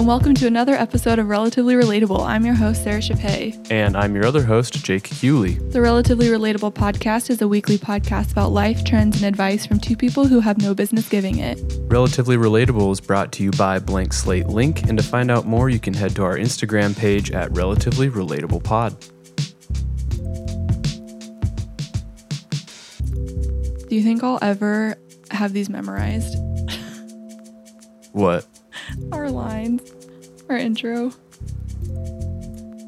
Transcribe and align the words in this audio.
and 0.00 0.06
welcome 0.06 0.32
to 0.32 0.46
another 0.46 0.72
episode 0.72 1.18
of 1.18 1.28
Relatively 1.28 1.74
Relatable. 1.74 2.24
I'm 2.24 2.46
your 2.46 2.54
host, 2.54 2.84
Sara 2.84 3.00
Chappé. 3.00 3.70
And 3.70 3.94
I'm 3.98 4.14
your 4.14 4.24
other 4.24 4.42
host, 4.42 4.82
Jake 4.82 5.02
Hewley. 5.02 5.58
The 5.72 5.82
Relatively 5.82 6.28
Relatable 6.28 6.72
podcast 6.72 7.28
is 7.28 7.42
a 7.42 7.46
weekly 7.48 7.76
podcast 7.76 8.32
about 8.32 8.50
life, 8.50 8.82
trends, 8.82 9.16
and 9.16 9.26
advice 9.26 9.66
from 9.66 9.78
two 9.78 9.96
people 9.96 10.26
who 10.26 10.40
have 10.40 10.56
no 10.56 10.72
business 10.72 11.06
giving 11.06 11.36
it. 11.36 11.60
Relatively 11.88 12.38
Relatable 12.38 12.90
is 12.90 12.98
brought 12.98 13.30
to 13.32 13.42
you 13.42 13.50
by 13.50 13.78
Blank 13.78 14.14
Slate 14.14 14.46
Link, 14.46 14.84
and 14.84 14.96
to 14.96 15.04
find 15.04 15.30
out 15.30 15.44
more, 15.44 15.68
you 15.68 15.78
can 15.78 15.92
head 15.92 16.16
to 16.16 16.24
our 16.24 16.38
Instagram 16.38 16.96
page 16.96 17.30
at 17.32 17.54
Relatively 17.54 18.08
Relatable 18.08 18.64
Pod. 18.64 18.98
Do 23.86 23.94
you 23.94 24.02
think 24.02 24.24
I'll 24.24 24.38
ever 24.40 24.96
have 25.30 25.52
these 25.52 25.68
memorized? 25.68 26.38
What? 28.12 28.46
Our 29.12 29.30
lines, 29.30 29.79
our 30.50 30.56
intro. 30.56 31.12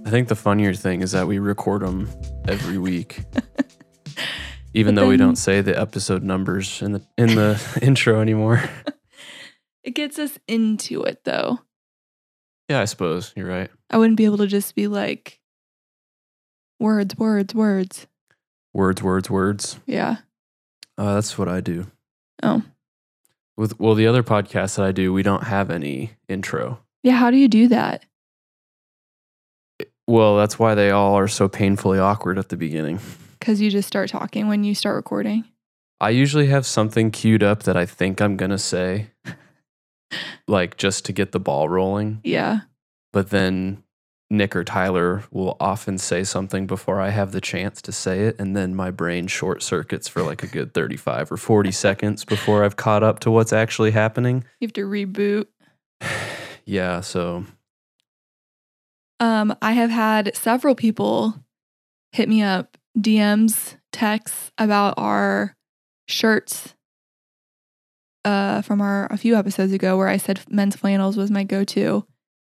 I 0.04 0.10
think 0.10 0.28
the 0.28 0.34
funnier 0.36 0.74
thing 0.74 1.00
is 1.00 1.12
that 1.12 1.26
we 1.26 1.38
record 1.38 1.82
them 1.82 2.08
every 2.46 2.76
week. 2.76 3.20
Even 4.74 4.94
But 4.94 5.02
though 5.02 5.08
we 5.08 5.16
don't 5.16 5.36
say 5.36 5.60
the 5.60 5.78
episode 5.78 6.22
numbers 6.22 6.82
in 6.82 6.92
the 6.92 7.02
in 7.16 7.34
the 7.34 7.78
intro 7.82 8.20
anymore. 8.20 8.62
It 9.84 9.96
gets 9.96 10.16
us 10.20 10.38
into 10.46 11.02
it 11.02 11.24
though. 11.24 11.58
Yeah, 12.68 12.80
I 12.80 12.84
suppose 12.84 13.32
you're 13.34 13.48
right. 13.48 13.68
I 13.90 13.98
wouldn't 13.98 14.16
be 14.16 14.26
able 14.26 14.36
to 14.36 14.46
just 14.46 14.76
be 14.76 14.86
like, 14.86 15.40
words, 16.78 17.16
words, 17.16 17.52
words. 17.52 18.06
Words, 18.72 19.02
words, 19.02 19.28
words. 19.28 19.80
Yeah. 19.86 20.18
Uh, 20.96 21.14
that's 21.14 21.36
what 21.36 21.48
I 21.48 21.60
do. 21.60 21.88
Oh. 22.44 22.62
With 23.56 23.80
well, 23.80 23.96
the 23.96 24.06
other 24.06 24.22
podcasts 24.22 24.76
that 24.76 24.86
I 24.86 24.92
do, 24.92 25.12
we 25.12 25.24
don't 25.24 25.42
have 25.42 25.68
any 25.68 26.12
intro. 26.28 26.78
Yeah. 27.02 27.12
How 27.12 27.30
do 27.30 27.36
you 27.36 27.48
do 27.48 27.68
that? 27.68 28.04
Well, 30.06 30.36
that's 30.36 30.58
why 30.58 30.74
they 30.74 30.90
all 30.90 31.14
are 31.14 31.28
so 31.28 31.48
painfully 31.48 31.98
awkward 31.98 32.38
at 32.38 32.48
the 32.48 32.56
beginning. 32.56 33.00
Because 33.38 33.60
you 33.60 33.70
just 33.70 33.88
start 33.88 34.10
talking 34.10 34.48
when 34.48 34.64
you 34.64 34.74
start 34.74 34.96
recording. 34.96 35.44
I 36.00 36.10
usually 36.10 36.48
have 36.48 36.66
something 36.66 37.10
queued 37.12 37.42
up 37.42 37.62
that 37.62 37.76
I 37.76 37.86
think 37.86 38.20
I'm 38.20 38.36
going 38.36 38.50
to 38.50 38.58
say, 38.58 39.10
like 40.48 40.76
just 40.76 41.04
to 41.06 41.12
get 41.12 41.32
the 41.32 41.40
ball 41.40 41.68
rolling. 41.68 42.20
Yeah. 42.24 42.60
But 43.12 43.30
then 43.30 43.84
Nick 44.30 44.56
or 44.56 44.64
Tyler 44.64 45.22
will 45.30 45.56
often 45.60 45.98
say 45.98 46.24
something 46.24 46.66
before 46.66 47.00
I 47.00 47.10
have 47.10 47.30
the 47.30 47.40
chance 47.40 47.80
to 47.82 47.92
say 47.92 48.22
it. 48.22 48.40
And 48.40 48.56
then 48.56 48.74
my 48.74 48.90
brain 48.90 49.28
short 49.28 49.62
circuits 49.62 50.08
for 50.08 50.22
like 50.22 50.42
a 50.42 50.48
good 50.48 50.74
35 50.74 51.30
or 51.30 51.36
40 51.36 51.70
seconds 51.70 52.24
before 52.24 52.64
I've 52.64 52.76
caught 52.76 53.04
up 53.04 53.20
to 53.20 53.30
what's 53.30 53.52
actually 53.52 53.92
happening. 53.92 54.44
You 54.58 54.66
have 54.66 54.72
to 54.72 54.86
reboot. 54.86 55.46
Yeah. 56.64 57.00
So, 57.00 57.44
Um, 59.20 59.54
I 59.62 59.72
have 59.72 59.90
had 59.90 60.34
several 60.36 60.74
people 60.74 61.34
hit 62.12 62.28
me 62.28 62.42
up, 62.42 62.76
DMs, 62.98 63.76
texts 63.92 64.50
about 64.58 64.94
our 64.96 65.56
shirts 66.08 66.74
uh, 68.24 68.62
from 68.62 68.80
our 68.80 69.06
a 69.10 69.16
few 69.16 69.36
episodes 69.36 69.72
ago 69.72 69.96
where 69.96 70.08
I 70.08 70.16
said 70.16 70.40
men's 70.50 70.76
flannels 70.76 71.16
was 71.16 71.30
my 71.30 71.44
go-to, 71.44 72.06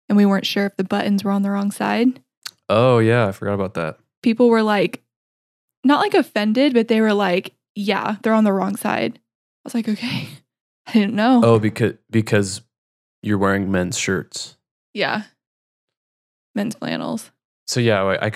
and 0.08 0.16
we 0.16 0.26
weren't 0.26 0.46
sure 0.46 0.66
if 0.66 0.76
the 0.76 0.84
buttons 0.84 1.24
were 1.24 1.30
on 1.30 1.42
the 1.42 1.50
wrong 1.50 1.70
side. 1.70 2.20
oh, 2.68 2.98
yeah. 2.98 3.28
I 3.28 3.32
forgot 3.32 3.54
about 3.54 3.74
that. 3.74 3.98
People 4.22 4.48
were 4.48 4.62
like, 4.62 5.02
not 5.84 6.00
like 6.00 6.14
offended, 6.14 6.74
but 6.74 6.88
they 6.88 7.00
were 7.00 7.12
like, 7.12 7.54
"Yeah, 7.74 8.16
they're 8.22 8.32
on 8.32 8.44
the 8.44 8.52
wrong 8.52 8.76
side." 8.76 9.16
I 9.16 9.20
was 9.64 9.74
like, 9.74 9.88
"Okay, 9.88 10.28
I 10.86 10.92
didn't 10.92 11.14
know." 11.14 11.40
Oh, 11.44 11.58
because, 11.58 11.94
because 12.08 12.62
you're 13.22 13.38
wearing 13.38 13.70
men's 13.70 13.98
shirts. 13.98 14.56
yeah, 14.94 15.24
men's 16.54 16.74
flannels. 16.74 17.30
So 17.66 17.80
yeah, 17.80 18.02
I, 18.02 18.26
I, 18.26 18.32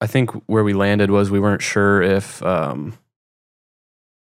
I 0.00 0.06
think 0.06 0.30
where 0.46 0.64
we 0.64 0.74
landed 0.74 1.10
was 1.10 1.30
we 1.30 1.40
weren't 1.40 1.62
sure 1.62 2.02
if 2.02 2.42
um, 2.42 2.98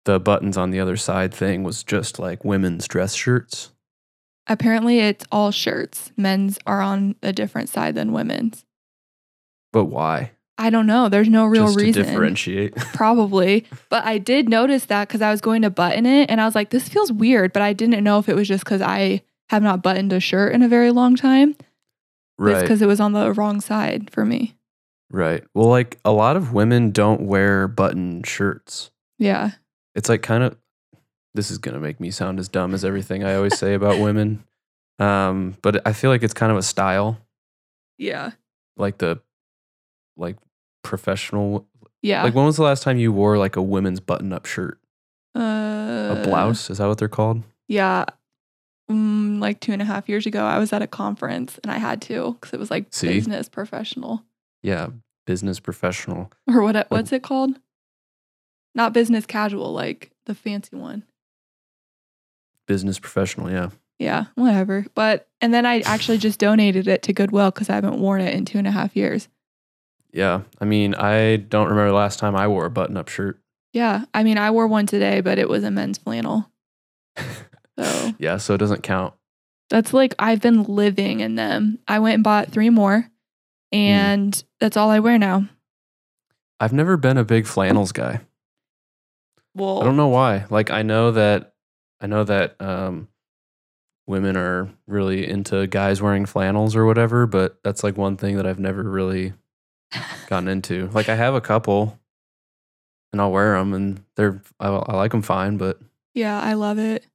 the 0.05 0.19
buttons 0.19 0.57
on 0.57 0.71
the 0.71 0.81
other 0.81 0.97
side 0.97 1.35
thing 1.35 1.63
was 1.63 1.83
just 1.83 2.19
like 2.19 2.45
women's 2.45 2.89
dress 2.89 3.15
shirts. 3.15 3.73
Apparently, 4.47 5.01
it's 5.01 5.25
all 5.31 5.51
shirts. 5.51 6.13
Men's 6.17 6.59
are 6.67 6.81
on 6.81 7.15
a 7.23 7.33
different 7.33 7.69
side 7.69 7.95
than 7.95 8.13
women's. 8.13 8.65
But 9.73 9.85
why? 9.85 10.33
I 10.59 10.71
don't 10.71 10.87
know. 10.87 11.09
There's 11.09 11.29
no 11.29 11.47
real 11.47 11.67
just 11.67 11.79
reason. 11.79 12.05
to 12.05 12.11
differentiate. 12.11 12.75
Probably. 12.95 13.67
But 13.89 14.05
I 14.05 14.19
did 14.19 14.49
notice 14.49 14.87
that 14.87 15.09
because 15.09 15.23
I 15.23 15.31
was 15.31 15.41
going 15.41 15.63
to 15.63 15.71
button 15.71 16.07
it 16.07 16.31
and 16.31 16.41
I 16.41 16.45
was 16.45 16.55
like, 16.55 16.71
this 16.71 16.89
feels 16.89 17.13
weird. 17.13 17.53
But 17.53 17.63
I 17.63 17.73
didn't 17.73 18.03
know 18.03 18.19
if 18.19 18.29
it 18.29 18.35
was 18.35 18.49
just 18.49 18.65
because 18.65 18.83
I 18.83 19.23
have 19.51 19.63
not 19.63 19.83
buttoned 19.83 20.13
a 20.13 20.19
shirt 20.21 20.53
in 20.55 20.63
a 20.63 20.69
very 20.69 20.91
long 20.91 21.15
time. 21.15 21.55
Right. 22.39 22.63
because 22.63 22.81
it 22.81 22.87
was 22.87 23.01
on 23.01 23.13
the 23.13 23.33
wrong 23.35 23.61
side 23.61 24.11
for 24.11 24.25
me. 24.25 24.57
Right. 25.11 25.45
Well, 25.55 25.67
like 25.69 25.99
a 26.07 26.11
lot 26.13 26.37
of 26.37 26.53
women 26.55 26.91
don't 26.91 27.21
wear 27.23 27.69
button 27.69 28.23
shirts. 28.23 28.91
Yeah. 29.19 29.51
It's 29.95 30.09
like 30.09 30.23
kind 30.23 30.43
of. 30.45 30.57
This 31.35 31.51
is 31.51 31.59
gonna 31.59 31.79
make 31.81 32.01
me 32.01 32.11
sound 32.11 32.39
as 32.41 32.49
dumb 32.49 32.73
as 32.75 32.85
everything 32.85 33.23
I 33.25 33.35
always 33.35 33.57
say 33.59 33.75
about 33.75 33.99
women. 34.01 34.45
Um, 34.99 35.57
but 35.63 35.81
I 35.87 35.95
feel 35.95 36.11
like 36.11 36.23
it's 36.23 36.35
kind 36.35 36.53
of 36.53 36.59
a 36.59 36.63
style, 36.63 37.17
Yeah. 37.97 38.33
like 38.77 38.99
the, 38.99 39.19
like 40.19 40.37
professional. 40.85 41.67
Yeah. 42.03 42.23
Like 42.23 42.35
when 42.35 42.45
was 42.45 42.57
the 42.57 42.65
last 42.65 42.83
time 42.83 42.99
you 42.99 43.11
wore 43.11 43.39
like 43.39 43.57
a 43.57 43.63
women's 43.63 43.99
button-up 44.01 44.45
shirt? 44.45 44.79
uh, 45.35 45.41
A 45.41 46.23
blouse? 46.23 46.69
Is 46.69 46.77
that 46.79 46.87
what 46.87 46.99
they're 46.99 47.09
called? 47.09 47.43
Yeah. 47.67 48.05
Mm, 48.91 49.41
like 49.41 49.61
two 49.61 49.73
and 49.73 49.81
a 49.81 49.85
half 49.85 50.09
years 50.09 50.27
ago, 50.27 50.45
I 50.45 50.59
was 50.59 50.73
at 50.73 50.83
a 50.83 50.87
conference 50.87 51.59
and 51.63 51.71
I 51.71 51.79
had 51.79 52.03
to 52.03 52.33
because 52.35 52.53
it 52.53 52.59
was 52.59 52.71
like 52.71 52.87
See? 52.91 53.07
business 53.09 53.49
professional 53.49 54.25
Yeah, 54.63 54.89
business 55.27 55.61
professional. 55.61 56.33
or 56.49 56.63
what? 56.63 56.87
What's 56.91 57.13
it 57.13 57.23
called? 57.23 57.59
Not 58.75 58.93
business 58.93 59.27
casual, 59.27 59.73
like 59.73 60.11
the 60.27 60.35
fancy 60.35 60.77
one. 60.77 61.05
Business 62.67 62.99
professional, 62.99 63.51
yeah. 63.51 63.71
Yeah, 63.99 64.27
whatever. 64.35 64.87
But 64.95 65.29
and 65.41 65.53
then 65.53 65.67
I 65.67 65.81
actually 65.81 66.19
just 66.19 66.39
donated 66.41 66.89
it 66.89 67.03
to 67.03 67.13
Goodwill 67.13 67.51
because 67.51 67.69
I 67.69 67.75
haven't 67.75 67.99
worn 67.99 68.21
it 68.23 68.35
in 68.35 68.45
two 68.45 68.59
and 68.59 68.67
a 68.67 68.71
half 68.71 68.97
years. 68.97 69.29
Yeah. 70.13 70.43
I 70.61 70.65
mean, 70.65 70.95
I 70.95 71.37
don't 71.37 71.69
remember 71.69 71.89
the 71.91 71.95
last 71.97 72.19
time 72.19 72.35
I 72.35 72.49
wore 72.49 72.65
a 72.65 72.71
button 72.71 72.97
up 72.97 73.09
shirt. 73.09 73.39
Yeah, 73.73 74.05
I 74.13 74.25
mean 74.25 74.37
I 74.39 74.51
wore 74.51 74.67
one 74.67 74.87
today, 74.87 75.21
but 75.21 75.39
it 75.39 75.49
was 75.49 75.63
a 75.65 75.71
men's 75.71 75.99
flannel. 75.99 76.51
So 77.83 78.13
Yeah, 78.19 78.37
so 78.37 78.55
it 78.55 78.59
doesn't 78.59 78.83
count. 78.83 79.15
that's 79.71 79.93
like 79.93 80.15
I've 80.19 80.41
been 80.41 80.65
living 80.65 81.21
in 81.21 81.35
them. 81.37 81.79
I 81.89 81.99
went 82.01 82.15
and 82.15 82.25
bought 82.25 82.51
three 82.51 82.71
more, 82.71 83.09
and 83.73 84.43
that's 84.61 84.77
all 84.77 84.91
I 84.91 84.99
wear 85.01 85.19
now. 85.19 85.49
I've 86.59 86.73
never 86.73 86.97
been 86.97 87.17
a 87.17 87.25
big 87.25 87.47
flannels 87.47 87.93
guy. 87.93 88.21
Well, 89.55 89.81
I 89.81 89.85
don't 89.85 89.97
know 89.97 90.09
why. 90.09 90.45
Like 90.51 90.71
I 90.71 90.83
know 90.83 91.13
that 91.13 91.55
I 92.01 92.07
know 92.07 92.25
that 92.25 92.61
um 92.61 93.09
women 94.07 94.37
are 94.37 94.69
really 94.87 95.29
into 95.29 95.67
guys 95.69 96.03
wearing 96.03 96.27
flannels 96.27 96.75
or 96.75 96.85
whatever, 96.85 97.27
but 97.27 97.59
that's 97.63 97.83
like 97.85 97.97
one 97.97 98.17
thing 98.17 98.37
that 98.37 98.47
I've 98.47 98.59
never 98.59 98.83
really 98.83 99.33
gotten 100.29 100.49
into. 100.49 100.89
Like 100.93 101.09
I 101.09 101.15
have 101.15 101.35
a 101.35 101.41
couple 101.41 101.99
and 103.13 103.21
I'll 103.21 103.31
wear 103.33 103.57
them 103.57 103.73
and 103.73 104.05
they're 104.17 104.43
I, 104.59 104.69
I 104.69 104.97
like 104.97 105.13
them 105.13 105.23
fine, 105.23 105.57
but 105.57 105.81
yeah, 106.15 106.41
I 106.41 106.55
love 106.55 106.79
it. 106.79 107.07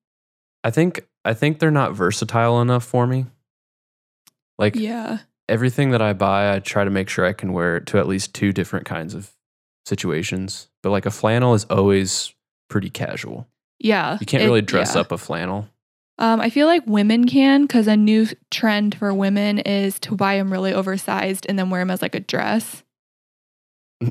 I 0.65 0.71
think 0.71 1.05
I 1.23 1.33
think 1.33 1.59
they're 1.59 1.69
not 1.71 1.93
versatile 1.93 2.59
enough 2.59 2.83
for 2.83 3.05
me. 3.07 3.25
Like 4.57 4.75
Yeah, 4.75 5.19
everything 5.47 5.91
that 5.91 6.01
I 6.01 6.13
buy, 6.13 6.53
I 6.55 6.59
try 6.59 6.83
to 6.83 6.89
make 6.89 7.07
sure 7.07 7.25
I 7.25 7.33
can 7.33 7.53
wear 7.53 7.77
it 7.77 7.85
to 7.87 7.99
at 7.99 8.07
least 8.07 8.33
two 8.33 8.51
different 8.51 8.85
kinds 8.85 9.13
of 9.13 9.31
situations. 9.85 10.67
But 10.81 10.89
like 10.89 11.05
a 11.05 11.11
flannel 11.11 11.53
is 11.53 11.65
always 11.65 12.33
pretty 12.69 12.89
casual. 12.89 13.47
yeah. 13.79 14.17
You 14.19 14.25
can't 14.25 14.41
it- 14.43 14.47
really 14.47 14.61
dress 14.61 14.95
yeah. 14.95 15.01
up 15.01 15.11
a 15.11 15.17
flannel. 15.17 15.69
Um, 16.17 16.39
I 16.39 16.49
feel 16.49 16.65
like 16.65 16.81
women 16.87 17.27
can 17.27 17.63
because 17.63 17.87
a 17.87 17.97
new 17.97 18.25
trend 18.49 18.95
for 18.95 19.13
women 19.13 19.59
is 19.59 19.99
to 19.99 20.15
buy 20.15 20.37
them 20.37 20.49
really 20.49 20.73
oversized 20.73 21.45
and 21.49 21.59
then 21.59 21.69
wear 21.69 21.81
them 21.81 21.91
as 21.91 22.01
like 22.01 22.15
a 22.15 22.21
dress. 22.21 22.83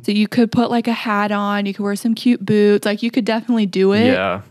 So 0.02 0.12
you 0.12 0.28
could 0.28 0.52
put 0.52 0.70
like 0.70 0.86
a 0.86 0.92
hat 0.92 1.32
on, 1.32 1.64
you 1.66 1.72
could 1.72 1.82
wear 1.82 1.96
some 1.96 2.14
cute 2.14 2.44
boots, 2.44 2.84
like 2.84 3.02
you 3.02 3.10
could 3.10 3.24
definitely 3.24 3.64
do 3.66 3.92
it. 3.94 4.06
yeah, 4.12 4.42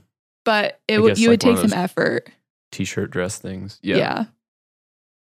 but 0.45 0.80
it 0.88 1.00
would 1.00 1.18
you 1.18 1.30
would 1.30 1.44
like 1.44 1.54
one 1.56 1.62
take 1.63 1.69
some 1.72 1.80
effort. 1.80 2.30
t-shirt 2.72 3.12
dress 3.12 3.38
things. 3.40 3.80
Yeah. 3.81 3.98
Yeah. 3.98 4.25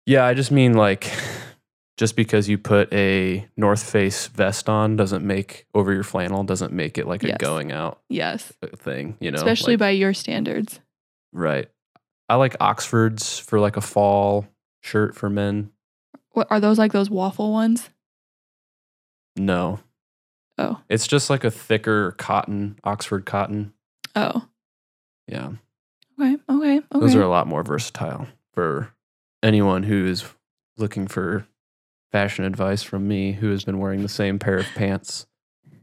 yeah, 0.06 0.24
I 0.26 0.34
just 0.34 0.50
mean 0.50 0.74
like 0.74 1.10
just 1.98 2.16
because 2.16 2.48
you 2.48 2.56
put 2.58 2.92
a 2.92 3.46
North 3.56 3.82
Face 3.90 4.26
vest 4.28 4.68
on 4.68 4.96
doesn't 4.96 5.24
make 5.24 5.66
over 5.74 5.92
your 5.92 6.02
flannel 6.04 6.44
doesn't 6.44 6.72
make 6.72 6.96
it 6.98 7.06
like 7.06 7.22
a 7.24 7.36
going 7.36 7.72
out 7.72 8.00
Yes. 8.08 8.52
thing, 8.76 9.16
you 9.20 9.30
know. 9.30 9.36
Especially 9.36 9.74
like- 9.74 9.80
by 9.80 9.90
your 9.90 10.14
standards. 10.14 10.80
right. 11.32 11.68
I 12.28 12.36
like 12.36 12.54
Oxfords 12.60 13.40
for 13.40 13.58
like 13.58 13.76
a 13.76 13.80
fall 13.80 14.46
shirt 14.82 15.16
for 15.16 15.28
men. 15.28 15.70
What 16.30 16.46
are 16.48 16.60
those 16.60 16.78
like 16.78 16.92
those 16.92 17.10
waffle 17.10 17.50
ones? 17.52 17.90
No, 19.36 19.80
Oh. 20.58 20.80
it's 20.88 21.06
just 21.06 21.28
like 21.30 21.42
a 21.44 21.50
thicker 21.50 22.12
cotton, 22.12 22.78
Oxford 22.84 23.24
cotton. 23.26 23.72
Oh. 24.14 24.46
Yeah, 25.30 25.52
Okay. 26.20 26.36
Okay. 26.50 26.76
Okay. 26.78 26.84
those 26.92 27.14
are 27.14 27.22
a 27.22 27.28
lot 27.28 27.46
more 27.46 27.62
versatile 27.62 28.26
for 28.52 28.92
anyone 29.42 29.84
who 29.84 30.06
is 30.06 30.24
looking 30.76 31.06
for 31.06 31.46
fashion 32.10 32.44
advice 32.44 32.82
from 32.82 33.06
me 33.06 33.32
who 33.32 33.50
has 33.50 33.64
been 33.64 33.78
wearing 33.78 34.02
the 34.02 34.08
same 34.08 34.38
pair 34.40 34.58
of 34.58 34.66
pants 34.74 35.26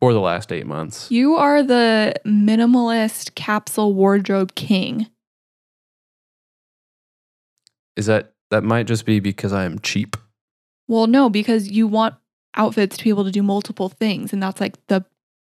for 0.01 0.11
the 0.11 0.19
last 0.19 0.51
eight 0.51 0.67
months. 0.67 1.09
You 1.09 1.35
are 1.35 1.63
the 1.63 2.13
minimalist 2.25 3.35
capsule 3.35 3.93
wardrobe 3.93 4.53
king. 4.55 5.07
Is 7.95 8.05
that 8.07 8.33
that 8.51 8.63
might 8.63 8.85
just 8.85 9.05
be 9.05 9.19
because 9.21 9.53
I 9.53 9.63
am 9.63 9.79
cheap? 9.79 10.17
Well, 10.87 11.07
no, 11.07 11.29
because 11.29 11.69
you 11.69 11.87
want 11.87 12.15
outfits 12.55 12.97
to 12.97 13.03
be 13.03 13.09
able 13.09 13.23
to 13.25 13.31
do 13.31 13.43
multiple 13.43 13.89
things. 13.89 14.33
And 14.33 14.43
that's 14.43 14.59
like 14.59 14.75
the 14.87 15.05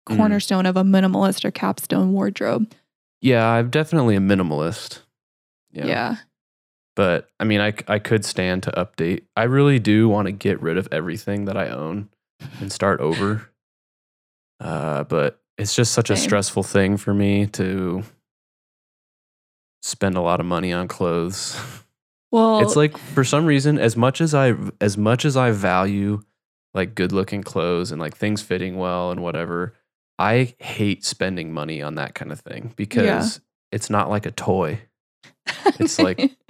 Mm. 0.10 0.18
cornerstone 0.18 0.66
of 0.66 0.76
a 0.76 0.84
minimalist 0.84 1.46
or 1.46 1.52
capstone 1.52 2.12
wardrobe. 2.12 2.74
Yeah, 3.22 3.48
I'm 3.48 3.70
definitely 3.70 4.16
a 4.16 4.20
minimalist. 4.20 5.00
Yeah. 5.72 5.86
yeah. 5.86 6.16
But 6.96 7.30
I 7.40 7.46
mean, 7.46 7.62
I, 7.62 7.74
I 7.88 8.00
could 8.00 8.26
stand 8.26 8.64
to 8.64 8.72
update. 8.72 9.24
I 9.36 9.44
really 9.44 9.80
do 9.80 10.10
want 10.10 10.26
to 10.26 10.32
get 10.32 10.62
rid 10.62 10.78
of 10.78 10.88
everything 10.92 11.46
that 11.46 11.56
I 11.56 11.70
own 11.70 12.10
and 12.60 12.72
start 12.72 13.00
over. 13.00 13.50
Uh, 14.60 15.04
but 15.06 15.42
it's 15.58 15.76
just 15.76 15.94
such 15.94 16.10
a 16.10 16.16
stressful 16.18 16.64
thing 16.64 16.98
for 16.98 17.14
me 17.14 17.48
to 17.48 18.04
spend 19.82 20.16
a 20.16 20.22
lot 20.22 20.40
of 20.40 20.46
money 20.46 20.74
on 20.74 20.88
clothes. 20.88 21.60
Well, 22.32 22.62
it's 22.62 22.76
like 22.76 22.98
for 22.98 23.24
some 23.24 23.46
reason, 23.46 23.78
as 23.78 23.98
much 23.98 24.22
as 24.22 24.34
I 24.34 24.54
as 24.80 24.98
much 24.98 25.26
as 25.26 25.36
I 25.36 25.52
value 25.52 26.22
like 26.74 26.96
good 26.96 27.12
looking 27.12 27.44
clothes 27.44 27.92
and 27.92 28.00
like 28.00 28.16
things 28.16 28.42
fitting 28.42 28.78
well 28.78 29.12
and 29.12 29.22
whatever, 29.22 29.74
I 30.22 30.56
hate 30.60 31.04
spending 31.04 31.52
money 31.52 31.82
on 31.82 31.96
that 31.96 32.14
kind 32.16 32.32
of 32.32 32.40
thing 32.40 32.74
because 32.76 33.42
it's 33.72 33.90
not 33.90 34.10
like 34.10 34.26
a 34.26 34.32
toy. 34.32 34.82
it's 35.80 36.00
like- 36.00 36.32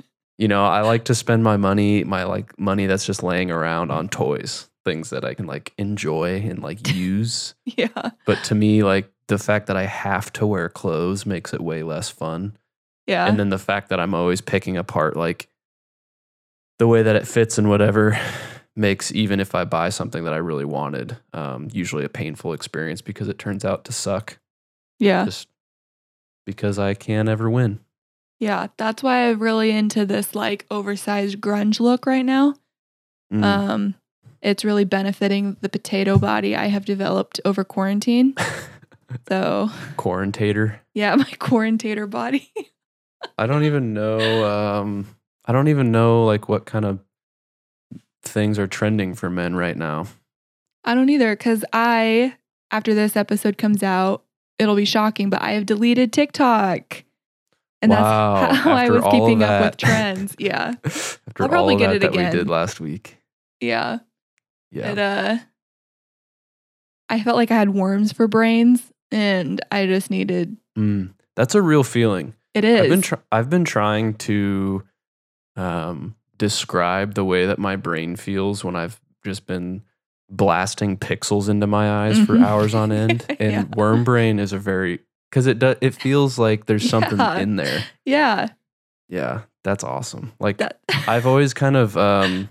You 0.42 0.48
know, 0.48 0.66
I 0.66 0.82
like 0.82 1.06
to 1.06 1.14
spend 1.14 1.44
my 1.44 1.56
money, 1.56 2.04
my 2.04 2.24
like 2.24 2.58
money 2.58 2.88
that's 2.88 3.06
just 3.06 3.22
laying 3.22 3.52
around 3.52 3.92
on 3.92 4.06
mm-hmm. 4.08 4.24
toys, 4.24 4.72
things 4.84 5.12
that 5.12 5.24
I 5.24 5.36
can 5.36 5.46
like 5.46 5.72
enjoy 5.78 6.38
and 6.38 6.64
like 6.64 6.88
use. 6.96 7.54
yeah. 7.64 8.10
But 8.26 8.44
to 8.46 8.56
me, 8.56 8.82
like 8.82 9.08
the 9.28 9.38
fact 9.38 9.68
that 9.68 9.78
I 9.78 9.86
have 9.86 10.34
to 10.34 10.48
wear 10.48 10.68
clothes 10.68 11.28
makes 11.28 11.54
it 11.54 11.62
way 11.62 11.84
less 11.84 12.10
fun. 12.10 12.58
Yeah. 13.06 13.28
And 13.28 13.38
then 13.40 13.50
the 13.50 13.60
fact 13.60 13.90
that 13.90 14.00
I'm 14.00 14.16
always 14.16 14.42
picking 14.42 14.78
apart 14.78 15.16
like 15.16 15.48
the 16.80 16.88
way 16.88 17.04
that 17.04 17.16
it 17.16 17.28
fits 17.28 17.60
and 17.60 17.70
whatever 17.70 18.20
makes 18.76 19.12
even 19.14 19.40
if 19.40 19.54
I 19.56 19.66
buy 19.66 19.90
something 19.90 20.24
that 20.24 20.34
I 20.34 20.38
really 20.38 20.66
wanted, 20.66 21.18
um, 21.34 21.68
usually 21.72 22.06
a 22.06 22.10
painful 22.10 22.54
experience 22.54 23.02
because 23.02 23.28
it 23.28 23.38
turns 23.40 23.66
out 23.66 23.84
to 23.86 23.92
suck. 23.92 24.40
yeah. 25.00 25.26
Just 25.26 25.48
because 26.46 26.80
I 26.80 26.94
can't 26.94 27.30
ever 27.30 27.50
win. 27.50 27.80
Yeah. 28.40 28.68
That's 28.78 29.04
why 29.04 29.30
I'm 29.30 29.40
really 29.40 29.72
into 29.72 30.06
this 30.06 30.34
like 30.34 30.66
oversized 30.72 31.40
grunge 31.40 31.80
look 31.80 32.06
right 32.06 32.26
now. 32.26 32.56
Mm. 33.32 33.44
Um, 33.44 33.96
it's 34.42 34.66
really 34.66 34.86
benefiting 34.86 35.56
the 35.62 35.70
potato 35.70 36.18
body 36.18 36.56
I 36.56 36.66
have 36.68 36.84
developed 36.86 37.40
over 37.46 37.64
quarantine. 37.64 38.36
So, 39.28 39.70
Quarantator. 39.98 40.80
yeah, 40.94 41.14
my 41.18 41.30
quarantator 41.38 42.08
body. 42.08 42.50
I 43.38 43.46
don't 43.46 43.66
even 43.66 43.94
know. 43.94 44.46
Um, 44.80 45.06
I 45.46 45.52
don't 45.52 45.68
even 45.68 45.92
know 45.92 46.24
like 46.24 46.48
what 46.48 46.66
kind 46.66 46.86
of 46.86 47.00
things 48.24 48.58
are 48.60 48.68
trending 48.68 49.14
for 49.14 49.30
men 49.30 49.56
right 49.56 49.76
now. 49.78 50.08
I 50.84 50.96
don't 50.96 51.10
either 51.10 51.36
because 51.36 51.64
I, 51.74 52.36
after 52.72 52.94
this 52.94 53.16
episode 53.16 53.58
comes 53.58 53.84
out, 53.84 54.24
it'll 54.60 54.76
be 54.76 54.86
shocking, 54.86 55.30
but 55.30 55.42
I 55.42 55.52
have 55.52 55.66
deleted 55.66 56.12
TikTok. 56.14 57.04
And 57.82 57.92
Wow, 57.92 58.42
that's 58.42 58.58
how 58.64 58.72
I 58.74 58.90
was 58.90 59.04
keeping 59.06 59.42
up 59.44 59.64
with 59.64 59.78
trends. 59.78 60.36
Yeah. 60.38 60.74
After 60.86 61.44
I'll 61.44 61.50
probably 61.50 61.76
get 61.76 61.96
it 61.96 62.02
that 62.02 62.12
we 62.12 62.18
did 62.30 62.48
last 62.50 62.80
week. 62.80 63.18
Yeah. 63.60 64.00
Yeah. 64.72 64.92
It, 64.92 65.00
uh, 65.00 65.38
I 67.10 67.22
felt 67.24 67.36
like 67.38 67.52
I 67.52 67.56
had 67.56 67.72
worms 67.72 68.12
for 68.14 68.28
brains 68.28 68.92
and 69.12 69.60
I 69.72 69.86
just 69.86 70.10
needed, 70.10 70.58
Mm, 70.78 71.14
that's 71.36 71.54
a 71.56 71.62
real 71.62 71.84
feeling. 71.84 72.34
it 72.54 72.64
is. 72.64 72.82
I've 72.82 72.90
been 72.90 73.02
tr- 73.02 73.16
I've 73.32 73.50
been 73.50 73.66
trying 73.66 74.14
to 74.16 74.84
um, 75.58 76.16
describe 76.42 77.14
the 77.14 77.24
way 77.24 77.46
that 77.46 77.60
my 77.60 77.76
brain 77.76 78.16
feels 78.16 78.64
when 78.64 78.76
I've 78.76 79.00
just 79.24 79.46
been 79.46 79.84
blasting 80.30 80.98
pixels 80.98 81.48
into 81.50 81.68
my 81.68 82.08
eyes 82.08 82.18
for 82.26 82.36
Mhm. 82.36 82.44
hours 82.44 82.74
on 82.74 82.92
end. 82.92 83.26
And 83.40 83.52
Yeah. 83.52 83.64
worm 83.76 84.04
brain 84.04 84.40
is 84.40 84.52
a 84.54 84.58
very 84.58 85.00
because 85.30 85.46
it 85.48 85.60
does 85.60 85.76
it 85.82 85.94
feels 85.94 86.40
like 86.40 86.66
there's 86.66 86.90
something 86.96 87.20
Yeah. 87.20 87.38
in 87.40 87.56
there. 87.58 87.84
yeah. 88.06 88.48
Yeah, 89.08 89.42
that's 89.64 89.84
awesome. 89.84 90.32
Like 90.40 90.58
That, 90.58 90.80
I've 91.08 91.28
always 91.28 91.54
kind 91.54 91.76
of 91.76 91.96
um, 91.98 92.50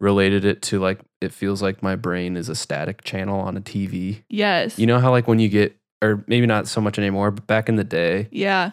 related 0.00 0.44
it 0.44 0.60
to 0.62 0.80
like 0.80 1.00
it 1.20 1.32
feels 1.32 1.62
like 1.62 1.82
my 1.82 1.94
brain 1.94 2.36
is 2.36 2.48
a 2.48 2.54
static 2.54 3.04
channel 3.04 3.38
on 3.40 3.56
a 3.56 3.60
TV. 3.60 4.24
yes. 4.28 4.78
You 4.78 4.86
know 4.86 4.98
how 4.98 5.10
like 5.12 5.28
when 5.28 5.38
you 5.38 5.48
get 5.48 5.76
or 6.02 6.24
maybe 6.26 6.46
not 6.46 6.66
so 6.66 6.80
much 6.80 6.98
anymore, 6.98 7.30
but 7.30 7.46
back 7.46 7.68
in 7.68 7.76
the 7.76 7.84
day, 7.84 8.26
yeah. 8.32 8.70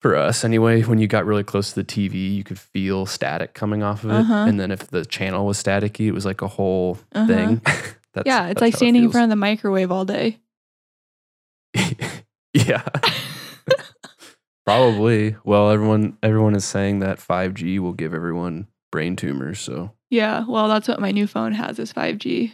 For 0.00 0.14
us 0.16 0.44
anyway, 0.44 0.82
when 0.82 0.98
you 0.98 1.06
got 1.08 1.26
really 1.26 1.42
close 1.44 1.70
to 1.72 1.82
the 1.82 1.84
TV, 1.84 2.34
you 2.34 2.44
could 2.44 2.58
feel 2.58 3.04
static 3.06 3.54
coming 3.54 3.82
off 3.82 4.04
of 4.04 4.10
it. 4.10 4.14
Uh-huh. 4.14 4.44
And 4.48 4.58
then 4.60 4.70
if 4.70 4.86
the 4.88 5.04
channel 5.04 5.46
was 5.46 5.62
staticky, 5.62 6.06
it 6.06 6.12
was 6.12 6.24
like 6.24 6.40
a 6.42 6.48
whole 6.48 6.98
Uh-huh. 7.14 7.26
thing. 7.26 7.60
that's, 8.14 8.26
yeah. 8.26 8.46
It's 8.48 8.60
like 8.60 8.74
how 8.74 8.76
it 8.76 8.78
standing 8.78 9.04
in 9.04 9.10
front 9.10 9.24
of 9.24 9.30
the 9.30 9.36
microwave 9.36 9.90
all 9.90 10.04
day. 10.04 10.38
yeah. 12.54 12.82
Probably. 14.64 15.36
Well, 15.44 15.70
everyone 15.70 16.18
everyone 16.22 16.54
is 16.54 16.64
saying 16.64 16.98
that 17.00 17.18
5G 17.18 17.78
will 17.78 17.94
give 17.94 18.12
everyone 18.12 18.66
brain 18.92 19.16
tumors, 19.16 19.60
so 19.60 19.92
yeah. 20.10 20.44
Well, 20.46 20.68
that's 20.68 20.88
what 20.88 21.00
my 21.00 21.10
new 21.10 21.26
phone 21.26 21.52
has 21.52 21.78
is 21.78 21.92
5G. 21.92 22.52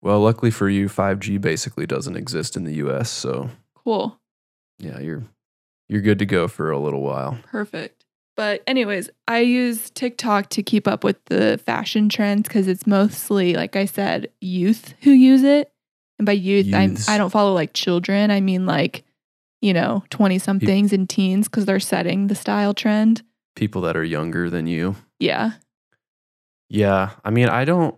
well, 0.00 0.20
luckily 0.20 0.50
for 0.50 0.68
you, 0.70 0.88
5G 0.88 1.38
basically 1.40 1.86
doesn't 1.86 2.16
exist 2.16 2.56
in 2.56 2.64
the 2.64 2.74
US, 2.76 3.10
so 3.10 3.50
Cool. 3.74 4.18
yeah, 4.78 4.98
you're 5.00 5.24
you're 5.88 6.02
good 6.02 6.18
to 6.20 6.26
go 6.26 6.48
for 6.48 6.70
a 6.70 6.78
little 6.78 7.00
while. 7.02 7.38
Perfect. 7.44 8.04
But, 8.36 8.62
anyways, 8.68 9.10
I 9.26 9.40
use 9.40 9.90
TikTok 9.90 10.48
to 10.50 10.62
keep 10.62 10.86
up 10.86 11.02
with 11.02 11.24
the 11.24 11.60
fashion 11.66 12.08
trends 12.08 12.46
because 12.46 12.68
it's 12.68 12.86
mostly, 12.86 13.54
like 13.54 13.74
I 13.74 13.84
said, 13.84 14.28
youth 14.40 14.94
who 15.02 15.10
use 15.10 15.42
it. 15.42 15.72
And 16.18 16.26
by 16.26 16.32
youth, 16.32 16.72
I'm, 16.72 16.96
I 17.08 17.18
don't 17.18 17.30
follow 17.30 17.52
like 17.52 17.72
children. 17.72 18.30
I 18.30 18.40
mean, 18.40 18.64
like, 18.66 19.04
you 19.60 19.72
know, 19.72 20.04
20 20.10 20.38
somethings 20.38 20.92
and 20.92 21.08
teens 21.08 21.48
because 21.48 21.64
they're 21.64 21.80
setting 21.80 22.28
the 22.28 22.34
style 22.36 22.74
trend. 22.74 23.22
People 23.56 23.82
that 23.82 23.96
are 23.96 24.04
younger 24.04 24.48
than 24.50 24.66
you. 24.68 24.94
Yeah. 25.18 25.52
Yeah, 26.68 27.10
I 27.24 27.30
mean, 27.30 27.48
I 27.48 27.64
don't 27.64 27.96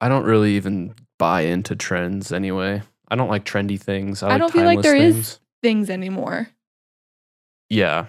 I 0.00 0.08
don't 0.08 0.24
really 0.24 0.54
even 0.56 0.94
buy 1.18 1.42
into 1.42 1.74
trends 1.76 2.32
anyway. 2.32 2.82
I 3.08 3.16
don't 3.16 3.28
like 3.28 3.44
trendy 3.44 3.78
things. 3.78 4.22
I, 4.22 4.28
I 4.28 4.30
like 4.32 4.38
don't 4.40 4.52
feel 4.52 4.64
like 4.64 4.82
there 4.82 4.96
is- 4.96 5.14
things. 5.14 5.40
Things 5.62 5.90
anymore. 5.90 6.48
Yeah. 7.70 8.06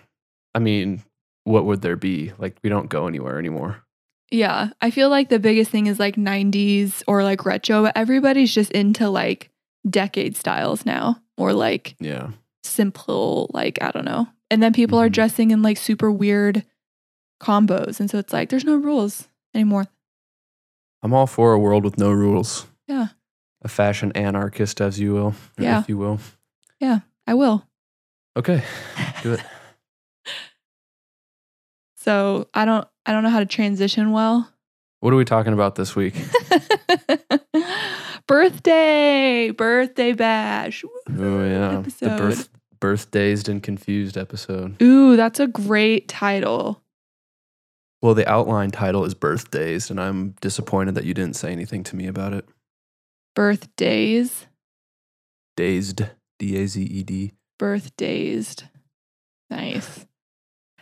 I 0.54 0.60
mean, 0.60 1.04
what 1.46 1.66
would 1.66 1.82
there 1.82 1.96
be? 1.96 2.34
Like 2.38 2.58
we 2.64 2.70
don't 2.70 2.90
go 2.90 3.08
anywhere 3.08 3.40
anymore. 3.40 3.84
Yeah. 4.32 4.70
I 4.82 4.92
feel 4.92 5.10
like 5.10 5.30
the 5.30 5.40
biggest 5.40 5.72
thing 5.72 5.88
is 5.88 6.00
like 6.00 6.16
90s 6.16 7.04
or 7.08 7.24
like 7.24 7.46
retro, 7.46 7.84
but 7.84 7.96
everybody's 7.96 8.54
just 8.54 8.72
into 8.72 9.10
like 9.10 9.50
decade 9.90 10.36
styles 10.36 10.86
now 10.86 11.22
or 11.38 11.54
like 11.54 11.96
Yeah. 12.00 12.32
simple, 12.64 13.50
like, 13.54 13.78
I 13.82 13.92
don't 13.92 14.06
know. 14.06 14.28
And 14.50 14.62
then 14.62 14.74
people 14.74 15.00
are 15.00 15.10
Mhm. 15.10 15.14
dressing 15.14 15.52
in 15.52 15.62
like 15.62 15.78
super 15.78 16.12
weird 16.12 16.66
combos. 17.42 18.00
And 18.00 18.10
so 18.10 18.18
it's 18.20 18.32
like, 18.34 18.50
there's 18.50 18.66
no 18.66 18.76
rules 18.76 19.28
anymore. 19.54 19.86
I'm 21.04 21.14
all 21.14 21.28
for 21.28 21.54
a 21.54 21.60
world 21.60 21.84
with 21.84 21.98
no 21.98 22.12
rules. 22.12 22.68
Yeah. 22.88 23.08
A 23.64 23.68
fashion 23.68 24.12
anarchist 24.14 24.80
as 24.82 25.00
you 25.00 25.14
will. 25.14 25.34
Yeah. 25.58 25.80
If 25.80 25.90
you 25.90 25.98
will. 25.98 26.20
Yeah, 26.80 27.00
I 27.28 27.34
will. 27.34 27.66
Okay. 28.38 28.64
Do 29.24 29.34
it. 29.34 29.42
So 31.98 32.48
I 32.56 32.66
don't, 32.66 32.88
I 33.06 33.12
don't 33.12 33.22
know 33.22 33.30
how 33.30 33.42
to 33.42 33.46
transition 33.46 34.12
well. 34.12 34.52
What 35.02 35.14
are 35.14 35.18
we 35.18 35.24
talking 35.24 35.54
about 35.54 35.76
this 35.76 35.96
week? 35.96 36.16
birthday, 38.28 39.52
birthday 39.52 40.14
bash. 40.14 40.84
Oh 40.84 41.46
yeah. 41.46 41.78
Episode. 41.78 42.10
The 42.10 42.18
birth 42.18 42.50
birthdazed 42.80 43.50
and 43.50 43.62
confused 43.62 44.18
episode. 44.18 44.82
Ooh, 44.82 45.16
that's 45.16 45.40
a 45.40 45.46
great 45.46 46.08
title. 46.08 46.82
Well, 48.02 48.16
the 48.16 48.28
outline 48.28 48.72
title 48.72 49.06
is 49.06 49.14
birthdays, 49.14 49.92
and 49.92 50.02
I'm 50.02 50.32
disappointed 50.42 50.96
that 50.96 51.06
you 51.06 51.14
didn't 51.14 51.36
say 51.36 51.52
anything 51.52 51.84
to 51.84 51.96
me 51.96 52.08
about 52.08 52.34
it. 52.34 52.50
Birthdays, 53.36 54.48
Dazed. 55.56 56.02
D 56.40 56.58
A 56.58 56.68
Z 56.68 56.82
E 56.82 57.04
D. 57.04 57.34
birthdays. 57.62 58.56
Nice. 59.52 60.08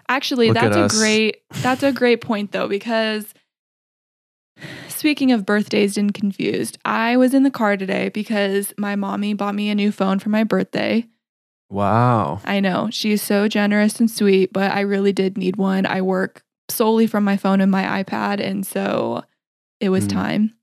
Actually, 0.08 0.48
Look 0.48 0.56
that's 0.56 0.76
a 0.78 0.80
us. 0.86 0.98
great 0.98 1.42
that's 1.62 1.84
a 1.84 1.92
great 1.92 2.22
point 2.22 2.54
though 2.54 2.70
because 2.70 3.34
speaking 4.88 5.34
of 5.34 5.46
birthdays 5.46 5.98
and 5.98 6.14
confused, 6.14 6.78
I 6.86 7.18
was 7.18 7.34
in 7.34 7.44
the 7.44 7.52
car 7.52 7.76
today 7.76 8.08
because 8.10 8.74
my 8.78 8.96
mommy 8.96 9.34
bought 9.34 9.56
me 9.56 9.70
a 9.70 9.76
new 9.76 9.92
phone 9.92 10.20
for 10.20 10.30
my 10.30 10.46
birthday. 10.46 11.06
Wow. 11.70 12.40
I 12.46 12.62
know. 12.62 12.88
She's 12.92 13.22
so 13.22 13.50
generous 13.50 14.00
and 14.00 14.10
sweet, 14.10 14.54
but 14.54 14.72
I 14.72 14.80
really 14.80 15.12
did 15.12 15.38
need 15.38 15.58
one. 15.58 15.86
I 15.86 16.02
work 16.02 16.44
solely 16.70 17.08
from 17.08 17.26
my 17.26 17.36
phone 17.36 17.60
and 17.60 17.70
my 17.72 18.04
iPad. 18.04 18.40
And 18.40 18.66
so 18.66 19.24
it 19.82 19.90
was 19.90 20.06
Mm. 20.06 20.10
time. 20.12 20.54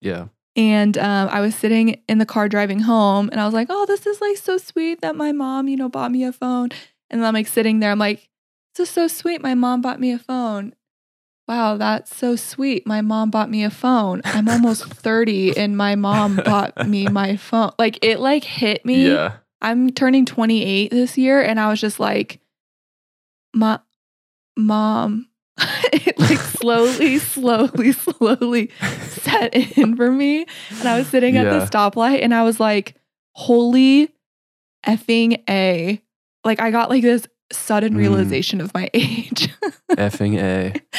Yeah. 0.00 0.28
And 0.56 0.96
um, 0.96 1.28
I 1.30 1.40
was 1.40 1.54
sitting 1.54 2.00
in 2.08 2.16
the 2.18 2.26
car 2.26 2.48
driving 2.48 2.80
home 2.80 3.28
and 3.30 3.40
I 3.40 3.44
was 3.44 3.52
like, 3.52 3.68
oh, 3.70 3.84
this 3.84 4.06
is 4.06 4.20
like 4.22 4.38
so 4.38 4.56
sweet 4.56 5.02
that 5.02 5.14
my 5.14 5.30
mom, 5.30 5.68
you 5.68 5.76
know, 5.76 5.90
bought 5.90 6.10
me 6.10 6.24
a 6.24 6.32
phone. 6.32 6.70
And 7.10 7.24
I'm 7.24 7.34
like 7.34 7.46
sitting 7.46 7.80
there, 7.80 7.90
I'm 7.90 7.98
like, 7.98 8.30
this 8.74 8.88
is 8.88 8.94
so 8.94 9.06
sweet. 9.06 9.42
My 9.42 9.54
mom 9.54 9.82
bought 9.82 10.00
me 10.00 10.12
a 10.12 10.18
phone. 10.18 10.74
Wow, 11.46 11.76
that's 11.76 12.16
so 12.16 12.34
sweet. 12.36 12.86
My 12.86 13.02
mom 13.02 13.30
bought 13.30 13.50
me 13.50 13.64
a 13.64 13.70
phone. 13.70 14.22
I'm 14.24 14.48
almost 14.48 14.84
30 14.94 15.56
and 15.56 15.76
my 15.76 15.94
mom 15.94 16.36
bought 16.36 16.86
me 16.86 17.06
my 17.10 17.36
phone. 17.36 17.72
Like 17.78 17.98
it 18.02 18.18
like 18.18 18.42
hit 18.42 18.84
me. 18.84 19.10
Yeah. 19.10 19.32
I'm 19.60 19.90
turning 19.90 20.24
28 20.24 20.90
this 20.90 21.16
year 21.18 21.42
and 21.42 21.60
I 21.60 21.68
was 21.68 21.80
just 21.80 22.00
like, 22.00 22.40
Ma- 23.54 23.78
mom. 24.56 25.28
it 25.92 26.18
like 26.18 26.38
slowly, 26.38 27.18
slowly, 27.18 27.92
slowly 27.92 28.70
set 29.08 29.54
in 29.78 29.96
for 29.96 30.10
me. 30.12 30.46
And 30.78 30.88
I 30.88 30.98
was 30.98 31.06
sitting 31.08 31.36
at 31.36 31.44
the 31.44 31.66
stoplight 31.66 32.22
and 32.22 32.34
I 32.34 32.42
was 32.42 32.60
like, 32.60 32.94
holy 33.34 34.10
effing 34.86 35.42
A. 35.48 36.02
Like 36.44 36.60
I 36.60 36.70
got 36.70 36.90
like 36.90 37.02
this 37.02 37.26
sudden 37.52 37.94
Mm. 37.94 37.98
realization 37.98 38.60
of 38.60 38.72
my 38.74 38.90
age. 38.94 39.48
Effing 39.92 40.38
A. 40.38 40.74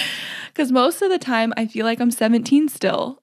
Because 0.53 0.71
most 0.71 1.03
of 1.03 1.11
the 1.11 1.19
time 1.19 1.53
I 1.55 1.67
feel 1.67 1.85
like 1.85 1.99
I'm 2.01 2.09
17 2.09 2.67
still. 2.69 3.21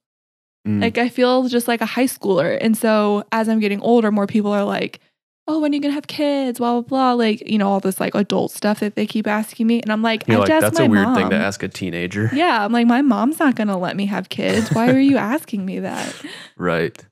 Mm. 0.68 0.80
Like 0.80 0.98
I 0.98 1.08
feel 1.08 1.48
just 1.48 1.66
like 1.66 1.80
a 1.80 1.86
high 1.86 2.04
schooler. 2.06 2.56
And 2.60 2.76
so 2.76 3.24
as 3.32 3.48
I'm 3.48 3.58
getting 3.58 3.80
older, 3.80 4.12
more 4.12 4.28
people 4.28 4.52
are 4.52 4.62
like, 4.64 5.00
oh, 5.46 5.60
when 5.60 5.72
are 5.72 5.74
you 5.74 5.80
gonna 5.80 5.94
have 5.94 6.06
kids? 6.06 6.58
Blah 6.58 6.80
blah 6.80 6.82
blah. 6.82 7.12
Like, 7.12 7.48
you 7.48 7.58
know, 7.58 7.68
all 7.68 7.80
this 7.80 8.00
like 8.00 8.14
adult 8.14 8.50
stuff 8.52 8.80
that 8.80 8.94
they 8.94 9.06
keep 9.06 9.26
asking 9.26 9.66
me. 9.66 9.80
And 9.80 9.90
I'm 9.92 10.02
like, 10.02 10.26
You're 10.26 10.38
I 10.38 10.40
like, 10.40 10.48
just 10.48 10.60
that's 10.62 10.78
my 10.78 10.84
a 10.86 10.88
weird 10.88 11.14
thing 11.14 11.30
to 11.30 11.36
ask 11.36 11.62
a 11.62 11.68
teenager. 11.68 12.30
Yeah, 12.34 12.64
I'm 12.64 12.72
like, 12.72 12.86
my 12.86 13.02
mom's 13.02 13.38
not 13.38 13.54
gonna 13.54 13.78
let 13.78 13.96
me 13.96 14.06
have 14.06 14.28
kids. 14.28 14.70
Why 14.72 14.90
are 14.90 14.98
you 15.00 15.16
asking 15.16 15.64
me 15.66 15.80
that? 15.80 16.14
Right. 16.56 17.04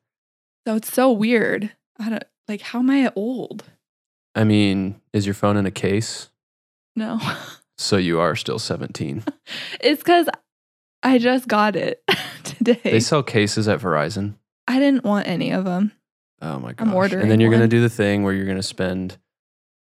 So 0.66 0.76
it's 0.76 0.92
so 0.92 1.10
weird. 1.10 1.72
I 1.98 2.08
don't 2.10 2.24
like 2.48 2.60
how 2.60 2.78
am 2.78 2.90
I 2.90 3.12
old? 3.16 3.64
I 4.34 4.44
mean, 4.44 5.00
is 5.12 5.26
your 5.26 5.34
phone 5.34 5.56
in 5.56 5.66
a 5.66 5.70
case? 5.70 6.30
No. 6.96 7.20
So 7.78 7.96
you 7.96 8.20
are 8.20 8.36
still 8.36 8.60
17. 8.60 9.24
it's 9.80 10.02
because 10.02 10.28
I 11.02 11.18
just 11.18 11.48
got 11.48 11.74
it 11.74 12.00
today. 12.44 12.78
They 12.84 13.00
sell 13.00 13.24
cases 13.24 13.66
at 13.66 13.80
Verizon. 13.80 14.34
I 14.68 14.78
didn't 14.78 15.02
want 15.02 15.26
any 15.26 15.50
of 15.50 15.64
them. 15.64 15.90
Oh 16.42 16.58
my 16.58 16.72
gosh. 16.72 16.87
I'm 16.87 16.92
ordering 16.94 17.22
and 17.22 17.30
then 17.30 17.40
you're 17.40 17.50
gonna 17.50 17.68
do 17.68 17.80
the 17.80 17.88
thing 17.88 18.22
where 18.25 18.34
you're 18.34 18.44
going 18.46 18.56
to 18.58 18.62
spend, 18.62 19.16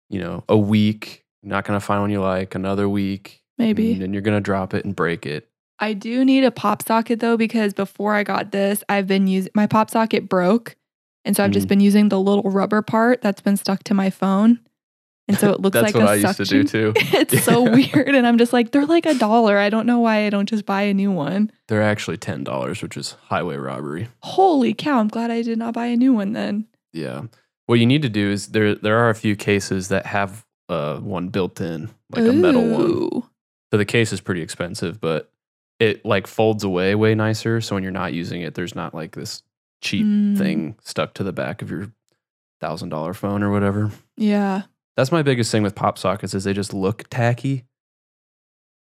you 0.08 0.20
know, 0.20 0.44
a 0.48 0.56
week, 0.56 1.24
not 1.42 1.64
going 1.64 1.78
to 1.78 1.84
find 1.84 2.00
one 2.00 2.10
you 2.10 2.20
like, 2.22 2.54
another 2.54 2.88
week. 2.88 3.42
Maybe. 3.58 3.92
And 3.92 4.00
then 4.02 4.12
you're 4.12 4.22
going 4.22 4.36
to 4.36 4.40
drop 4.40 4.72
it 4.74 4.84
and 4.84 4.94
break 4.96 5.26
it. 5.26 5.48
I 5.78 5.92
do 5.92 6.24
need 6.24 6.44
a 6.44 6.50
pop 6.50 6.82
socket 6.82 7.20
though, 7.20 7.36
because 7.36 7.74
before 7.74 8.14
I 8.14 8.22
got 8.22 8.52
this, 8.52 8.82
I've 8.88 9.06
been 9.06 9.26
using 9.26 9.50
my 9.54 9.66
pop 9.66 9.90
socket 9.90 10.28
broke. 10.28 10.76
And 11.24 11.34
so 11.36 11.42
I've 11.44 11.50
just 11.50 11.66
Mm. 11.66 11.70
been 11.70 11.80
using 11.80 12.08
the 12.10 12.20
little 12.20 12.42
rubber 12.50 12.82
part 12.82 13.20
that's 13.22 13.40
been 13.40 13.56
stuck 13.56 13.82
to 13.84 13.94
my 13.94 14.10
phone. 14.10 14.60
And 15.26 15.38
so 15.38 15.52
it 15.52 15.60
looks 15.60 15.74
like 15.74 15.84
That's 15.84 15.94
like 15.94 16.02
what 16.02 16.10
a 16.10 16.12
I 16.12 16.14
used 16.16 16.36
to 16.36 16.44
do 16.44 16.64
too. 16.64 16.92
it's 16.96 17.44
so 17.44 17.62
weird. 17.62 18.14
And 18.14 18.26
I'm 18.26 18.36
just 18.36 18.52
like, 18.52 18.72
they're 18.72 18.84
like 18.84 19.06
a 19.06 19.14
dollar. 19.14 19.56
I 19.56 19.70
don't 19.70 19.86
know 19.86 20.00
why 20.00 20.26
I 20.26 20.30
don't 20.30 20.48
just 20.48 20.66
buy 20.66 20.82
a 20.82 20.92
new 20.92 21.10
one. 21.10 21.50
They're 21.68 21.82
actually 21.82 22.18
$10, 22.18 22.82
which 22.82 22.96
is 22.96 23.12
highway 23.28 23.56
robbery. 23.56 24.08
Holy 24.20 24.74
cow. 24.74 24.98
I'm 25.00 25.08
glad 25.08 25.30
I 25.30 25.40
did 25.40 25.58
not 25.58 25.72
buy 25.72 25.86
a 25.86 25.96
new 25.96 26.12
one 26.12 26.34
then. 26.34 26.66
Yeah. 26.92 27.22
What 27.66 27.80
you 27.80 27.86
need 27.86 28.02
to 28.02 28.10
do 28.10 28.30
is 28.30 28.48
there 28.48 28.74
there 28.74 28.98
are 28.98 29.08
a 29.08 29.14
few 29.14 29.34
cases 29.36 29.88
that 29.88 30.04
have 30.04 30.44
uh, 30.68 30.98
one 30.98 31.28
built 31.28 31.60
in, 31.62 31.88
like 32.10 32.26
a 32.26 32.32
metal 32.32 32.68
one. 32.68 33.22
So 33.72 33.78
the 33.78 33.86
case 33.86 34.12
is 34.12 34.20
pretty 34.20 34.42
expensive, 34.42 35.00
but 35.00 35.32
it 35.80 36.04
like 36.04 36.26
folds 36.26 36.62
away 36.62 36.94
way 36.94 37.14
nicer. 37.14 37.62
So 37.62 37.74
when 37.74 37.82
you're 37.82 37.92
not 37.92 38.12
using 38.12 38.42
it, 38.42 38.54
there's 38.54 38.74
not 38.74 38.94
like 38.94 39.12
this 39.14 39.42
cheap 39.80 40.04
Mm, 40.04 40.36
thing 40.36 40.76
stuck 40.82 41.14
to 41.14 41.24
the 41.24 41.32
back 41.32 41.62
of 41.62 41.70
your 41.70 41.90
thousand 42.60 42.90
dollar 42.90 43.14
phone 43.14 43.42
or 43.42 43.50
whatever. 43.50 43.90
Yeah. 44.18 44.62
That's 44.96 45.10
my 45.12 45.22
biggest 45.22 45.50
thing 45.50 45.62
with 45.62 45.74
pop 45.74 45.98
sockets 45.98 46.34
is 46.34 46.44
they 46.44 46.52
just 46.52 46.72
look 46.72 47.04
tacky. 47.10 47.64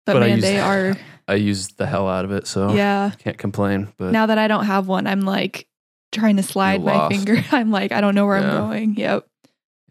But, 0.06 0.14
But 0.14 0.24
I 0.24 0.28
man, 0.28 0.36
use- 0.38 0.44
they 0.44 0.60
are. 0.60 0.96
I 1.28 1.36
use 1.36 1.70
the 1.70 1.88
hell 1.88 2.08
out 2.08 2.24
of 2.26 2.32
it, 2.32 2.46
so 2.46 2.74
Yeah. 2.74 3.12
can't 3.18 3.38
complain. 3.38 3.92
But 3.98 4.12
Now 4.12 4.28
that 4.28 4.38
I 4.38 4.48
don't 4.48 4.66
have 4.66 4.88
one, 4.88 5.08
I'm 5.08 5.22
like 5.22 5.68
trying 6.12 6.36
to 6.38 6.44
slide 6.44 6.84
my 6.84 7.10
finger. 7.10 7.44
I'm 7.52 7.72
like, 7.72 7.92
I 7.92 8.00
don't 8.02 8.14
know 8.14 8.28
where 8.28 8.40
Yeah. 8.40 8.52
I'm 8.62 8.70
going. 8.70 8.96
Yep. 8.96 9.28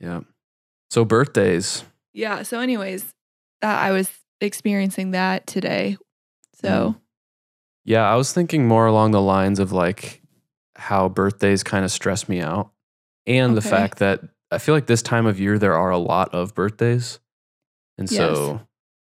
yeah. 0.01 0.21
So 0.91 1.05
birthdays. 1.05 1.83
Yeah. 2.13 2.43
So, 2.45 2.61
anyways, 2.61 3.05
that 3.63 3.83
I 3.83 3.91
was 3.91 4.09
experiencing 4.41 5.11
that 5.11 5.47
today. 5.49 5.97
So, 6.63 6.91
hmm. 6.91 6.99
Yeah, 7.85 8.09
I 8.09 8.15
was 8.15 8.33
thinking 8.33 8.69
more 8.69 8.87
along 8.87 9.11
the 9.11 9.21
lines 9.21 9.59
of 9.59 9.73
like 9.73 10.23
how 10.77 11.09
birthdays 11.09 11.65
kind 11.65 11.85
of 11.85 11.91
stress 11.91 12.29
me 12.29 12.41
out. 12.41 12.71
And 13.27 13.57
the 13.57 13.61
fact 13.63 13.99
that 13.99 14.21
I 14.51 14.59
feel 14.59 14.75
like 14.75 14.87
this 14.87 15.03
time 15.03 15.27
of 15.27 15.41
year 15.41 15.59
there 15.59 15.75
are 15.75 15.91
a 15.91 15.99
lot 15.99 16.35
of 16.35 16.55
birthdays. 16.55 17.19
And 17.99 18.09
so 18.09 18.61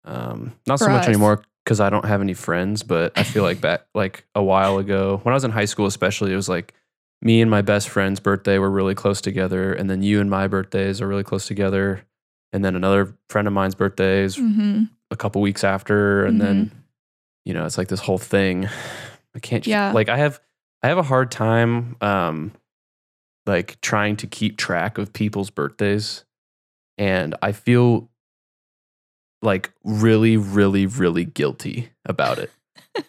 um 0.05 0.53
not 0.67 0.79
so 0.79 0.89
much 0.89 1.03
us. 1.03 1.07
anymore 1.07 1.43
because 1.63 1.79
I 1.79 1.89
don't 1.89 2.05
have 2.05 2.21
any 2.21 2.33
friends, 2.33 2.81
but 2.83 3.11
I 3.15 3.23
feel 3.23 3.43
like 3.43 3.61
back 3.61 3.85
like 3.93 4.25
a 4.33 4.41
while 4.43 4.77
ago, 4.79 5.19
when 5.23 5.33
I 5.33 5.35
was 5.35 5.43
in 5.43 5.51
high 5.51 5.65
school 5.65 5.85
especially, 5.85 6.33
it 6.33 6.35
was 6.35 6.49
like 6.49 6.73
me 7.21 7.39
and 7.41 7.51
my 7.51 7.61
best 7.61 7.89
friend's 7.89 8.19
birthday 8.19 8.57
were 8.57 8.71
really 8.71 8.95
close 8.95 9.21
together, 9.21 9.73
and 9.73 9.89
then 9.89 10.01
you 10.01 10.19
and 10.19 10.29
my 10.29 10.47
birthdays 10.47 11.01
are 11.01 11.07
really 11.07 11.23
close 11.23 11.45
together. 11.45 12.01
And 12.51 12.65
then 12.65 12.75
another 12.75 13.15
friend 13.29 13.47
of 13.47 13.53
mine's 13.53 13.75
birthday 13.75 14.23
is 14.23 14.37
mhm. 14.37 14.89
a 15.11 15.15
couple 15.15 15.41
weeks 15.41 15.63
after, 15.63 16.25
and 16.25 16.41
then 16.41 16.65
Mm-hmm. 16.65 16.77
you 17.45 17.53
know 17.53 17.65
it's 17.65 17.77
like 17.77 17.87
this 17.89 17.99
whole 18.01 18.17
thing. 18.17 18.67
I 19.35 19.39
can't. 19.39 19.65
Yeah. 19.65 19.91
Like 19.93 20.09
I 20.09 20.17
have, 20.17 20.41
I 20.83 20.87
have 20.89 20.97
a 20.97 21.03
hard 21.03 21.31
time, 21.31 21.95
um, 22.01 22.51
like 23.45 23.79
trying 23.81 24.15
to 24.17 24.27
keep 24.27 24.57
track 24.57 24.97
of 24.97 25.13
people's 25.13 25.49
birthdays, 25.49 26.25
and 26.97 27.35
I 27.41 27.51
feel 27.51 28.09
like 29.41 29.71
really, 29.83 30.37
really, 30.37 30.85
really 30.85 31.25
guilty 31.25 31.89
about 32.05 32.37
it. 32.39 32.51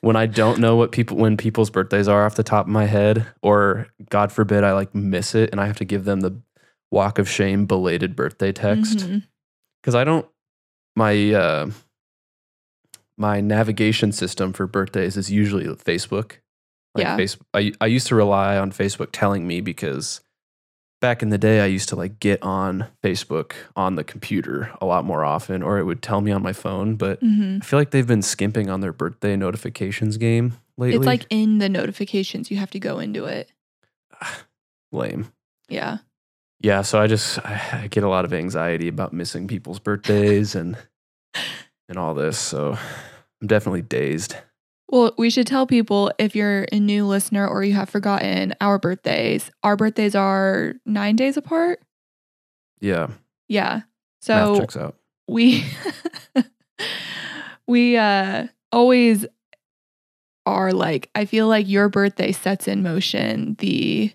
when 0.00 0.16
I 0.16 0.26
don't 0.26 0.60
know 0.60 0.76
what 0.76 0.92
people 0.92 1.16
when 1.16 1.36
people's 1.36 1.70
birthdays 1.70 2.08
are 2.08 2.24
off 2.24 2.36
the 2.36 2.42
top 2.42 2.66
of 2.66 2.72
my 2.72 2.86
head, 2.86 3.26
or 3.42 3.88
God 4.10 4.30
forbid 4.32 4.64
I 4.64 4.72
like 4.72 4.94
miss 4.94 5.34
it 5.34 5.50
and 5.50 5.60
I 5.60 5.66
have 5.66 5.76
to 5.78 5.84
give 5.84 6.04
them 6.04 6.20
the 6.20 6.40
walk 6.90 7.18
of 7.18 7.28
shame 7.28 7.66
belated 7.66 8.14
birthday 8.14 8.52
text 8.52 8.98
Mhm. 8.98 9.22
because 9.82 9.94
I 9.94 10.04
don't 10.04 10.26
my 10.94 11.32
uh, 11.32 11.70
my 13.16 13.40
navigation 13.40 14.12
system 14.12 14.52
for 14.52 14.66
birthdays 14.66 15.16
is 15.16 15.30
usually 15.30 15.64
Facebook. 15.66 16.36
Like 16.94 17.04
Yeah. 17.04 17.16
face, 17.16 17.36
I 17.54 17.72
I 17.80 17.86
used 17.86 18.06
to 18.08 18.14
rely 18.14 18.56
on 18.58 18.70
Facebook 18.72 19.08
telling 19.12 19.46
me 19.46 19.60
because 19.60 20.20
back 21.00 21.22
in 21.22 21.30
the 21.30 21.38
day 21.38 21.60
I 21.60 21.66
used 21.66 21.88
to 21.88 21.96
like 21.96 22.20
get 22.20 22.42
on 22.42 22.86
Facebook 23.02 23.54
on 23.74 23.96
the 23.96 24.04
computer 24.04 24.70
a 24.80 24.86
lot 24.86 25.04
more 25.04 25.24
often, 25.24 25.62
or 25.62 25.78
it 25.78 25.84
would 25.84 26.02
tell 26.02 26.20
me 26.20 26.30
on 26.32 26.42
my 26.42 26.52
phone. 26.52 26.96
But 26.96 27.20
Mhm. 27.22 27.62
I 27.62 27.64
feel 27.64 27.78
like 27.78 27.90
they've 27.90 28.06
been 28.06 28.22
skimping 28.22 28.68
on 28.70 28.80
their 28.80 28.92
birthday 28.92 29.36
notifications 29.36 30.16
game 30.18 30.54
lately. 30.76 30.98
It's 30.98 31.06
like 31.06 31.26
in 31.30 31.58
the 31.58 31.68
notifications, 31.68 32.50
you 32.50 32.56
have 32.58 32.70
to 32.70 32.78
go 32.78 32.98
into 32.98 33.24
it. 33.24 33.50
lame. 34.92 35.32
Yeah. 35.68 35.98
Yeah, 36.60 36.82
so 36.82 37.00
I 37.00 37.06
just 37.06 37.38
I 37.46 37.88
get 37.90 38.04
a 38.04 38.08
lot 38.08 38.24
of 38.24 38.32
anxiety 38.32 38.88
about 38.88 39.12
missing 39.12 39.48
people's 39.48 39.78
birthdays 39.80 40.54
and 40.54 40.76
and 41.88 41.98
all 41.98 42.14
this. 42.14 42.38
So 42.38 42.72
I'm 43.40 43.46
definitely 43.48 43.82
dazed. 43.82 44.36
Well, 44.92 45.14
we 45.16 45.30
should 45.30 45.46
tell 45.46 45.66
people 45.66 46.12
if 46.18 46.36
you're 46.36 46.66
a 46.70 46.78
new 46.78 47.06
listener 47.06 47.48
or 47.48 47.64
you 47.64 47.72
have 47.72 47.88
forgotten 47.88 48.54
our 48.60 48.78
birthdays. 48.78 49.50
Our 49.64 49.74
birthdays 49.74 50.14
are 50.14 50.74
nine 50.86 51.16
days 51.16 51.36
apart. 51.38 51.80
Yeah, 52.80 53.08
Yeah. 53.48 53.74
math 54.28 54.48
So 54.48 54.60
checks 54.60 54.76
out. 54.76 54.96
we 55.26 55.64
we 57.66 57.96
uh 57.96 58.48
always 58.70 59.24
are 60.44 60.72
like 60.72 61.08
I 61.14 61.24
feel 61.24 61.48
like 61.48 61.68
your 61.68 61.88
birthday 61.88 62.32
sets 62.32 62.68
in 62.68 62.82
motion 62.82 63.56
the 63.60 64.12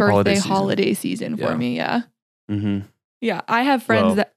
Holiday 0.00 0.16
birthday 0.32 0.34
season. 0.34 0.50
holiday 0.50 0.94
season, 0.94 1.36
Yeah. 1.36 1.46
for 1.52 1.56
me. 1.56 1.76
Yeah. 1.76 2.00
hmm 2.48 2.78
Yeah. 3.20 3.42
I 3.46 3.62
have 3.62 3.82
friends 3.84 4.06
Well, 4.06 4.14
that 4.16 4.33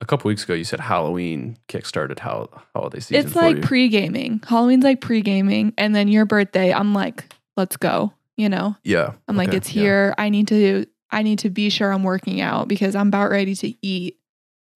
A 0.00 0.04
couple 0.04 0.28
weeks 0.28 0.44
ago, 0.44 0.54
you 0.54 0.64
said 0.64 0.80
Halloween 0.80 1.56
kickstarted 1.68 2.18
how 2.18 2.48
holiday 2.74 3.00
season. 3.00 3.26
it's 3.26 3.34
like 3.34 3.62
pre 3.62 3.88
gaming. 3.88 4.42
Halloween's 4.46 4.84
like 4.84 5.00
pre 5.00 5.22
gaming. 5.22 5.72
And 5.78 5.94
then 5.94 6.08
your 6.08 6.26
birthday, 6.26 6.72
I'm 6.72 6.92
like, 6.92 7.32
let's 7.56 7.76
go. 7.76 8.12
You 8.36 8.50
know? 8.50 8.76
yeah. 8.84 9.12
I'm 9.28 9.36
like, 9.36 9.48
okay, 9.48 9.56
it's 9.56 9.72
yeah. 9.72 9.82
here. 9.82 10.14
I 10.18 10.28
need 10.28 10.48
to 10.48 10.86
I 11.10 11.22
need 11.22 11.38
to 11.40 11.50
be 11.50 11.70
sure 11.70 11.92
I'm 11.92 12.02
working 12.02 12.40
out 12.40 12.68
because 12.68 12.94
I'm 12.94 13.08
about 13.08 13.30
ready 13.30 13.54
to 13.56 13.74
eat 13.80 14.18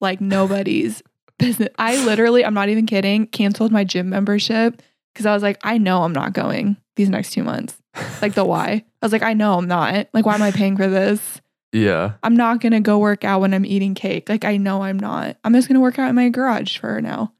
like 0.00 0.20
nobody's 0.20 1.02
business. 1.38 1.68
I 1.78 2.02
literally, 2.04 2.44
I'm 2.44 2.54
not 2.54 2.68
even 2.68 2.86
kidding, 2.86 3.26
canceled 3.26 3.72
my 3.72 3.84
gym 3.84 4.08
membership 4.08 4.80
because 5.12 5.26
I 5.26 5.34
was 5.34 5.42
like, 5.42 5.58
I 5.62 5.78
know 5.78 6.02
I'm 6.02 6.12
not 6.12 6.32
going 6.32 6.76
these 6.96 7.10
next 7.10 7.32
two 7.32 7.44
months. 7.44 7.76
Like 8.22 8.34
the 8.34 8.44
why. 8.44 8.84
I 9.02 9.06
was 9.06 9.12
like, 9.12 9.22
I 9.22 9.34
know 9.34 9.58
I'm 9.58 9.66
not. 9.66 10.08
Like, 10.12 10.24
why 10.24 10.34
am 10.34 10.42
I 10.42 10.50
paying 10.52 10.76
for 10.76 10.86
this? 10.86 11.40
Yeah, 11.72 12.12
I'm 12.22 12.36
not 12.36 12.60
gonna 12.60 12.80
go 12.80 12.98
work 12.98 13.24
out 13.24 13.40
when 13.40 13.54
I'm 13.54 13.64
eating 13.64 13.94
cake. 13.94 14.28
Like 14.28 14.44
I 14.44 14.56
know 14.56 14.82
I'm 14.82 14.98
not. 14.98 15.36
I'm 15.44 15.52
just 15.54 15.68
gonna 15.68 15.80
work 15.80 15.98
out 15.98 16.08
in 16.08 16.16
my 16.16 16.28
garage 16.28 16.78
for 16.78 17.00
now. 17.00 17.32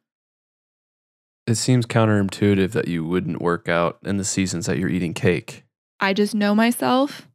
it 1.46 1.56
seems 1.56 1.84
counterintuitive 1.87 2.70
that 2.72 2.87
you 2.87 3.04
wouldn't 3.04 3.42
work 3.42 3.68
out 3.68 3.99
in 4.04 4.18
the 4.18 4.25
seasons 4.25 4.66
that 4.66 4.78
you're 4.78 4.88
eating 4.88 5.14
cake. 5.14 5.64
I 5.99 6.12
just 6.12 6.34
know 6.34 6.54
myself. 6.54 7.26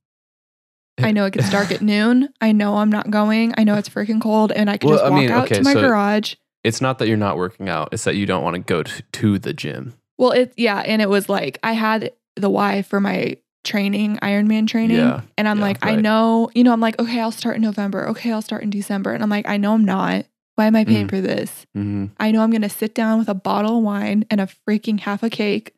I 0.97 1.11
know 1.11 1.25
it 1.25 1.33
gets 1.33 1.49
dark 1.49 1.71
at 1.71 1.81
noon. 1.93 2.29
I 2.39 2.53
know 2.53 2.77
I'm 2.77 2.89
not 2.89 3.11
going. 3.11 3.53
I 3.57 3.65
know 3.65 3.75
it's 3.75 3.89
freaking 3.89 4.21
cold, 4.21 4.53
and 4.53 4.69
I 4.69 4.77
can 4.77 4.89
Well, 4.89 4.99
just 4.99 5.05
I 5.05 5.09
walk 5.09 5.19
mean, 5.19 5.31
out 5.31 5.45
okay, 5.45 5.55
to 5.55 5.63
my 5.63 5.73
so- 5.73 5.81
garage. 5.81 6.35
It's 6.63 6.79
not 6.81 6.97
that 6.99 7.07
you're 7.09 7.17
not 7.17 7.37
working 7.37 7.67
out; 7.69 7.89
it's 7.91 8.05
that 8.05 8.15
you 8.15 8.25
don't 8.25 8.43
want 8.43 8.55
to 8.55 8.61
go 8.61 8.81
to, 8.81 9.01
to 9.11 9.37
the 9.37 9.53
gym. 9.53 9.93
Well, 10.17 10.31
it 10.31 10.53
yeah, 10.55 10.79
and 10.79 11.01
it 11.01 11.09
was 11.09 11.27
like 11.27 11.59
I 11.61 11.73
had 11.73 12.11
the 12.37 12.49
Y 12.49 12.81
for 12.83 12.99
my 13.01 13.37
training, 13.65 14.17
Ironman 14.21 14.67
training, 14.67 14.95
Yeah, 14.97 15.21
and 15.37 15.47
I'm 15.47 15.57
yeah, 15.57 15.63
like, 15.63 15.85
I 15.85 15.95
know, 15.95 16.49
you 16.55 16.63
know, 16.63 16.71
I'm 16.71 16.79
like, 16.79 16.97
okay, 16.99 17.19
I'll 17.19 17.31
start 17.31 17.57
in 17.57 17.61
November. 17.61 18.07
Okay, 18.09 18.31
I'll 18.31 18.41
start 18.41 18.63
in 18.63 18.69
December, 18.69 19.11
and 19.11 19.21
I'm 19.21 19.29
like, 19.29 19.47
I 19.47 19.57
know 19.57 19.73
I'm 19.73 19.83
not. 19.85 20.25
Why 20.55 20.67
am 20.67 20.75
I 20.75 20.85
paying 20.85 21.07
Mm. 21.07 21.09
for 21.09 21.19
this? 21.19 21.65
hmm 21.73 22.05
I 22.17 22.31
know 22.31 22.41
I'm 22.41 22.51
gonna 22.51 22.69
sit 22.69 22.95
down 22.95 23.19
with 23.19 23.27
a 23.27 23.33
bottle 23.33 23.77
of 23.79 23.83
wine 23.83 24.25
and 24.29 24.39
a 24.39 24.47
freaking 24.67 24.99
half 25.01 25.21
a 25.23 25.29
cake, 25.29 25.73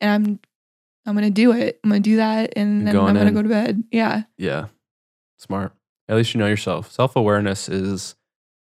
and 0.00 0.10
I'm 0.10 0.40
I'm 1.06 1.14
gonna 1.14 1.30
do 1.30 1.52
it. 1.52 1.78
I'm 1.84 1.90
gonna 1.90 2.00
do 2.00 2.16
that, 2.16 2.54
and 2.56 2.86
then 2.86 2.92
Going 2.92 3.10
I'm 3.10 3.14
gonna 3.14 3.28
in. 3.28 3.34
go 3.34 3.42
to 3.42 3.48
bed. 3.48 3.84
Yeah, 3.92 4.22
Yeah, 4.36 4.66
smart. 5.38 5.72
At 6.08 6.16
least 6.16 6.34
you 6.34 6.38
know 6.40 6.48
yourself. 6.48 6.90
Self 6.90 7.14
awareness 7.14 7.68
is 7.68 8.16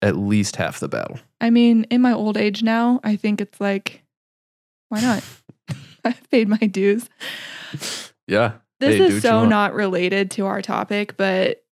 at 0.01 0.15
least 0.15 0.55
half 0.55 0.79
the 0.79 0.87
battle. 0.87 1.19
I 1.41 1.49
mean, 1.49 1.83
in 1.91 2.01
my 2.01 2.13
old 2.13 2.37
age 2.37 2.63
now, 2.63 2.99
I 3.03 3.15
think 3.17 3.41
it's 3.41 3.59
like, 3.59 4.03
why 4.89 5.01
not? 5.01 5.23
I've 6.05 6.29
paid 6.31 6.47
my 6.47 6.57
dues. 6.57 7.07
Yeah. 8.27 8.53
This 8.79 8.97
Hey, 8.97 9.07
is 9.15 9.21
so 9.23 9.45
not 9.45 9.73
related 9.73 10.31
to 10.31 10.45
our 10.47 10.61
topic, 10.61 11.15
but 11.17 11.63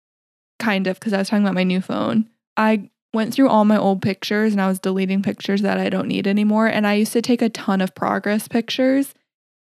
kind 0.59 0.87
of 0.87 0.99
because 0.99 1.13
I 1.13 1.19
was 1.19 1.29
talking 1.29 1.45
about 1.45 1.55
my 1.55 1.63
new 1.65 1.81
phone. 1.81 2.29
I 2.57 2.91
went 3.15 3.33
through 3.33 3.49
all 3.49 3.65
my 3.65 3.79
old 3.79 4.03
pictures 4.03 4.53
and 4.53 4.61
I 4.61 4.69
was 4.69 4.79
deleting 4.81 5.23
pictures 5.23 5.63
that 5.63 5.79
I 5.79 5.89
don't 5.89 6.09
need 6.09 6.27
anymore. 6.27 6.67
And 6.67 6.87
I 6.87 6.95
used 6.95 7.13
to 7.15 7.23
take 7.23 7.41
a 7.41 7.49
ton 7.49 7.81
of 7.81 7.95
progress 7.95 8.49
pictures. 8.49 9.15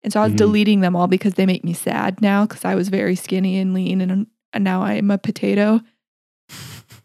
And 0.04 0.12
so 0.12 0.20
I 0.20 0.24
was 0.24 0.34
Mhm. 0.34 0.38
deleting 0.38 0.80
them 0.80 0.94
all 0.94 1.06
because 1.06 1.34
they 1.34 1.46
make 1.46 1.64
me 1.64 1.72
sad 1.72 2.20
now 2.20 2.44
because 2.46 2.64
I 2.64 2.74
was 2.74 2.88
very 2.90 3.14
skinny 3.16 3.58
and 3.58 3.72
lean 3.72 4.00
and, 4.00 4.26
and 4.52 4.64
now 4.64 4.82
I'm 4.82 5.10
a 5.10 5.18
potato. 5.18 5.80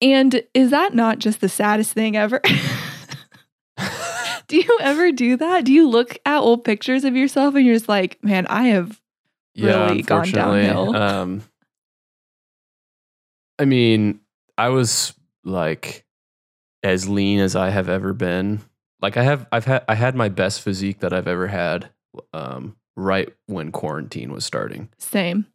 And 0.00 0.42
is 0.54 0.70
that 0.70 0.94
not 0.94 1.18
just 1.18 1.40
the 1.40 1.48
saddest 1.48 1.92
thing 1.92 2.16
ever? 2.16 2.40
do 4.48 4.56
you 4.56 4.78
ever 4.80 5.12
do 5.12 5.36
that? 5.36 5.64
Do 5.64 5.72
you 5.72 5.88
look 5.88 6.18
at 6.26 6.40
old 6.40 6.64
pictures 6.64 7.04
of 7.04 7.14
yourself 7.16 7.54
and 7.54 7.64
you're 7.64 7.76
just 7.76 7.88
like, 7.88 8.22
man, 8.22 8.46
I 8.48 8.68
have 8.68 9.00
really 9.56 10.02
gone 10.02 10.30
downhill. 10.30 10.96
Um, 10.96 11.42
I 13.58 13.64
mean, 13.64 14.20
I 14.56 14.68
was 14.68 15.14
like 15.44 16.04
as 16.82 17.08
lean 17.08 17.40
as 17.40 17.56
I 17.56 17.70
have 17.70 17.88
ever 17.88 18.12
been. 18.12 18.60
Like 19.00 19.16
I 19.16 19.22
have, 19.22 19.46
I've 19.52 19.64
had, 19.64 19.84
I 19.88 19.94
had 19.94 20.14
my 20.14 20.28
best 20.28 20.62
physique 20.62 21.00
that 21.00 21.12
I've 21.12 21.28
ever 21.28 21.46
had. 21.46 21.90
Um, 22.32 22.76
right 22.96 23.32
when 23.46 23.70
quarantine 23.70 24.32
was 24.32 24.44
starting. 24.44 24.88
same. 24.98 25.46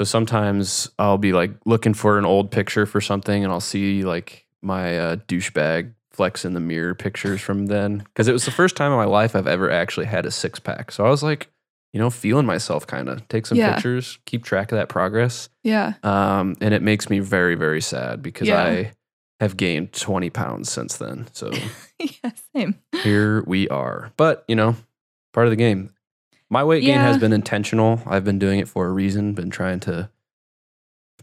So 0.00 0.04
sometimes 0.04 0.90
I'll 0.98 1.18
be 1.18 1.32
like 1.32 1.52
looking 1.64 1.94
for 1.94 2.18
an 2.18 2.24
old 2.24 2.50
picture 2.50 2.84
for 2.84 3.00
something, 3.00 3.44
and 3.44 3.52
I'll 3.52 3.60
see 3.60 4.02
like 4.02 4.46
my 4.62 4.98
uh, 4.98 5.16
douchebag 5.16 5.92
flex 6.16 6.44
in 6.44 6.54
the 6.54 6.60
mirror 6.60 6.94
pictures 6.94 7.40
from 7.40 7.66
then 7.66 7.98
because 7.98 8.26
it 8.28 8.32
was 8.32 8.44
the 8.44 8.50
first 8.50 8.74
time 8.76 8.90
in 8.92 8.96
my 8.98 9.04
life 9.04 9.36
I've 9.36 9.46
ever 9.46 9.70
actually 9.70 10.06
had 10.06 10.24
a 10.26 10.30
six 10.30 10.58
pack. 10.58 10.90
So 10.90 11.04
I 11.04 11.10
was 11.10 11.22
like, 11.22 11.48
you 11.92 12.00
know, 12.00 12.10
feeling 12.10 12.46
myself 12.46 12.86
kind 12.86 13.08
of 13.08 13.26
take 13.28 13.46
some 13.46 13.58
Yeah. 13.58 13.74
pictures, 13.74 14.18
keep 14.26 14.44
track 14.44 14.72
of 14.72 14.76
that 14.78 14.88
progress. 14.88 15.48
Yeah. 15.62 15.94
Um, 16.02 16.56
and 16.60 16.72
it 16.74 16.82
makes 16.82 17.08
me 17.10 17.18
very, 17.20 17.54
very 17.54 17.80
sad 17.80 18.22
because 18.22 18.48
Yeah. 18.48 18.64
I 18.64 18.92
have 19.40 19.56
gained 19.56 19.92
20 19.92 20.30
pounds 20.30 20.70
since 20.70 20.96
then. 20.96 21.26
So 21.32 21.52
yeah, 21.98 22.30
same. 22.54 22.76
here 23.02 23.42
we 23.46 23.68
are. 23.68 24.10
But, 24.16 24.44
you 24.48 24.56
know, 24.56 24.76
part 25.32 25.46
of 25.46 25.50
the 25.50 25.56
game. 25.56 25.90
My 26.48 26.62
weight 26.64 26.82
gain 26.84 27.00
has 27.00 27.18
been 27.18 27.32
intentional. 27.32 28.00
I've 28.06 28.24
been 28.24 28.38
doing 28.38 28.60
it 28.60 28.68
for 28.68 28.86
a 28.86 28.90
reason, 28.92 29.34
been 29.34 29.50
trying 29.50 29.80
to 29.80 30.08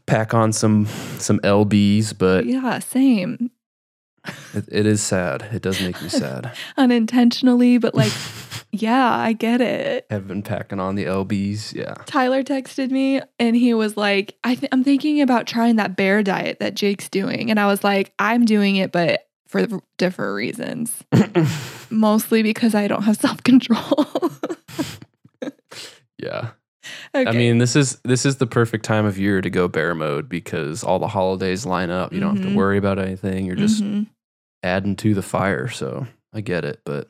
pack 0.06 0.34
on 0.34 0.52
some 0.52 0.86
some 1.18 1.40
LBs, 1.40 2.18
but 2.18 2.46
yeah, 2.46 2.80
same. 2.80 3.50
It, 4.54 4.66
it 4.72 4.86
is 4.86 5.02
sad. 5.02 5.44
It 5.54 5.62
does 5.62 5.82
make 5.82 6.02
me 6.02 6.10
sad. 6.24 6.52
Unintentionally, 6.78 7.78
but 7.78 7.96
like, 7.96 8.12
yeah, 8.72 9.10
I 9.16 9.34
get 9.34 9.62
it. 9.62 10.06
I've 10.12 10.28
been 10.28 10.42
packing 10.44 10.80
on 10.80 10.96
the 10.96 11.06
LBs. 11.06 11.74
Yeah. 11.74 11.94
Tyler 12.06 12.44
texted 12.44 12.92
me 12.92 13.22
and 13.40 13.56
he 13.56 13.74
was 13.74 13.98
like, 13.98 14.36
I 14.44 14.56
th- 14.56 14.70
I'm 14.72 14.84
thinking 14.84 15.22
about 15.22 15.48
trying 15.48 15.76
that 15.78 15.96
bear 15.96 16.24
diet 16.24 16.60
that 16.60 16.76
Jake's 16.76 17.10
doing. 17.10 17.50
And 17.52 17.60
I 17.60 17.68
was 17.68 17.84
like, 17.84 18.14
I'm 18.20 18.46
doing 18.46 18.76
it, 18.78 18.92
but 18.92 19.28
for 19.48 19.68
different 19.98 20.36
reasons. 20.36 21.04
Mostly 21.92 22.42
because 22.42 22.74
I 22.74 22.88
don't 22.88 23.04
have 23.04 23.18
self 23.18 23.44
control. 23.44 24.08
yeah. 26.18 26.52
okay. 27.16 27.30
I 27.30 27.32
mean, 27.34 27.60
this 27.60 27.76
is 27.76 28.00
this 28.04 28.26
is 28.26 28.38
the 28.38 28.48
perfect 28.48 28.84
time 28.86 29.06
of 29.06 29.18
year 29.18 29.42
to 29.42 29.50
go 29.50 29.68
bear 29.68 29.94
mode 29.94 30.28
because 30.30 30.84
all 30.84 31.00
the 31.00 31.08
holidays 31.08 31.66
line 31.66 31.90
up. 31.92 32.12
You 32.14 32.20
don't 32.20 32.38
have 32.38 32.46
Mhm. 32.46 32.50
to 32.52 32.56
worry 32.58 32.78
about 32.78 33.00
anything. 33.00 33.46
You're 33.46 33.56
just 33.56 33.84
Mhm. 33.84 34.08
Adding 34.64 34.96
to 34.98 35.14
the 35.14 35.22
fire. 35.22 35.68
So 35.70 36.08
I 36.34 36.42
get 36.42 36.66
it. 36.66 36.82
But 36.86 37.08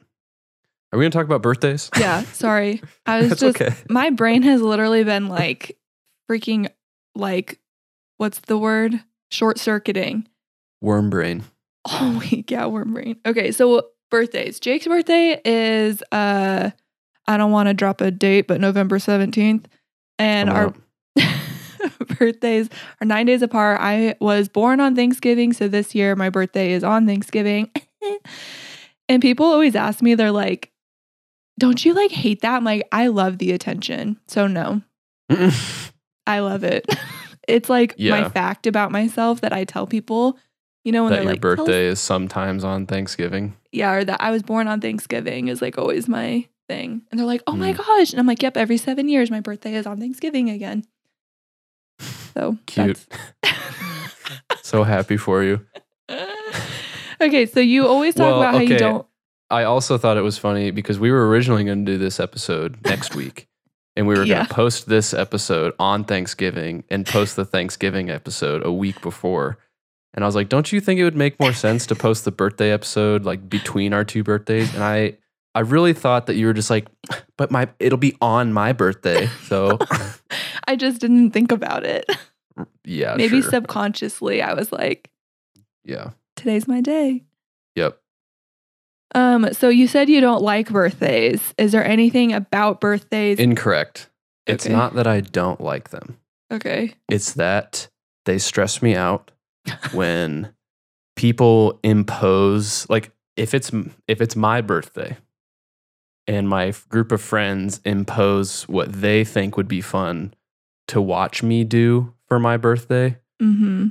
are 0.92 1.00
we 1.00 1.06
gonna 1.06 1.12
talk 1.12 1.26
about 1.26 1.42
birthdays? 1.42 1.89
yeah, 1.98 2.24
sorry. 2.34 2.82
I 3.06 3.22
was 3.22 3.39
just, 3.39 3.62
okay. 3.62 3.76
my 3.89 4.10
brain 4.10 4.42
has 4.44 4.62
literally 4.62 5.04
been 5.04 5.30
like 5.30 5.78
freaking, 6.30 6.70
like, 7.16 7.60
what's 8.18 8.39
the 8.39 8.58
word? 8.58 9.00
Short 9.32 9.60
circuiting. 9.60 10.28
Worm 10.82 11.10
brain. 11.10 11.44
Oh 11.86 12.22
week, 12.32 12.52
yeah, 12.52 12.66
worm 12.66 12.94
brain. 12.94 13.18
Okay, 13.26 13.52
so 13.52 13.88
birthdays. 14.12 14.60
Jake's 14.60 14.88
birthday 14.88 15.39
is 15.46 16.04
uh 16.12 16.72
I 17.26 17.38
don't 17.38 17.52
want 17.52 17.70
to 17.70 17.74
drop 17.74 18.02
a 18.02 18.12
date, 18.12 18.48
but 18.48 18.60
November 18.60 19.00
17th. 19.00 19.66
And 20.20 20.50
our 20.50 20.68
up. 20.68 20.78
birthdays 22.19 22.69
are 23.02 23.06
nine 23.06 23.26
days 23.26 23.41
apart. 23.41 23.80
I 23.82 24.15
was 24.19 24.48
born 24.50 24.80
on 24.80 24.96
Thanksgiving, 24.96 25.54
so 25.54 25.67
this 25.67 25.93
year 25.96 26.15
my 26.15 26.30
birthday 26.30 26.72
is 26.74 26.84
on 26.84 27.06
Thanksgiving. 27.08 27.69
and 29.10 29.22
people 29.22 29.46
always 29.46 29.76
ask 29.76 30.02
me, 30.02 30.15
they're 30.15 30.32
like, 30.32 30.72
Don't 31.60 31.84
you 31.86 31.93
like 31.93 32.12
hate 32.12 32.41
that? 32.41 32.56
I'm 32.56 32.63
like, 32.63 32.88
I 32.91 33.08
love 33.08 33.38
the 33.38 33.52
attention. 33.52 34.19
So 34.28 34.48
no, 34.48 34.82
I 36.28 36.39
love 36.39 36.63
it. 36.63 36.86
it's 37.48 37.69
like 37.69 37.96
my 38.00 38.30
fact 38.30 38.67
about 38.67 38.91
myself 38.91 39.41
that 39.41 39.54
I 39.54 39.63
tell 39.65 39.88
people. 39.88 40.38
You 40.86 40.91
know, 40.91 41.04
when 41.04 41.12
that 41.12 41.17
they're 41.17 41.24
your 41.24 41.32
like, 41.34 41.41
birthday 41.41 41.86
is 41.88 42.00
sometimes 42.02 42.65
on 42.65 42.86
Thanksgiving. 42.88 43.56
yeah, 43.72 43.93
or 43.93 44.04
that 44.04 44.19
I 44.22 44.32
was 44.32 44.43
born 44.43 44.67
on 44.67 44.82
Thanksgiving 44.82 45.48
is 45.48 45.62
like 45.62 45.78
always 45.78 46.10
my 46.10 46.46
thing. 46.67 47.04
And 47.10 47.17
they're 47.17 47.26
like, 47.28 47.41
oh 47.48 47.56
my 47.56 47.72
Mm. 47.72 47.78
gosh. 47.78 48.12
And 48.12 48.19
I'm 48.19 48.28
like, 48.28 48.43
yep, 48.43 48.58
every 48.58 48.76
seven 48.78 49.08
years, 49.08 49.32
my 49.32 49.39
birthday 49.39 49.76
is 49.76 49.86
on 49.88 50.00
Thanksgiving 50.02 50.50
again. 50.50 50.84
So 52.34 52.58
Cute. 52.65 53.00
So 54.62 54.84
happy 54.84 55.17
for 55.17 55.43
you. 55.43 55.65
okay, 57.22 57.46
so 57.46 57.60
you 57.60 57.86
always 57.88 58.15
talk 58.15 58.28
Well, 58.32 58.41
about 58.41 58.54
how 58.56 58.60
you 58.62 58.78
don't. 58.78 59.06
I 59.50 59.63
also 59.63 59.98
thought 59.98 60.17
it 60.17 60.22
was 60.22 60.38
funny 60.38 60.72
because 60.72 61.00
we 61.00 61.12
were 61.12 61.28
originally 61.28 61.63
going 61.63 61.86
to 61.86 61.91
do 61.91 61.98
this 61.98 62.19
episode 62.19 62.78
next 62.86 63.13
week. 63.15 63.48
And 63.96 64.08
we 64.08 64.15
were 64.15 64.24
Yeah. 64.24 64.36
going 64.36 64.48
to 64.48 64.54
post 64.54 64.88
this 64.89 65.13
episode 65.13 65.74
on 65.80 66.06
Thanksgiving 66.06 66.84
and 66.89 67.06
post 67.06 67.36
the 67.36 67.46
Thanksgiving 67.46 68.10
episode 68.10 68.65
a 68.65 68.72
week 68.72 69.00
before. 69.02 69.58
And 70.15 70.24
I 70.24 70.28
was 70.28 70.36
like, 70.36 70.50
don't 70.50 70.72
you 70.72 70.80
think 70.80 71.00
it 71.00 71.04
would 71.04 71.15
make 71.15 71.39
more 71.39 71.54
sense 71.54 71.86
to 71.88 71.96
post 71.96 72.26
the 72.26 72.32
birthday 72.32 72.72
episode 72.72 73.26
like 73.26 73.50
between 73.50 73.93
our 73.93 74.04
two 74.06 74.24
birthdays? 74.24 74.74
And 74.74 74.84
I 74.84 75.17
I 75.56 75.60
really 75.60 75.94
thought 75.94 76.26
that 76.28 76.36
you 76.36 76.48
were 76.48 76.54
just 76.54 76.70
like, 76.70 76.88
but 77.38 77.52
my 77.52 77.70
it'll 77.80 77.98
be 77.98 78.16
on 78.22 78.54
my 78.54 78.74
birthday. 78.74 79.28
So 79.44 79.78
I 80.68 80.76
just 80.76 81.00
didn't 81.02 81.32
think 81.32 81.52
about 81.52 81.86
it. 81.86 82.10
yeah, 82.86 83.16
Maybe 83.16 83.42
sure. 83.42 83.52
subconsciously, 83.52 84.42
I 84.42 84.54
was 84.54 84.72
like, 84.72 85.10
yeah. 85.84 86.12
today's 86.36 86.68
my 86.68 86.82
day. 86.82 87.24
Yep. 87.76 88.00
Um, 89.16 89.54
so 89.54 89.70
you 89.70 89.88
said 89.88 90.10
you 90.10 90.22
don't 90.22 90.42
like 90.42 90.70
birthdays. 90.70 91.54
Is 91.58 91.72
there 91.72 91.86
anything 91.86 92.34
about 92.34 92.82
birthdays? 92.82 93.38
Incorrect. 93.39 94.10
It's 94.48 94.68
not 94.68 94.96
that 94.96 95.08
I 95.08 95.22
don't 95.22 95.62
like 95.62 95.89
them. 95.89 96.18
okay. 96.52 96.94
It's 97.10 97.34
that 97.34 97.88
they 98.26 98.38
stress 98.39 98.82
me 98.82 98.96
out 98.96 99.32
when 99.94 100.54
people 101.16 101.80
impose 101.84 102.89
like 102.89 103.12
if 103.38 103.54
it's 103.54 103.72
if 104.08 104.20
it's 104.20 104.36
my 104.36 104.62
birthday 104.62 105.16
and 106.28 106.48
my 106.48 106.68
f- 106.68 106.88
group 106.90 107.12
of 107.12 107.22
friends 107.22 107.82
impose 107.86 108.64
what 108.68 108.92
they 108.92 109.24
think 109.24 109.58
would 109.58 109.68
be 109.68 109.82
fun 109.82 110.34
to 110.88 111.02
watch 111.02 111.44
me 111.44 111.64
do 111.64 112.14
for 112.28 112.40
my 112.40 112.58
birthday 112.58 113.18
Mm-hmm. 113.42 113.88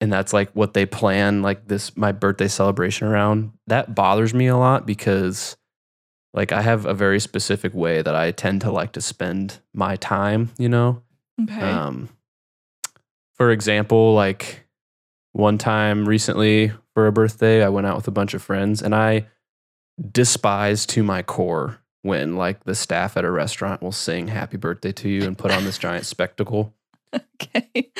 and 0.00 0.12
that's 0.12 0.32
like 0.32 0.50
what 0.52 0.74
they 0.74 0.84
plan 0.86 1.42
like 1.42 1.68
this 1.68 1.96
my 1.96 2.10
birthday 2.12 2.48
celebration 2.48 3.06
around 3.06 3.52
that 3.68 3.94
bothers 3.94 4.34
me 4.34 4.46
a 4.48 4.56
lot 4.56 4.84
because 4.86 5.56
like 6.34 6.50
i 6.50 6.60
have 6.62 6.86
a 6.86 6.94
very 6.94 7.20
specific 7.20 7.72
way 7.74 8.02
that 8.02 8.16
i 8.16 8.32
tend 8.32 8.62
to 8.62 8.70
like 8.72 8.92
to 8.92 9.00
spend 9.00 9.60
my 9.74 9.94
time 9.96 10.50
you 10.58 10.68
know 10.68 11.02
Okay. 11.42 11.60
um 11.60 12.08
for 13.34 13.50
example 13.50 14.14
like 14.14 14.66
one 15.32 15.58
time 15.58 16.08
recently 16.08 16.72
for 16.94 17.06
a 17.06 17.12
birthday 17.12 17.62
i 17.64 17.68
went 17.68 17.86
out 17.86 17.96
with 17.96 18.08
a 18.08 18.12
bunch 18.12 18.34
of 18.34 18.42
friends 18.42 18.82
and 18.82 18.94
i 18.94 19.26
despise 20.10 20.86
to 20.86 21.02
my 21.02 21.22
core 21.22 21.78
when 22.02 22.36
like 22.36 22.64
the 22.64 22.74
staff 22.74 23.16
at 23.16 23.24
a 23.24 23.30
restaurant 23.30 23.82
will 23.82 23.92
sing 23.92 24.28
happy 24.28 24.56
birthday 24.56 24.92
to 24.92 25.08
you 25.08 25.24
and 25.24 25.36
put 25.36 25.50
on 25.50 25.64
this 25.64 25.78
giant 25.78 26.06
spectacle. 26.06 26.74
Okay. 27.14 27.90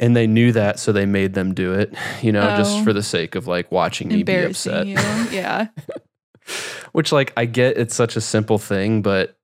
And 0.00 0.16
they 0.16 0.26
knew 0.26 0.52
that, 0.52 0.78
so 0.78 0.90
they 0.92 1.06
made 1.06 1.34
them 1.34 1.54
do 1.54 1.72
it, 1.74 1.94
you 2.22 2.32
know, 2.32 2.42
Oh. 2.42 2.56
just 2.56 2.82
for 2.84 2.92
the 2.92 3.02
sake 3.02 3.34
of 3.34 3.46
like 3.46 3.70
watching 3.70 4.08
me 4.08 4.22
be 4.22 4.34
upset. 4.34 4.86
You. 4.86 4.96
Yeah. 5.30 5.68
Which 6.92 7.12
like 7.12 7.32
I 7.36 7.44
get 7.44 7.76
it's 7.76 7.94
such 7.94 8.16
a 8.16 8.20
simple 8.20 8.58
thing, 8.58 9.02
but 9.02 9.36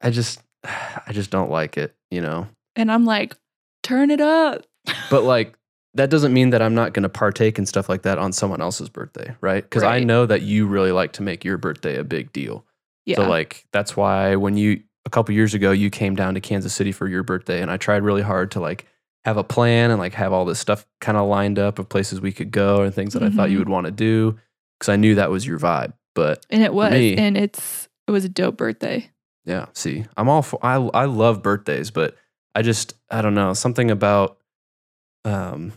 I 0.00 0.10
just 0.10 0.40
I 0.64 1.12
just 1.12 1.30
don't 1.30 1.50
like 1.50 1.76
it, 1.76 1.94
you 2.10 2.20
know. 2.20 2.46
And 2.76 2.90
I'm 2.90 3.04
like, 3.04 3.36
turn 3.82 4.10
it 4.10 4.20
up. 4.20 4.64
But 5.10 5.22
like 5.24 5.54
that 5.94 6.08
doesn't 6.10 6.32
mean 6.32 6.50
that 6.50 6.62
I'm 6.62 6.74
not 6.74 6.94
going 6.94 7.02
to 7.02 7.08
partake 7.08 7.58
in 7.58 7.66
stuff 7.66 7.88
like 7.88 8.02
that 8.02 8.18
on 8.18 8.32
someone 8.32 8.60
else's 8.62 8.88
birthday, 8.88 9.34
right? 9.40 9.68
Cuz 9.68 9.82
I 9.82 10.00
know 10.00 10.24
that 10.26 10.42
you 10.42 10.66
really 10.66 10.92
like 10.92 11.12
to 11.14 11.22
make 11.22 11.44
your 11.44 11.58
birthday 11.58 11.96
a 11.98 12.04
big 12.04 12.32
deal. 12.32 12.64
Yeah. 13.04 13.16
So 13.16 13.28
like 13.28 13.66
that's 13.72 13.96
why 13.96 14.36
when 14.36 14.56
you 14.56 14.82
a 15.04 15.10
couple 15.10 15.34
years 15.34 15.52
ago 15.54 15.70
you 15.72 15.90
came 15.90 16.14
down 16.14 16.34
to 16.34 16.40
Kansas 16.40 16.72
City 16.72 16.92
for 16.92 17.08
your 17.08 17.22
birthday 17.22 17.60
and 17.60 17.70
I 17.70 17.76
tried 17.76 18.02
really 18.04 18.22
hard 18.22 18.50
to 18.52 18.60
like 18.60 18.86
have 19.24 19.36
a 19.36 19.44
plan 19.44 19.90
and 19.90 19.98
like 19.98 20.14
have 20.14 20.32
all 20.32 20.44
this 20.44 20.58
stuff 20.58 20.86
kind 21.00 21.18
of 21.18 21.28
lined 21.28 21.58
up 21.58 21.78
of 21.78 21.88
places 21.88 22.20
we 22.20 22.32
could 22.32 22.50
go 22.50 22.82
and 22.82 22.94
things 22.94 23.12
that 23.14 23.22
I 23.22 23.30
thought 23.30 23.50
you 23.50 23.58
would 23.58 23.68
want 23.68 23.86
to 23.86 23.92
do 23.92 24.38
cuz 24.80 24.88
I 24.88 24.96
knew 24.96 25.14
that 25.16 25.30
was 25.30 25.46
your 25.46 25.58
vibe. 25.58 25.92
But 26.14 26.44
and 26.50 26.62
it 26.62 26.72
was. 26.74 26.92
me- 26.92 27.16
And 27.16 27.36
it's 27.36 27.88
it 28.06 28.10
was 28.12 28.24
a 28.24 28.28
dope 28.28 28.56
birthday. 28.56 29.10
yeah, 29.44 29.66
see, 29.74 30.04
I'm 30.16 30.28
all 30.28 30.42
for 30.42 30.58
I 30.64 30.74
I 30.76 31.04
love 31.04 31.42
birthdays, 31.42 31.90
but 31.90 32.16
I 32.54 32.62
just 32.62 32.94
I 33.10 33.20
don't 33.22 33.34
know, 33.34 33.52
something 33.54 33.90
about 33.90 34.38
um 35.24 35.72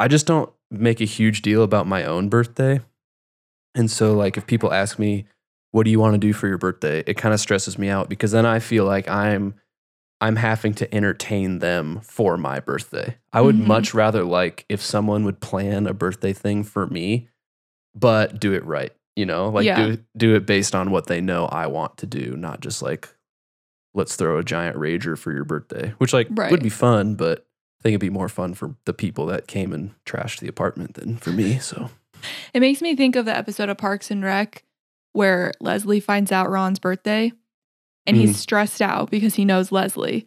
I 0.00 0.08
just 0.08 0.26
don't 0.26 0.50
make 0.70 1.00
a 1.00 1.04
huge 1.04 1.42
deal 1.42 1.62
about 1.62 1.86
my 1.86 2.04
own 2.04 2.28
birthday. 2.28 2.80
And 3.74 3.90
so 3.90 4.14
like 4.14 4.36
if 4.36 4.46
people 4.46 4.72
ask 4.72 4.98
me 4.98 5.26
what 5.72 5.84
do 5.84 5.90
you 5.92 6.00
want 6.00 6.14
to 6.14 6.18
do 6.18 6.32
for 6.32 6.48
your 6.48 6.58
birthday? 6.58 7.04
It 7.06 7.16
kind 7.16 7.32
of 7.32 7.38
stresses 7.38 7.78
me 7.78 7.88
out 7.88 8.08
because 8.08 8.32
then 8.32 8.44
I 8.44 8.58
feel 8.58 8.84
like 8.84 9.08
I'm 9.08 9.54
I'm 10.20 10.36
having 10.36 10.74
to 10.74 10.94
entertain 10.94 11.60
them 11.60 12.00
for 12.02 12.36
my 12.36 12.60
birthday. 12.60 13.16
I 13.32 13.40
would 13.40 13.56
Mhm. 13.56 13.66
much 13.66 13.94
rather 13.94 14.24
like 14.24 14.64
if 14.68 14.82
someone 14.82 15.24
would 15.24 15.40
plan 15.40 15.86
a 15.86 15.94
birthday 15.94 16.32
thing 16.32 16.64
for 16.64 16.86
me 16.86 17.28
but 17.94 18.38
do 18.40 18.52
it 18.52 18.64
right, 18.64 18.92
you 19.16 19.26
know? 19.26 19.48
Like 19.48 19.64
Yeah. 19.66 19.86
do 19.86 19.98
do 20.16 20.34
it 20.34 20.46
based 20.46 20.74
on 20.74 20.90
what 20.90 21.06
they 21.06 21.20
know 21.20 21.46
I 21.46 21.66
want 21.66 21.96
to 21.98 22.06
do, 22.06 22.36
not 22.36 22.60
just 22.60 22.82
like 22.82 23.08
let's 23.94 24.16
throw 24.16 24.38
a 24.38 24.44
giant 24.44 24.76
rager 24.76 25.16
for 25.18 25.32
your 25.32 25.44
birthday, 25.44 25.94
which 25.98 26.12
like 26.12 26.28
Right. 26.30 26.50
would 26.50 26.62
be 26.62 26.68
fun, 26.68 27.14
but 27.16 27.46
I 27.80 27.82
think 27.82 27.92
it'd 27.94 28.00
be 28.00 28.10
more 28.10 28.28
fun 28.28 28.54
for 28.54 28.74
the 28.84 28.92
people 28.92 29.26
that 29.26 29.46
came 29.46 29.72
and 29.72 29.94
trashed 30.04 30.40
the 30.40 30.48
apartment 30.48 30.94
than 30.94 31.16
for 31.16 31.30
me. 31.30 31.58
So 31.58 31.90
It 32.54 32.60
makes 32.60 32.82
me 32.82 32.94
think 32.94 33.16
of 33.16 33.24
the 33.24 33.36
episode 33.36 33.68
of 33.70 33.78
Parks 33.78 34.10
and 34.10 34.22
Rec 34.22 34.62
where 35.12 35.52
Leslie 35.60 36.00
finds 36.00 36.30
out 36.30 36.50
Ron's 36.50 36.78
birthday 36.78 37.32
and 38.06 38.16
Mhm. 38.16 38.20
he's 38.20 38.36
stressed 38.38 38.80
out 38.82 39.10
because 39.10 39.34
he 39.34 39.44
knows 39.44 39.72
Leslie. 39.72 40.26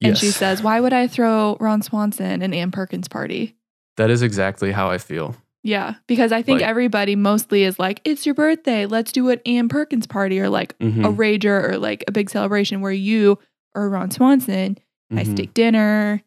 And 0.00 0.16
she 0.16 0.30
says, 0.30 0.62
Why 0.62 0.80
would 0.80 0.92
I 0.92 1.06
throw 1.08 1.56
Ron 1.60 1.82
Swanson 1.82 2.40
an 2.42 2.54
Ann 2.54 2.70
Perkins 2.70 3.08
party? 3.08 3.54
that 3.96 4.10
is 4.10 4.22
exactly 4.22 4.70
how 4.70 4.88
I 4.88 4.96
feel. 4.98 5.34
Yeah, 5.64 5.94
because 6.06 6.30
I 6.30 6.40
think 6.40 6.60
Like- 6.60 6.70
everybody 6.70 7.16
mostly 7.16 7.64
is 7.64 7.78
like, 7.80 8.00
It's 8.04 8.24
your 8.24 8.34
birthday. 8.36 8.86
Let's 8.86 9.10
do 9.12 9.28
an 9.30 9.40
Ann 9.44 9.68
Perkins 9.68 10.06
party 10.06 10.38
or 10.40 10.48
like 10.48 10.78
Mhm. 10.78 11.04
a 11.04 11.12
rager 11.12 11.68
or 11.68 11.78
like 11.78 12.04
a 12.06 12.12
big 12.12 12.30
celebration 12.30 12.80
where 12.80 12.92
you 12.92 13.38
or 13.74 13.90
Ron 13.90 14.10
Swanson, 14.12 14.78
nice 15.10 15.26
Mhm. 15.28 15.32
steak 15.32 15.54
dinner, 15.54 16.22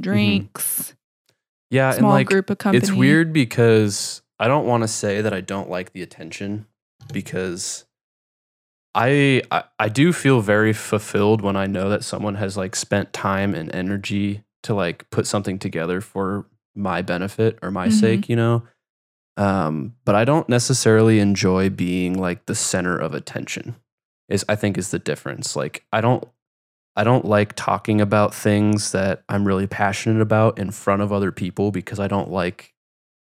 drinks, 0.00 0.94
Yeah, 1.70 1.90
and 1.90 1.98
small 1.98 2.10
like 2.12 2.26
group 2.26 2.50
of 2.50 2.58
company. 2.58 2.78
it's 2.78 2.92
weird 2.92 3.32
because 3.32 4.22
I 4.38 4.48
don't 4.48 4.66
want 4.66 4.82
to 4.82 4.88
say 4.88 5.20
that 5.20 5.32
I 5.32 5.40
don't 5.40 5.70
like 5.70 5.92
the 5.92 6.02
attention 6.02 6.66
because 7.12 7.84
I, 8.94 9.42
I 9.50 9.64
I 9.78 9.88
do 9.88 10.12
feel 10.12 10.40
very 10.40 10.72
fulfilled 10.72 11.40
when 11.40 11.56
I 11.56 11.66
know 11.66 11.88
that 11.88 12.04
someone 12.04 12.34
has 12.36 12.56
like 12.56 12.76
spent 12.76 13.12
time 13.12 13.54
and 13.54 13.74
energy 13.74 14.44
to 14.64 14.74
like 14.74 15.08
put 15.10 15.26
something 15.26 15.58
together 15.58 16.00
for 16.00 16.46
my 16.74 17.02
benefit 17.02 17.58
or 17.62 17.70
my 17.70 17.88
Mhm. 17.88 17.92
sake, 17.92 18.28
you 18.28 18.36
know. 18.36 18.62
Um, 19.38 19.94
but 20.04 20.14
I 20.14 20.24
don't 20.26 20.48
necessarily 20.48 21.18
enjoy 21.20 21.70
being 21.70 22.18
like 22.20 22.44
the 22.46 22.54
center 22.54 22.96
of 22.96 23.14
attention. 23.14 23.76
Is 24.28 24.44
I 24.48 24.56
think 24.56 24.76
is 24.76 24.90
the 24.90 24.98
difference. 24.98 25.56
Like 25.56 25.84
I 25.92 26.00
don't 26.02 26.28
I 26.94 27.04
don't 27.04 27.24
like 27.24 27.54
talking 27.54 28.00
about 28.00 28.34
things 28.34 28.92
that 28.92 29.22
I'm 29.28 29.46
really 29.46 29.66
passionate 29.66 30.20
about 30.20 30.58
in 30.58 30.70
front 30.70 31.02
of 31.02 31.12
other 31.12 31.32
people 31.32 31.70
because 31.70 31.98
I 31.98 32.06
don't 32.06 32.30
like 32.30 32.74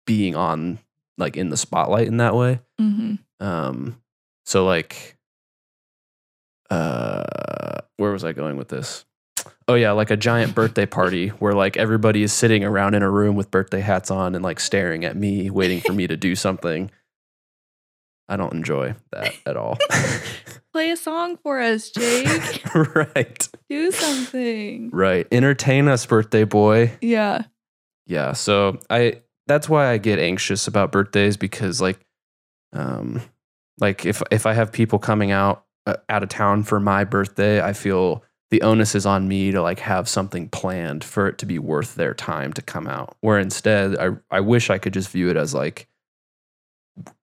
being 0.06 0.36
on 0.36 0.80
like 1.18 1.36
in 1.36 1.50
the 1.50 1.58
spotlight 1.58 2.08
in 2.08 2.18
that 2.18 2.36
way. 2.36 2.62
hmm 2.78 3.16
Um 3.40 4.02
so 4.46 4.66
like 4.66 5.18
uh 6.70 7.80
where 7.98 8.12
was 8.12 8.24
I 8.24 8.32
going 8.32 8.56
with 8.58 8.70
this? 8.70 9.06
Oh 9.68 9.76
yeah, 9.76 9.92
like 9.92 10.10
a 10.10 10.18
giant 10.18 10.56
birthday 10.56 10.86
party 10.86 11.28
where 11.28 11.54
like 11.54 11.78
everybody 11.78 12.24
is 12.24 12.34
sitting 12.34 12.64
around 12.64 12.96
in 12.96 13.04
a 13.04 13.10
room 13.10 13.36
with 13.36 13.52
birthday 13.52 13.82
hats 13.82 14.10
on 14.10 14.36
and 14.36 14.44
like 14.44 14.60
staring 14.60 15.06
at 15.06 15.16
me 15.16 15.50
waiting 15.50 15.80
for 15.80 15.94
me 15.94 16.08
to 16.08 16.18
do 16.18 16.36
something. 16.36 16.90
I 18.28 18.38
don't 18.38 18.54
enjoy 18.54 18.96
that 19.12 19.34
at 19.46 19.58
all. 19.58 19.78
Play 20.72 20.92
a 20.92 20.98
song 20.98 21.38
for 21.38 21.60
us, 21.60 21.90
Jake. 21.90 22.64
right. 22.96 23.50
do 23.70 23.92
something. 23.92 24.90
Right. 24.92 25.28
Entertain 25.32 25.88
us, 25.88 26.06
birthday 26.06 26.44
boy. 26.44 26.92
Yeah. 27.02 27.44
Yeah. 28.06 28.34
So 28.34 28.80
I 28.90 29.22
that's 29.48 29.68
why 29.68 29.90
I 29.90 29.98
get 29.98 30.20
anxious 30.20 30.68
about 30.68 30.92
birthdays 30.92 31.38
because 31.38 31.82
like 31.82 32.00
um 32.74 33.22
like 33.80 34.06
if 34.06 34.22
if 34.32 34.46
I 34.46 34.54
have 34.54 34.72
people 34.72 35.00
coming 35.00 35.32
out 35.32 35.66
uh, 35.88 35.96
out 36.08 36.22
of 36.24 36.30
town 36.30 36.64
for 36.64 36.80
my 36.80 37.04
birthday, 37.04 37.62
I 37.62 37.74
feel 37.74 38.24
the 38.52 38.62
onus 38.62 38.96
is 38.96 39.06
on 39.06 39.28
me 39.28 39.52
to 39.52 39.62
like 39.62 39.80
have 39.80 40.08
something 40.10 40.50
planned 40.50 41.04
for 41.04 41.28
it 41.28 41.38
to 41.40 41.46
be 41.46 41.60
worth 41.60 41.96
their 41.96 42.14
time 42.14 42.54
to 42.54 42.62
come 42.62 42.88
out. 42.88 43.16
Where 43.22 43.40
instead 43.40 43.98
I 43.98 44.12
I 44.30 44.42
wish 44.42 44.70
I 44.70 44.78
could 44.78 44.94
just 44.94 45.10
view 45.10 45.30
it 45.30 45.38
as 45.38 45.54
like 45.54 45.88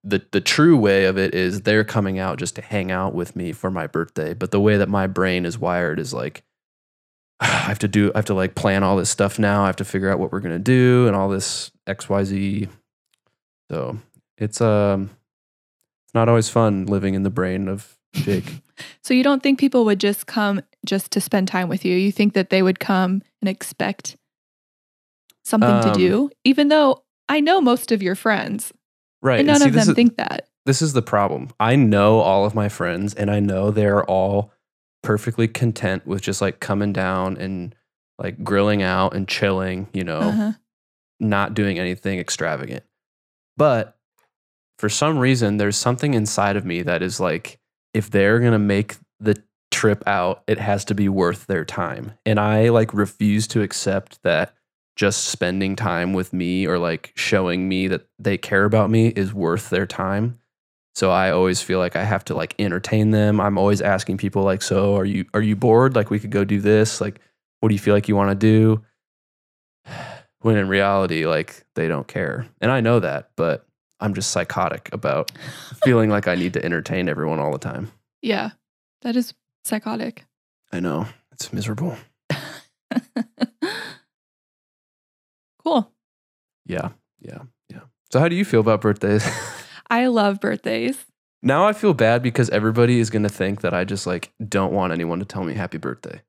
the 0.03 0.25
the 0.31 0.41
true 0.41 0.77
way 0.77 1.05
of 1.05 1.17
it 1.17 1.33
is 1.33 1.61
they're 1.61 1.83
coming 1.83 2.19
out 2.19 2.39
just 2.39 2.55
to 2.55 2.61
hang 2.61 2.91
out 2.91 3.13
with 3.13 3.35
me 3.35 3.51
for 3.51 3.69
my 3.71 3.87
birthday, 3.87 4.33
but 4.33 4.51
the 4.51 4.59
way 4.59 4.77
that 4.77 4.89
my 4.89 5.07
brain 5.07 5.45
is 5.45 5.57
wired 5.57 5.99
is 5.99 6.13
like 6.13 6.43
I 7.39 7.45
have 7.45 7.79
to 7.79 7.87
do 7.87 8.11
I 8.15 8.19
have 8.19 8.25
to 8.25 8.33
like 8.33 8.55
plan 8.55 8.83
all 8.83 8.97
this 8.97 9.09
stuff 9.09 9.37
now. 9.39 9.63
I 9.63 9.67
have 9.67 9.75
to 9.77 9.85
figure 9.85 10.09
out 10.09 10.19
what 10.19 10.31
we're 10.31 10.39
gonna 10.39 10.59
do 10.59 11.07
and 11.07 11.15
all 11.15 11.29
this 11.29 11.71
XYZ. 11.87 12.69
So 13.71 13.97
it's 14.37 14.61
um 14.61 15.09
it's 16.05 16.13
not 16.13 16.29
always 16.29 16.49
fun 16.49 16.85
living 16.85 17.13
in 17.13 17.23
the 17.23 17.29
brain 17.29 17.67
of 17.67 17.97
Jake. 18.13 18.45
So 19.03 19.15
you 19.15 19.23
don't 19.23 19.41
think 19.41 19.57
people 19.57 19.85
would 19.85 19.99
just 19.99 20.27
come 20.27 20.61
just 20.85 21.09
to 21.11 21.21
spend 21.21 21.47
time 21.47 21.67
with 21.67 21.83
you? 21.83 21.95
You 21.95 22.11
think 22.11 22.33
that 22.33 22.51
they 22.51 22.61
would 22.61 22.79
come 22.79 23.23
and 23.41 23.49
expect 23.49 24.17
something 25.43 25.81
to 25.81 25.87
Um, 25.89 25.97
do, 25.97 26.29
even 26.43 26.67
though 26.67 27.03
I 27.27 27.39
know 27.39 27.59
most 27.59 27.91
of 27.91 28.03
your 28.03 28.13
friends, 28.13 28.71
right. 29.21 29.39
and 29.39 29.47
none 29.47 29.59
see, 29.59 29.67
of 29.67 29.73
them 29.73 29.89
is- 29.89 29.95
think 29.95 30.17
that. 30.17 30.47
this 30.65 30.81
is 30.81 30.93
the 30.93 31.01
problem. 31.01 31.49
I 31.59 31.75
know 31.75 32.19
all 32.19 32.45
of 32.45 32.53
my 32.55 32.69
friends 32.69 33.13
and 33.13 33.29
I 33.31 33.39
know 33.39 33.71
they're 33.71 34.03
all 34.05 34.51
perfectly 35.03 35.47
content 35.47 36.05
with 36.05 36.21
just 36.21 36.41
like 36.41 36.59
coming 36.59 36.91
down 36.93 37.37
and 37.37 37.73
like 38.19 38.43
grilling 38.43 38.81
out 38.81 39.15
and 39.15 39.27
chilling, 39.27 39.87
you 39.93 40.03
know, 40.03 40.19
Uh-huh. 40.19 40.51
not 41.19 41.53
doing 41.53 41.79
anything 41.79 42.19
extravagant. 42.19 42.83
But 43.55 43.97
for 44.79 44.89
some 44.89 45.17
reason, 45.17 45.57
there's 45.57 45.77
something 45.77 46.13
inside 46.13 46.55
of 46.55 46.65
me 46.65 46.81
that 46.83 47.01
is 47.01 47.19
like, 47.19 47.59
if 47.93 48.09
they're 48.11 48.39
going 48.39 48.51
to 48.51 48.59
make 48.59 48.97
the 49.19 49.41
trip 49.71 50.03
out, 50.07 50.43
it 50.47 50.59
has 50.59 50.83
to 50.85 50.95
be 50.95 51.09
worth 51.09 51.45
their 51.47 51.65
time. 51.65 52.13
And 52.25 52.39
I 52.39 52.69
like 52.69 52.93
refuse 52.93 53.47
to 53.47 53.61
accept 53.61 54.21
that 54.23 54.53
just 54.97 55.25
spending 55.25 55.75
time 55.75 56.11
with 56.11 56.33
me 56.33 56.65
or 56.65 56.77
like 56.79 57.13
showing 57.15 57.69
me 57.69 57.87
that 57.87 58.07
they 58.19 58.37
care 58.37 58.65
about 58.65 58.89
me 58.89 59.09
is 59.09 59.33
worth 59.33 59.69
their 59.69 59.85
time. 59.85 60.39
So 60.95 61.11
I 61.11 61.29
always 61.29 61.61
feel 61.61 61.77
like 61.77 61.95
I 61.95 62.03
have 62.03 62.25
to 62.25 62.33
like 62.33 62.55
entertain 62.57 63.11
them. 63.11 63.39
I'm 63.39 63.59
always 63.59 63.81
asking 63.81 64.17
people 64.17 64.41
like, 64.41 64.63
"So, 64.63 64.97
are 64.97 65.05
you 65.05 65.25
are 65.35 65.41
you 65.41 65.55
bored? 65.55 65.95
Like 65.95 66.09
we 66.09 66.19
could 66.19 66.31
go 66.31 66.43
do 66.43 66.59
this. 66.59 66.99
Like 66.99 67.21
what 67.59 67.69
do 67.69 67.75
you 67.75 67.79
feel 67.79 67.93
like 67.93 68.09
you 68.09 68.15
want 68.15 68.31
to 68.31 68.35
do?" 68.35 68.83
When 70.41 70.55
in 70.55 70.67
reality, 70.67 71.25
like 71.25 71.65
they 71.73 71.87
don't 71.87 72.07
care. 72.07 72.47
And 72.61 72.71
I 72.71 72.79
know 72.79 72.99
that, 72.99 73.31
but 73.35 73.65
I'm 73.99 74.13
just 74.13 74.29
psychotic 74.29 74.87
about 74.93 75.31
feeling 75.83 76.11
like 76.11 76.27
I 76.27 76.35
need 76.35 76.53
to 76.53 76.63
entertain 76.63 77.09
everyone 77.09 77.39
all 77.39 77.51
the 77.51 77.57
time. 77.57 77.91
Yeah, 78.21 78.51
that 79.01 79.15
is 79.15 79.33
psychotic. 79.65 80.25
I 80.71 80.79
know. 80.79 81.07
It's 81.31 81.51
miserable. 81.51 81.97
cool. 85.67 85.91
Yeah. 86.65 86.89
Yeah. 87.19 87.39
Yeah. 87.69 87.81
So 88.11 88.19
how 88.19 88.27
do 88.27 88.35
you 88.35 88.45
feel 88.45 88.59
about 88.61 88.81
birthdays? 88.81 89.27
I 89.89 90.07
love 90.07 90.39
birthdays. 90.39 91.05
now 91.41 91.65
I 91.67 91.73
feel 91.73 91.93
bad 91.93 92.21
because 92.21 92.49
everybody 92.49 92.99
is 92.99 93.09
going 93.09 93.23
to 93.23 93.29
think 93.29 93.61
that 93.61 93.73
I 93.73 93.83
just 93.85 94.05
like 94.07 94.31
don't 94.47 94.73
want 94.73 94.93
anyone 94.93 95.19
to 95.19 95.25
tell 95.25 95.43
me 95.43 95.53
happy 95.53 95.77
birthday. 95.77 96.21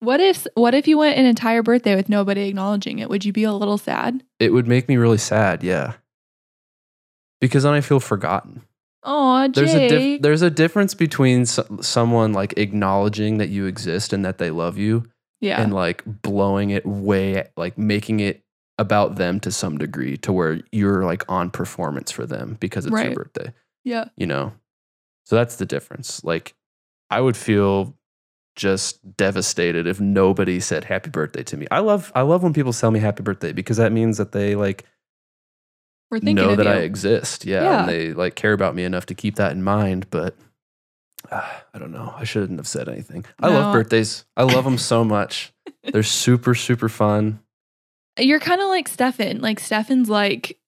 What 0.00 0.20
if 0.20 0.46
what 0.54 0.74
if 0.74 0.88
you 0.88 0.96
went 0.98 1.18
an 1.18 1.26
entire 1.26 1.62
birthday 1.62 1.94
with 1.94 2.08
nobody 2.08 2.48
acknowledging 2.48 3.00
it? 3.00 3.10
Would 3.10 3.24
you 3.24 3.32
be 3.32 3.44
a 3.44 3.52
little 3.52 3.76
sad? 3.78 4.22
It 4.38 4.52
would 4.52 4.66
make 4.66 4.88
me 4.88 4.96
really 4.96 5.18
sad, 5.18 5.62
yeah. 5.62 5.94
Because 7.40 7.64
then 7.64 7.74
I 7.74 7.80
feel 7.80 8.00
forgotten. 8.00 8.62
Oh. 9.02 9.48
There's 9.48 9.74
a 9.74 9.88
dif- 9.88 10.22
there's 10.22 10.42
a 10.42 10.50
difference 10.50 10.94
between 10.94 11.46
so- 11.46 11.78
someone 11.80 12.32
like 12.32 12.54
acknowledging 12.56 13.38
that 13.38 13.48
you 13.48 13.66
exist 13.66 14.12
and 14.12 14.24
that 14.24 14.38
they 14.38 14.50
love 14.50 14.78
you 14.78 15.09
yeah. 15.40 15.60
and 15.60 15.72
like 15.74 16.02
blowing 16.06 16.70
it 16.70 16.84
way 16.86 17.48
like 17.56 17.76
making 17.78 18.20
it 18.20 18.42
about 18.78 19.16
them 19.16 19.38
to 19.40 19.50
some 19.50 19.76
degree 19.78 20.16
to 20.18 20.32
where 20.32 20.60
you're 20.72 21.04
like 21.04 21.22
on 21.28 21.50
performance 21.50 22.10
for 22.10 22.24
them 22.26 22.56
because 22.60 22.86
it's 22.86 22.92
Right. 22.94 23.06
your 23.06 23.14
birthday. 23.14 23.52
yeah. 23.84 24.06
you 24.16 24.26
know 24.26 24.52
so 25.26 25.36
that's 25.36 25.56
the 25.56 25.66
difference 25.66 26.24
like 26.24 26.54
i 27.10 27.20
would 27.20 27.36
feel 27.36 27.94
just 28.56 28.98
devastated 29.16 29.86
if 29.86 30.00
nobody 30.00 30.60
said 30.60 30.84
happy 30.84 31.08
birthday 31.10 31.42
to 31.42 31.56
me 31.56 31.66
i 31.70 31.78
love 31.78 32.10
i 32.14 32.20
love 32.22 32.42
when 32.42 32.52
people 32.52 32.72
tell 32.72 32.90
me 32.90 32.98
happy 32.98 33.22
birthday 33.22 33.52
because 33.52 33.76
that 33.76 33.92
means 33.92 34.16
that 34.18 34.32
they 34.32 34.54
like 34.56 34.84
We're 36.10 36.18
thinking 36.18 36.36
know 36.36 36.50
of 36.50 36.56
that 36.56 36.66
you. 36.66 36.72
i 36.72 36.76
exist 36.76 37.44
yeah, 37.44 37.62
Yeah. 37.62 37.80
and 37.80 37.88
they 37.88 38.12
like 38.12 38.34
care 38.34 38.52
about 38.52 38.74
me 38.74 38.84
enough 38.84 39.06
to 39.06 39.14
keep 39.14 39.36
that 39.36 39.52
in 39.52 39.62
mind 39.62 40.06
but 40.10 40.36
ah, 41.30 41.64
i 41.74 41.78
don't 41.78 41.92
know 41.92 42.12
i 42.16 42.24
shouldn't 42.24 42.58
have 42.58 42.66
said 42.68 42.88
anything 42.88 43.24
i 43.40 43.48
love 43.48 43.72
birthdays 43.72 44.24
i 44.36 44.42
love 44.42 44.64
them 44.64 44.78
so 44.78 45.04
much 45.04 45.52
they're 45.92 46.02
super 46.02 46.54
super 46.54 46.88
fun 46.88 47.40
You're 48.18 48.40
kind 48.40 48.60
of 48.60 48.68
like 48.68 48.88
Stefan. 48.88 49.40
Like 49.40 49.58
Stefan's 49.60 50.10
like, 50.10 50.58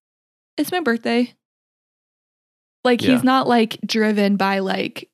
it's 0.57 0.73
my 0.73 0.81
birthday. 0.81 1.35
Like 2.85 3.03
Yeah. 3.03 3.11
he's 3.13 3.25
not 3.25 3.47
like 3.47 3.79
driven 3.87 4.37
by 4.37 4.61
like 4.61 5.09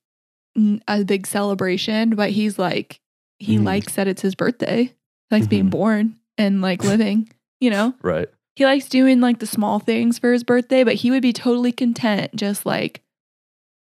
a 0.87 1.05
big 1.05 1.27
celebration, 1.27 2.11
but 2.15 2.31
he's 2.31 2.59
like 2.59 3.01
he 3.41 3.57
Mhm. 3.57 3.65
likes 3.65 3.95
that 3.95 4.09
it's 4.09 4.23
his 4.23 4.35
birthday. 4.35 4.85
He 4.85 4.95
likes 5.31 5.47
being 5.47 5.67
Mhm. 5.67 5.71
born 5.71 6.17
and 6.37 6.61
like 6.61 6.83
living. 6.85 7.29
You 7.61 7.71
know, 7.71 7.95
right 8.03 8.29
he 8.57 8.65
likes 8.65 8.89
doing 8.89 9.21
like 9.21 9.39
the 9.39 9.47
small 9.47 9.79
things 9.81 10.19
for 10.19 10.33
his 10.33 10.45
birthday, 10.45 10.85
but 10.85 10.95
he 10.95 11.11
would 11.11 11.23
be 11.23 11.33
totally 11.33 11.73
content 11.73 12.35
just 12.37 12.67
like 12.67 13.03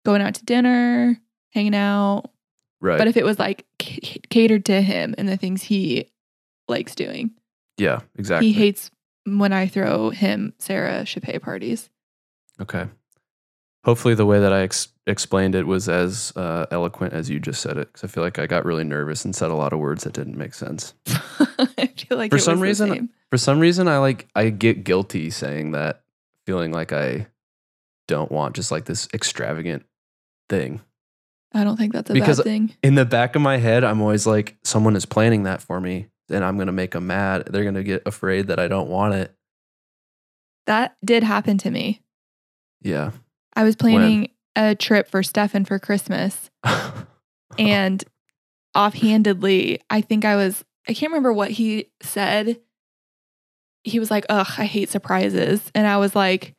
going 0.05 0.23
out 0.23 0.35
to 0.35 0.45
dinner, 0.45 1.21
hanging 1.59 1.75
out. 1.75 2.31
right 2.81 2.99
But 2.99 3.09
if 3.09 3.17
it 3.17 3.25
was 3.25 3.39
like 3.39 3.67
c- 3.83 4.21
catered 4.31 4.65
to 4.67 4.81
him 4.81 5.15
and 5.19 5.29
the 5.29 5.37
things 5.37 5.63
he 5.63 6.09
likes 6.69 6.95
doing. 6.95 7.31
yeah 7.77 8.01
exactly 8.17 8.47
He 8.49 8.53
hates 8.53 8.91
when 9.27 9.53
I 9.53 9.67
throw 9.67 10.11
him 10.11 10.55
Sara 10.59 11.03
Chappé 11.03 11.41
parties. 11.43 11.91
Okay. 12.61 12.87
Hopefully, 13.85 14.15
the 14.15 14.27
way 14.27 14.41
that 14.41 14.53
I 14.53 14.63
ex- 14.63 14.89
explained 15.07 15.55
it 15.55 15.67
was 15.67 15.89
as 15.89 16.33
uh, 16.37 16.67
eloquent 16.71 17.15
as 17.15 17.31
you 17.31 17.39
just 17.39 17.61
said 17.63 17.79
it, 17.79 17.89
because 17.93 18.05
I 18.05 18.09
feel 18.13 18.23
like 18.25 18.39
I 18.39 18.47
got 18.47 18.65
really 18.65 18.85
nervous 18.85 19.25
and 19.25 19.35
said 19.35 19.51
a 19.51 19.55
lot 19.55 19.73
of 19.73 19.79
words 19.79 20.05
that 20.05 20.13
didn't 20.13 20.37
make 20.37 20.53
sense. 20.55 20.93
I 21.07 21.87
feel 21.97 22.19
like 22.19 22.31
For 22.33 22.37
it 22.39 22.43
some 22.43 22.61
reason-. 22.61 23.09
For 23.31 23.39
some 23.39 23.61
reason, 23.61 23.87
I 23.89 23.99
like 23.99 24.29
I 24.35 24.51
get 24.51 24.83
guilty 24.85 25.31
saying 25.31 25.71
that, 25.73 26.03
feeling 26.47 26.73
like 26.73 26.93
I 26.93 27.29
don't 28.09 28.33
want 28.33 28.57
just 28.57 28.71
like 28.73 28.85
this 28.87 29.09
extravagant 29.15 29.85
thing. 30.49 30.81
I 31.55 31.65
don't 31.65 31.77
think 31.77 31.93
that's 31.93 32.11
a 32.11 32.13
because- 32.13 32.39
bad 32.39 32.45
thing. 32.45 32.75
In 32.83 32.95
the 32.95 33.05
back 33.05 33.37
of 33.37 33.43
my 33.43 33.57
head, 33.57 33.85
I'm 33.85 34.01
always 34.01 34.27
like, 34.27 34.57
someone 34.65 34.97
is 34.97 35.07
planning 35.07 35.45
that 35.45 35.63
for 35.63 35.81
me, 35.81 36.09
and 36.31 36.45
I'm 36.45 36.59
gonna 36.59 36.73
make 36.73 36.93
them 36.93 37.07
mad. 37.07 37.49
They're 37.51 37.65
gonna 37.65 37.83
get 37.83 38.03
afraid 38.07 38.49
that 38.49 38.59
I 38.59 38.69
don't 38.69 38.89
want 38.89 39.15
it. 39.15 39.35
That 40.67 40.97
did 41.05 41.23
happen 41.23 41.57
to 41.59 41.71
me. 41.71 42.03
Yeah. 42.83 43.13
I 43.57 43.65
was 43.65 43.75
planning 43.77 44.31
a 44.55 44.75
trip 44.75 45.11
for 45.11 45.23
Stefan 45.23 45.65
for 45.65 45.79
Christmas, 45.79 46.51
and 47.59 48.05
offhandedly, 48.75 49.81
I 49.91 50.01
think 50.01 50.25
I 50.25 50.37
was, 50.37 50.65
I 50.89 50.95
can't 50.95 51.11
remember 51.11 51.33
what 51.33 51.51
he 51.53 51.91
said. 52.03 52.61
He 53.85 53.99
was 53.99 54.11
like, 54.11 54.27
Ugh, 54.29 54.47
I 54.59 54.65
hate 54.67 54.91
surprises. 54.91 55.71
And 55.75 55.87
I 55.87 55.97
was 55.97 56.15
like, 56.15 56.55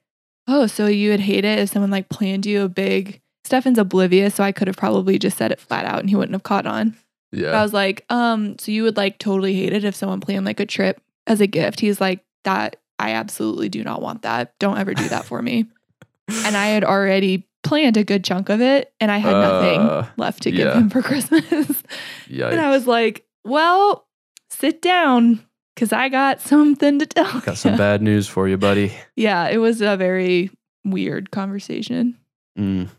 Oh, 0.48 0.68
so 0.68 0.88
you 0.88 1.12
would 1.12 1.20
hate 1.20 1.46
it 1.46 1.60
if 1.60 1.70
someone 1.70 1.92
like 1.92 2.10
planned 2.10 2.46
you 2.46 2.64
a 2.64 2.70
big, 2.70 3.22
Stefan's 3.50 3.80
oblivious, 3.80 4.36
so 4.36 4.44
I 4.44 4.52
could 4.52 4.68
have 4.68 4.78
probably 4.78 5.18
just 5.18 5.38
said 5.38 5.52
it 5.52 5.60
flat 5.60 5.84
out 5.86 6.00
and 6.00 6.08
he 6.10 6.16
wouldn't 6.16 6.34
have 6.36 6.44
caught 6.44 6.68
on. 6.68 6.96
Yeah. 7.32 7.52
I 7.60 7.64
was 7.64 7.74
like, 7.74 8.06
um, 8.10 8.58
so 8.60 8.72
you 8.72 8.84
would 8.84 8.96
like 8.96 9.18
totally 9.18 9.54
hate 9.56 9.74
it 9.74 9.84
if 9.84 9.96
someone 9.96 10.20
planned 10.20 10.46
like 10.46 10.60
a 10.60 10.66
trip 10.68 11.02
as 11.26 11.42
a 11.42 11.48
gift. 11.48 11.80
He's 11.80 12.00
like, 12.00 12.24
that 12.44 12.76
I 13.00 13.12
absolutely 13.14 13.70
do 13.70 13.84
not 13.84 14.02
want 14.04 14.22
that. 14.22 14.54
Don't 14.60 14.78
ever 14.78 14.94
do 14.94 15.08
that 15.10 15.26
for 15.26 15.42
me. 15.42 15.66
and 16.46 16.56
I 16.56 16.68
had 16.68 16.84
already 16.84 17.48
planned 17.64 17.98
a 17.98 18.04
good 18.04 18.24
chunk 18.24 18.50
of 18.50 18.62
it 18.62 18.94
and 19.00 19.10
I 19.12 19.18
had 19.18 19.34
nothing 19.34 19.80
Uh, 19.82 20.08
left 20.16 20.44
to 20.44 20.52
give 20.52 20.74
him 20.74 20.90
for 20.92 21.02
Christmas. 21.10 21.84
yeah. 22.28 22.50
and 22.50 22.62
I 22.62 22.70
was 22.70 22.86
like, 22.88 23.26
well, 23.44 24.06
sit 24.52 24.82
down 24.82 25.44
because 25.76 25.92
I 25.92 26.10
got 26.10 26.40
something 26.42 27.00
to 27.00 27.06
tell 27.06 27.40
Got 27.42 27.58
some 27.58 27.78
bad 27.78 28.02
news 28.02 28.28
for 28.28 28.48
you, 28.48 28.58
buddy. 28.58 28.92
Yeah, 29.16 29.48
it 29.50 29.58
was 29.58 29.82
a 29.82 29.98
very 29.98 30.50
weird 30.86 31.32
conversation. 31.32 32.18
Mm. 32.58 32.90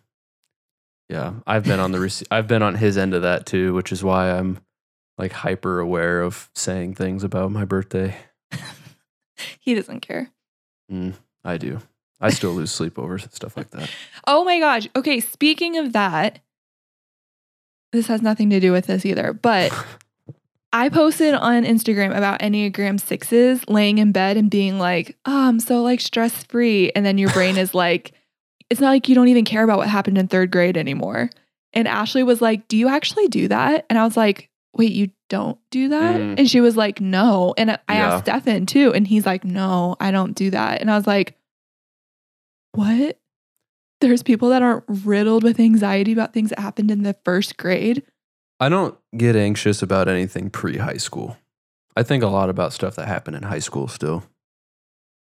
Yeah, 1.11 1.33
I've 1.45 1.65
been 1.65 1.81
on 1.81 1.91
the 1.91 1.99
rece- 1.99 2.27
I've 2.31 2.47
been 2.47 2.63
on 2.63 2.77
his 2.77 2.97
end 2.97 3.15
of 3.15 3.23
that 3.23 3.45
too, 3.45 3.75
which 3.75 3.91
is 3.91 4.05
why 4.05 4.31
I'm 4.31 4.59
like 5.19 5.33
hyper 5.33 5.81
aware 5.81 6.23
of 6.23 6.49
saying 6.55 6.95
things 6.95 7.25
about 7.25 7.51
my 7.51 7.65
birthday. 7.65 8.17
He 9.59 9.75
doesn't 9.75 10.01
care. 10.01 10.31
Mm, 10.93 11.15
I 11.43 11.57
do. 11.57 11.81
I 12.21 12.29
still 12.29 12.53
lose 12.53 12.71
sleep 12.71 12.99
over 12.99 13.19
stuff 13.19 13.57
like 13.57 13.71
that. 13.71 13.91
Oh 14.27 14.45
my 14.45 14.59
gosh. 14.61 14.87
Okay, 14.95 15.19
speaking 15.19 15.79
of 15.79 15.95
that, 15.95 16.41
this 17.91 18.07
has 18.09 18.21
nothing 18.21 18.51
to 18.51 18.61
do 18.61 18.71
with 18.71 18.87
this 18.87 19.07
either, 19.07 19.33
but 19.33 19.73
I 20.75 20.91
posted 20.91 21.33
on 21.35 21.65
Instagram 21.65 22.15
about 22.15 22.41
Enneagram 22.41 23.01
sixes 23.01 23.67
laying 23.67 23.97
in 23.99 24.13
bed 24.13 24.37
and 24.37 24.51
being 24.51 24.79
like, 24.79 25.17
oh, 25.25 25.49
I'm 25.49 25.59
so 25.59 25.83
like 25.83 26.01
stress 26.03 26.45
free. 26.45 26.93
And 26.95 27.05
then 27.05 27.17
your 27.19 27.31
brain 27.31 27.57
is 27.57 27.75
like, 27.75 28.13
it's 28.71 28.81
not 28.81 28.91
like 28.91 29.09
you 29.09 29.15
don't 29.15 29.29
even 29.29 29.45
care 29.45 29.63
about 29.65 29.79
what 29.79 29.89
happened 29.89 30.17
in 30.17 30.29
third 30.29 30.51
grade 30.51 30.77
anymore. 30.77 31.29
And 31.73 31.87
Ashley 31.87 32.23
was 32.23 32.41
like, 32.41 32.69
Do 32.69 32.77
you 32.77 32.89
actually 32.89 33.29
do 33.29 33.49
that? 33.49 33.85
And 33.91 33.99
I 33.99 34.05
was 34.05 34.17
like, 34.17 34.49
Wait, 34.77 34.93
you 34.93 35.11
don't 35.29 35.59
do 35.71 35.89
that? 35.89 36.17
Mm. 36.21 36.39
And 36.39 36.51
she 36.51 36.61
was 36.61 36.77
like, 36.77 37.01
No. 37.01 37.55
And 37.59 37.73
I 37.73 37.77
Yeah. 37.95 38.15
asked 38.15 38.25
Stefan 38.25 38.67
too. 38.67 38.93
And 38.95 39.07
he's 39.07 39.27
like, 39.27 39.45
No, 39.45 39.97
I 40.01 40.11
don't 40.11 40.35
do 40.35 40.51
that. 40.51 40.81
And 40.81 40.91
I 40.91 40.97
was 40.97 41.07
like, 41.07 41.37
What? 42.73 43.19
There's 44.01 44.23
people 44.23 44.49
that 44.51 44.63
aren't 44.63 44.85
riddled 44.89 45.43
with 45.45 45.61
anxiety 45.61 46.13
about 46.13 46.33
things 46.33 46.51
that 46.51 46.59
happened 46.59 46.91
in 46.91 47.03
the 47.03 47.17
first 47.25 47.57
grade. 47.57 48.03
I 48.59 48.69
don't 48.69 48.97
get 49.17 49.37
anxious 49.37 49.83
about 49.83 50.09
anything 50.09 50.51
pre 50.51 50.79
high 50.79 50.97
school. 50.97 51.37
I 51.97 52.03
think 52.03 52.23
a 52.23 52.29
lot 52.29 52.49
about 52.49 52.73
stuff 52.73 52.97
that 52.97 53.09
happened 53.09 53.37
in 53.37 53.43
high 53.43 53.59
school 53.59 53.89
still. 53.89 54.25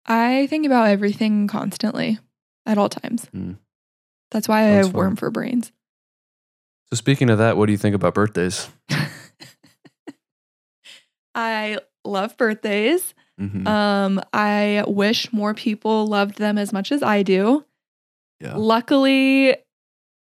I 0.06 0.48
think 0.48 0.66
about 0.66 0.88
everything 0.90 1.48
constantly 1.48 2.20
at 2.66 2.78
all 2.78 2.90
times. 2.90 3.28
Mm. 3.36 3.58
That's 4.32 4.48
why 4.48 4.68
I 4.68 4.74
Sounds 4.74 4.88
have 4.88 4.96
worm 4.96 5.12
fun. 5.12 5.16
for 5.18 5.32
brains. 5.32 5.72
So 6.90 6.96
speaking 6.96 7.30
of 7.30 7.38
that, 7.40 7.58
what 7.58 7.66
do 7.68 7.72
you 7.72 7.78
think 7.78 7.96
about 7.96 8.14
birthdays? 8.14 8.70
I 11.36 11.78
love 12.04 12.36
birthdays. 12.38 13.14
Mhm. 13.40 13.68
Um, 13.68 14.22
I 14.34 14.84
wish 14.88 15.32
more 15.32 15.54
people 15.54 16.08
loved 16.08 16.38
them 16.38 16.58
as 16.58 16.74
much 16.74 16.92
as 16.92 17.02
I 17.04 17.24
do. 17.24 17.66
yeah. 18.42 18.54
Luckily, 18.56 19.56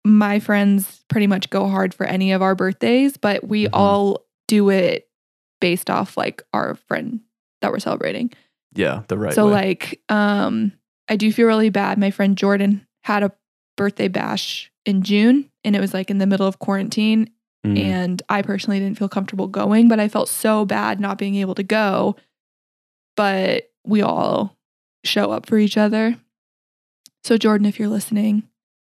my 0.06 0.40
friends 0.40 1.04
pretty 1.10 1.26
much 1.28 1.50
go 1.50 1.68
hard 1.68 1.94
for 1.94 2.06
any 2.06 2.32
of 2.32 2.42
our 2.42 2.54
birthdays, 2.56 3.18
but 3.18 3.44
we 3.48 3.66
Mhm. 3.66 3.70
all 3.74 4.26
do 4.48 4.70
it 4.70 5.10
based 5.62 5.90
off 5.90 6.16
like 6.18 6.44
our 6.54 6.76
friend 6.76 7.22
that 7.62 7.72
we're 7.72 7.80
celebrating. 7.80 8.32
Yeah, 8.76 9.04
the 9.08 9.18
right 9.18 9.34
so 9.34 9.46
way. 9.48 9.52
like 9.52 10.02
um 10.10 10.74
I 11.10 11.16
do 11.16 11.32
feel 11.32 11.48
really 11.48 11.70
bad. 11.70 11.98
My 11.98 12.12
friend 12.12 12.38
Jordan 12.38 12.86
had 13.04 13.24
a 13.24 13.32
birthday 13.78 14.08
bash 14.08 14.72
in 14.86 15.02
June 15.04 15.50
and 15.64 15.76
it 15.76 15.80
was 15.80 15.94
like 15.94 16.10
in 16.10 16.18
the 16.20 16.28
middle 16.28 16.48
of 16.48 16.60
quarantine 16.60 17.30
Mm. 17.66 17.80
and 17.80 18.22
I 18.28 18.42
personally 18.42 18.78
didn't 18.80 18.98
feel 18.98 19.08
comfortable 19.08 19.48
going, 19.48 19.88
but 19.88 19.98
I 19.98 20.10
felt 20.10 20.28
so 20.28 20.66
bad 20.66 21.00
not 21.00 21.18
being 21.18 21.36
able 21.36 21.56
to 21.56 21.64
go. 21.64 22.18
But 23.16 23.72
we 23.86 24.02
all 24.02 24.58
show 25.06 25.32
up 25.32 25.46
for 25.46 25.58
each 25.58 25.78
other. 25.78 26.18
So 27.24 27.38
Jordan, 27.38 27.66
if 27.66 27.80
you're 27.80 27.88
listening, 27.88 28.44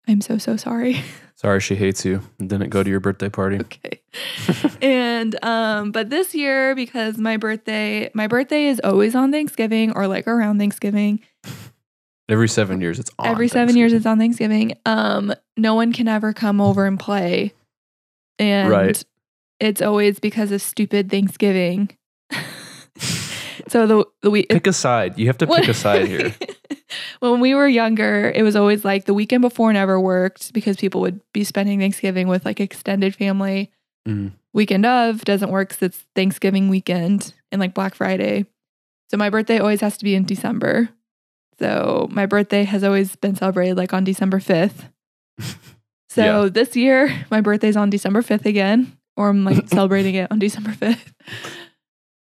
I'm 0.10 0.19
so 0.19 0.38
so 0.38 0.58
sorry. 0.58 1.01
Sorry 1.38 1.60
she 1.62 1.75
hates 1.75 2.04
you 2.04 2.21
didn't 2.39 2.69
go 2.69 2.82
to 2.84 2.89
your 2.89 2.99
birthday 2.99 3.30
party. 3.30 3.60
okay. 3.62 4.01
and 4.82 5.41
um 5.43 5.91
but 5.91 6.10
this 6.10 6.34
year 6.36 6.75
because 6.75 7.17
my 7.17 7.38
birthday 7.38 8.10
my 8.13 8.28
birthday 8.28 8.65
is 8.65 8.82
always 8.84 9.15
on 9.15 9.32
Thanksgiving 9.32 9.91
or 9.95 10.08
like 10.08 10.28
around 10.28 10.60
Thanksgiving. 10.60 11.21
Every 12.27 12.47
seven 12.47 12.81
years 12.81 12.99
it's 12.99 13.11
on. 13.19 13.27
Every 13.27 13.47
7 13.47 13.75
years 13.77 13.93
it's 13.93 14.05
on 14.05 14.17
Thanksgiving. 14.17 14.73
Um 14.85 15.33
no 15.57 15.75
one 15.75 15.93
can 15.93 16.07
ever 16.07 16.33
come 16.33 16.59
over 16.59 16.85
and 16.85 16.99
play. 16.99 17.53
And 18.39 18.69
Right. 18.69 19.03
it's 19.59 19.81
always 19.81 20.19
because 20.19 20.51
of 20.51 20.61
stupid 20.61 21.09
Thanksgiving. 21.09 21.89
so 23.67 23.88
the 23.88 24.05
the 24.21 24.31
we 24.31 24.43
Pick 24.43 24.67
a 24.67 24.73
side. 24.73 25.17
You 25.17 25.27
have 25.27 25.38
to 25.39 25.47
pick 25.47 25.67
a 25.67 25.73
side 25.73 26.07
here. 26.07 26.33
when 27.19 27.39
we 27.39 27.53
were 27.53 27.67
younger, 27.67 28.31
it 28.35 28.43
was 28.43 28.55
always 28.55 28.83
like 28.83 29.05
the 29.05 29.13
weekend 29.13 29.41
before 29.41 29.71
never 29.73 29.99
worked 29.99 30.53
because 30.53 30.77
people 30.77 31.01
would 31.01 31.21
be 31.33 31.43
spending 31.43 31.79
Thanksgiving 31.79 32.27
with 32.27 32.45
like 32.45 32.59
extended 32.59 33.15
family. 33.15 33.71
Mm. 34.07 34.31
Weekend 34.53 34.85
of 34.85 35.23
doesn't 35.25 35.51
work 35.51 35.69
because 35.69 35.83
it's 35.83 36.03
Thanksgiving 36.15 36.69
weekend 36.69 37.33
and 37.51 37.59
like 37.59 37.73
Black 37.73 37.95
Friday. 37.95 38.45
So 39.11 39.17
my 39.17 39.29
birthday 39.29 39.59
always 39.59 39.81
has 39.81 39.97
to 39.97 40.03
be 40.03 40.15
in 40.15 40.25
December. 40.25 40.89
So 41.59 42.07
my 42.11 42.25
birthday 42.25 42.63
has 42.63 42.83
always 42.83 43.15
been 43.15 43.35
celebrated 43.35 43.77
like 43.77 43.93
on 43.93 44.03
December 44.03 44.39
5th. 44.39 44.89
So 46.09 46.23
Yeah. 46.43 46.49
this 46.49 46.77
year, 46.77 47.25
my 47.29 47.41
birthday's 47.41 47.75
on 47.75 47.89
December 47.89 48.21
5th 48.21 48.45
again, 48.45 48.95
or 49.17 49.27
I'm 49.27 49.43
like 49.43 49.67
celebrating 49.73 50.15
it 50.15 50.31
on 50.31 50.39
December 50.39 50.71
5th. 50.71 51.11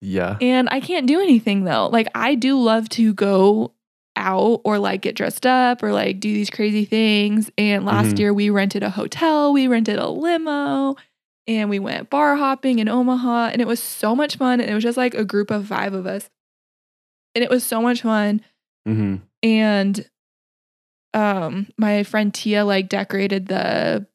Yeah. 0.00 0.38
And 0.40 0.66
I 0.70 0.80
can't 0.80 1.06
do 1.06 1.20
anything 1.20 1.64
though. 1.64 1.88
Like, 1.92 2.08
I 2.14 2.34
do 2.34 2.58
love 2.58 2.88
to 2.90 3.12
go 3.12 3.74
out 4.16 4.62
or 4.64 4.78
like 4.78 5.02
get 5.02 5.14
dressed 5.14 5.44
up 5.46 5.82
or 5.82 5.92
like 5.92 6.20
do 6.20 6.32
these 6.32 6.48
crazy 6.48 6.84
things. 6.86 7.50
And 7.58 7.84
last 7.84 8.16
Mhm. 8.16 8.18
year, 8.20 8.32
we 8.34 8.48
rented 8.50 8.82
a 8.82 8.88
hotel, 8.90 9.52
we 9.52 9.66
rented 9.66 9.98
a 9.98 10.08
limo, 10.08 10.96
and 11.46 11.68
we 11.68 11.78
went 11.78 12.08
bar 12.08 12.36
hopping 12.36 12.78
in 12.78 12.88
Omaha. 12.88 13.48
And 13.52 13.60
it 13.60 13.66
was 13.68 13.82
so 13.82 14.16
much 14.16 14.36
fun. 14.36 14.60
And 14.60 14.70
it 14.70 14.74
was 14.74 14.82
just 14.84 14.96
like 14.96 15.14
a 15.14 15.24
group 15.24 15.50
of 15.50 15.66
five 15.68 15.92
of 15.92 16.06
us. 16.06 16.30
And 17.34 17.44
it 17.44 17.50
was 17.50 17.62
so 17.64 17.82
much 17.82 18.02
fun. 18.02 18.40
Hmm 18.86 19.16
and 19.42 20.08
um 21.14 21.66
my 21.78 22.02
friend 22.04 22.32
Tia 22.32 22.64
like 22.64 22.88
decorated 22.88 23.46
the 23.46 24.06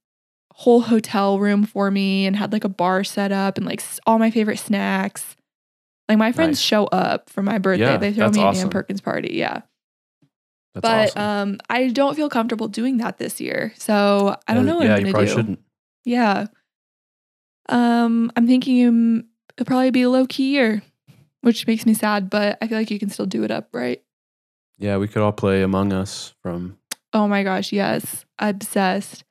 whole 0.53 0.81
hotel 0.81 1.37
room 1.39 1.63
for 1.65 1.91
me 1.91 2.25
and 2.25 2.35
had 2.35 2.51
like 2.51 2.63
a 2.63 2.69
bar 2.69 3.03
set 3.03 3.31
up 3.31 3.57
and 3.57 3.65
like 3.65 3.83
all 4.07 4.17
my 4.17 4.31
favorite 4.31 4.57
snacks. 4.57 5.35
Like 6.09 6.17
my 6.17 6.31
friends 6.31 6.57
Nice. 6.57 6.65
show 6.65 6.85
up 6.85 7.29
for 7.29 7.43
my 7.43 7.59
birthday. 7.59 7.83
Yeah, 7.85 7.97
they 7.97 8.11
throw 8.13 8.31
me 8.31 8.39
awesome. 8.41 8.61
Ann 8.63 8.69
Perkins 8.71 9.01
party. 9.01 9.33
Yeah. 9.35 9.61
That's 10.73 10.81
but 10.83 11.09
awesome. 11.17 11.21
um 11.21 11.59
I 11.69 11.89
don't 11.89 12.15
feel 12.15 12.29
comfortable 12.29 12.67
doing 12.69 12.97
that 12.97 13.19
this 13.19 13.39
year. 13.39 13.73
So 13.77 14.35
I 14.47 14.53
don't 14.55 14.63
Uh, 14.63 14.71
know 14.71 14.77
what 14.77 14.85
yeah, 14.87 14.93
I'm 14.93 14.99
you 14.99 15.05
gonna 15.05 15.11
probably 15.11 15.27
do. 15.27 15.33
shouldn't. 15.35 15.59
Yeah. 16.05 16.47
Um 17.69 18.31
I'm 18.35 18.47
thinking 18.47 19.25
it'll 19.57 19.65
probably 19.65 19.91
be 19.91 20.03
a 20.03 20.09
low 20.09 20.25
key 20.25 20.51
year, 20.53 20.81
which 21.41 21.67
makes 21.67 21.85
me 21.85 21.93
sad, 21.93 22.29
but 22.29 22.57
I 22.61 22.67
feel 22.67 22.77
like 22.77 22.89
you 22.91 22.99
can 22.99 23.09
still 23.09 23.25
do 23.25 23.43
it 23.43 23.51
up, 23.51 23.69
right? 23.73 24.01
Yeah, 24.79 24.97
we 24.97 25.07
could 25.07 25.21
all 25.21 25.31
play 25.31 25.63
Among 25.63 25.91
Us 25.93 26.33
from. 26.41 26.77
Oh 27.13 27.27
my 27.27 27.43
gosh, 27.43 27.71
yes. 27.71 28.25
Obsessed. 28.39 29.23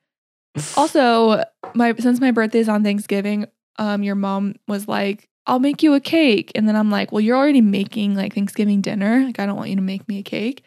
Also, 0.75 1.43
my 1.75 1.93
since 1.99 2.19
my 2.19 2.31
birthday 2.31 2.59
is 2.59 2.69
on 2.69 2.83
Thanksgiving, 2.83 3.45
um, 3.77 4.03
your 4.03 4.15
mom 4.15 4.55
was 4.67 4.87
like, 4.87 5.29
I'll 5.45 5.59
make 5.59 5.83
you 5.83 5.93
a 5.93 5.99
cake. 5.99 6.51
And 6.55 6.67
then 6.67 6.75
I'm 6.75 6.89
like, 6.89 7.11
Well, 7.11 7.21
you're 7.21 7.37
already 7.37 7.61
making 7.61 8.15
like 8.15 8.33
Thanksgiving 8.33 8.81
dinner. 8.81 9.23
Like, 9.23 9.39
I 9.39 9.45
don't 9.45 9.55
want 9.55 9.69
you 9.69 9.75
to 9.77 9.81
make 9.81 10.07
me 10.07 10.19
a 10.19 10.23
cake. 10.23 10.63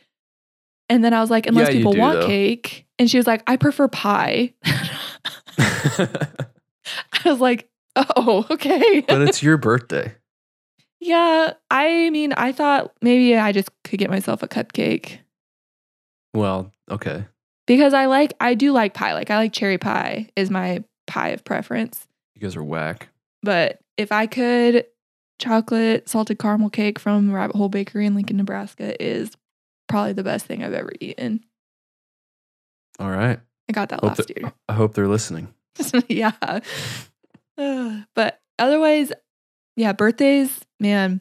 And 0.88 1.04
then 1.04 1.12
I 1.12 1.20
was 1.20 1.30
like, 1.30 1.46
unless 1.46 1.68
Yeah, 1.68 1.74
people 1.78 1.92
do, 1.92 1.98
want 2.00 2.20
though. 2.20 2.26
cake. 2.26 2.86
And 2.98 3.10
she 3.10 3.16
was 3.16 3.26
like, 3.26 3.42
I 3.46 3.56
prefer 3.56 3.88
pie. 3.88 4.54
I 5.58 6.18
was 7.24 7.40
like, 7.40 7.68
oh, 7.96 8.46
okay. 8.50 9.00
but 9.02 9.22
it's 9.22 9.42
your 9.42 9.56
birthday. 9.56 10.14
Yeah. 11.00 11.54
I 11.70 12.10
mean, 12.10 12.32
I 12.34 12.52
thought 12.52 12.92
maybe 13.02 13.36
I 13.36 13.52
just 13.52 13.70
could 13.84 13.98
get 13.98 14.10
myself 14.10 14.42
a 14.42 14.48
cupcake. 14.48 15.18
Well, 16.34 16.72
okay. 16.90 17.24
Because 17.66 17.94
I 17.94 18.06
like 18.06 18.34
I 18.40 18.54
do 18.54 18.72
like 18.72 18.94
pie. 18.94 19.14
Like 19.14 19.30
I 19.30 19.36
like 19.36 19.52
cherry 19.52 19.78
pie 19.78 20.28
is 20.36 20.50
my 20.50 20.84
pie 21.06 21.30
of 21.30 21.44
preference. 21.44 22.06
You 22.34 22.42
guys 22.42 22.56
are 22.56 22.64
whack. 22.64 23.08
But 23.42 23.80
if 23.96 24.12
I 24.12 24.26
could, 24.26 24.86
chocolate 25.38 26.08
salted 26.08 26.38
caramel 26.38 26.70
cake 26.70 26.98
from 26.98 27.32
Rabbit 27.32 27.56
Hole 27.56 27.68
Bakery 27.68 28.06
in 28.06 28.14
Lincoln, 28.14 28.36
Nebraska 28.36 29.02
is 29.02 29.32
probably 29.88 30.12
the 30.12 30.22
best 30.22 30.46
thing 30.46 30.62
I've 30.62 30.72
ever 30.72 30.92
eaten. 31.00 31.44
All 32.98 33.10
right. 33.10 33.40
I 33.68 33.72
got 33.72 33.88
that 33.90 34.00
Hope 34.00 34.18
last 34.18 34.30
year. 34.36 34.52
I 34.68 34.74
hope 34.74 34.94
they're 34.94 35.08
listening. 35.08 35.54
yeah. 36.08 36.60
But 37.56 38.40
otherwise, 38.58 39.12
yeah, 39.76 39.92
birthdays, 39.92 40.60
man. 40.80 41.20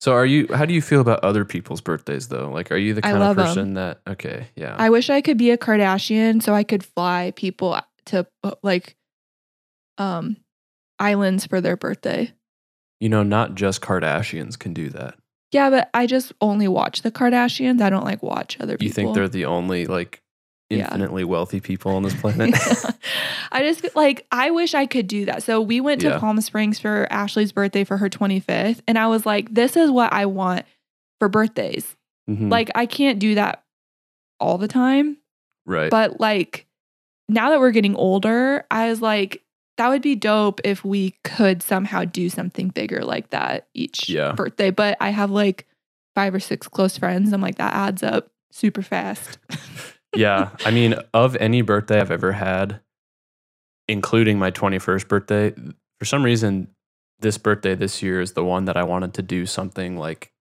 So, 0.00 0.12
are 0.12 0.26
you? 0.26 0.46
How 0.54 0.64
do 0.64 0.74
you 0.74 0.82
feel 0.82 1.00
about 1.00 1.24
other 1.24 1.44
people's 1.44 1.80
birthdays, 1.80 2.28
though? 2.28 2.50
Like, 2.50 2.70
are 2.70 2.76
you 2.76 2.94
the 2.94 3.02
kind 3.02 3.20
of 3.20 3.36
person 3.36 3.74
that? 3.74 4.00
Okay, 4.06 4.46
yeah. 4.54 4.76
I 4.78 4.90
wish 4.90 5.10
I 5.10 5.20
could 5.20 5.38
be 5.38 5.50
a 5.50 5.58
Kardashian 5.58 6.40
so 6.42 6.54
I 6.54 6.62
could 6.62 6.84
fly 6.84 7.32
people 7.34 7.78
to 8.06 8.26
uh, 8.44 8.52
like 8.62 8.96
um 9.98 10.36
islands 10.98 11.46
for 11.46 11.60
their 11.60 11.76
birthday. 11.76 12.32
you 13.00 13.08
know, 13.08 13.22
not 13.22 13.54
just 13.54 13.80
Kardashians 13.80 14.58
can 14.58 14.72
do 14.72 14.88
that. 14.90 15.14
Yeah, 15.50 15.70
but 15.70 15.88
I 15.94 16.06
just 16.06 16.32
only 16.40 16.68
watch 16.68 17.02
the 17.02 17.10
Kardashians. 17.10 17.80
I 17.80 17.90
don't 17.90 18.04
like 18.04 18.22
watch 18.22 18.56
other 18.60 18.76
people. 18.76 18.86
You 18.86 18.92
think 18.92 19.14
they're 19.14 19.28
the 19.28 19.46
only 19.46 19.86
like 19.86 20.22
Yeah. 20.70 20.84
infinitely 20.84 21.24
wealthy 21.24 21.60
people 21.60 21.92
on 21.96 22.02
this 22.02 22.14
planet? 22.20 22.54
I 23.52 23.60
just 23.62 23.96
like 23.96 24.26
I 24.30 24.50
wish 24.50 24.74
I 24.74 24.86
could 24.86 25.06
do 25.06 25.24
that. 25.26 25.42
So 25.42 25.60
we 25.62 25.80
went 25.80 26.00
to 26.02 26.08
Yeah. 26.08 26.18
Palm 26.18 26.40
Springs 26.40 26.78
for 26.78 27.06
Ashley's 27.10 27.52
birthday 27.52 27.84
for 27.84 27.96
her 27.96 28.10
25th 28.10 28.80
and 28.86 28.98
I 28.98 29.06
was 29.06 29.24
like 29.24 29.52
this 29.54 29.76
is 29.76 29.90
what 29.90 30.12
I 30.12 30.26
want 30.26 30.66
for 31.18 31.28
birthdays. 31.28 31.96
Mhm. 32.28 32.50
Like 32.50 32.70
I 32.74 32.84
can't 32.86 33.18
do 33.18 33.34
that 33.36 33.62
all 34.40 34.58
the 34.58 34.68
time, 34.68 35.16
right. 35.66 35.90
but 35.90 36.20
like 36.20 36.66
now 37.28 37.50
that 37.50 37.60
we're 37.60 37.70
getting 37.72 37.96
older, 37.96 38.64
I 38.70 38.88
was 38.90 39.00
like 39.02 39.42
that 39.78 39.88
would 39.88 40.02
be 40.02 40.16
dope 40.16 40.60
if 40.64 40.84
we 40.84 41.14
could 41.24 41.62
somehow 41.62 42.04
do 42.04 42.28
something 42.28 42.68
bigger 42.68 43.04
like 43.04 43.30
that 43.30 43.68
each 43.74 44.08
Yeah. 44.08 44.32
birthday, 44.32 44.70
but 44.70 44.96
I 45.00 45.10
have 45.10 45.30
like 45.30 45.66
five 46.14 46.34
or 46.34 46.40
six 46.40 46.68
close 46.68 46.98
friends. 46.98 47.32
I'm 47.32 47.40
like 47.40 47.56
that 47.58 47.72
adds 47.74 48.02
up 48.02 48.28
super 48.52 48.82
fast. 48.82 49.38
yeah. 50.14 50.50
I 50.64 50.70
mean, 50.70 50.94
of 51.14 51.36
any 51.36 51.62
birthday 51.62 52.00
I've 52.00 52.10
ever 52.10 52.32
had, 52.32 52.80
including 53.88 54.38
my 54.38 54.50
21st 54.50 55.08
birthday, 55.08 55.54
for 55.98 56.04
some 56.04 56.22
reason, 56.22 56.68
this 57.20 57.38
birthday 57.38 57.74
this 57.74 58.02
year 58.02 58.20
is 58.20 58.32
the 58.32 58.44
one 58.44 58.66
that 58.66 58.76
I 58.76 58.84
wanted 58.84 59.14
to 59.14 59.22
do 59.22 59.44
something 59.46 59.96
like 59.96 60.32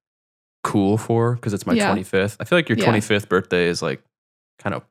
cool 0.64 0.98
for 0.98 1.36
because 1.36 1.54
it's 1.54 1.66
my 1.66 1.74
Yeah. 1.74 1.92
25th. 1.94 2.38
I 2.40 2.44
feel 2.44 2.58
like 2.58 2.70
your 2.70 2.78
Yeah. 2.78 2.86
25th 2.86 3.28
birthday 3.30 3.68
is 3.68 3.82
like 3.82 4.04
kind 4.60 4.76
of 4.76 4.84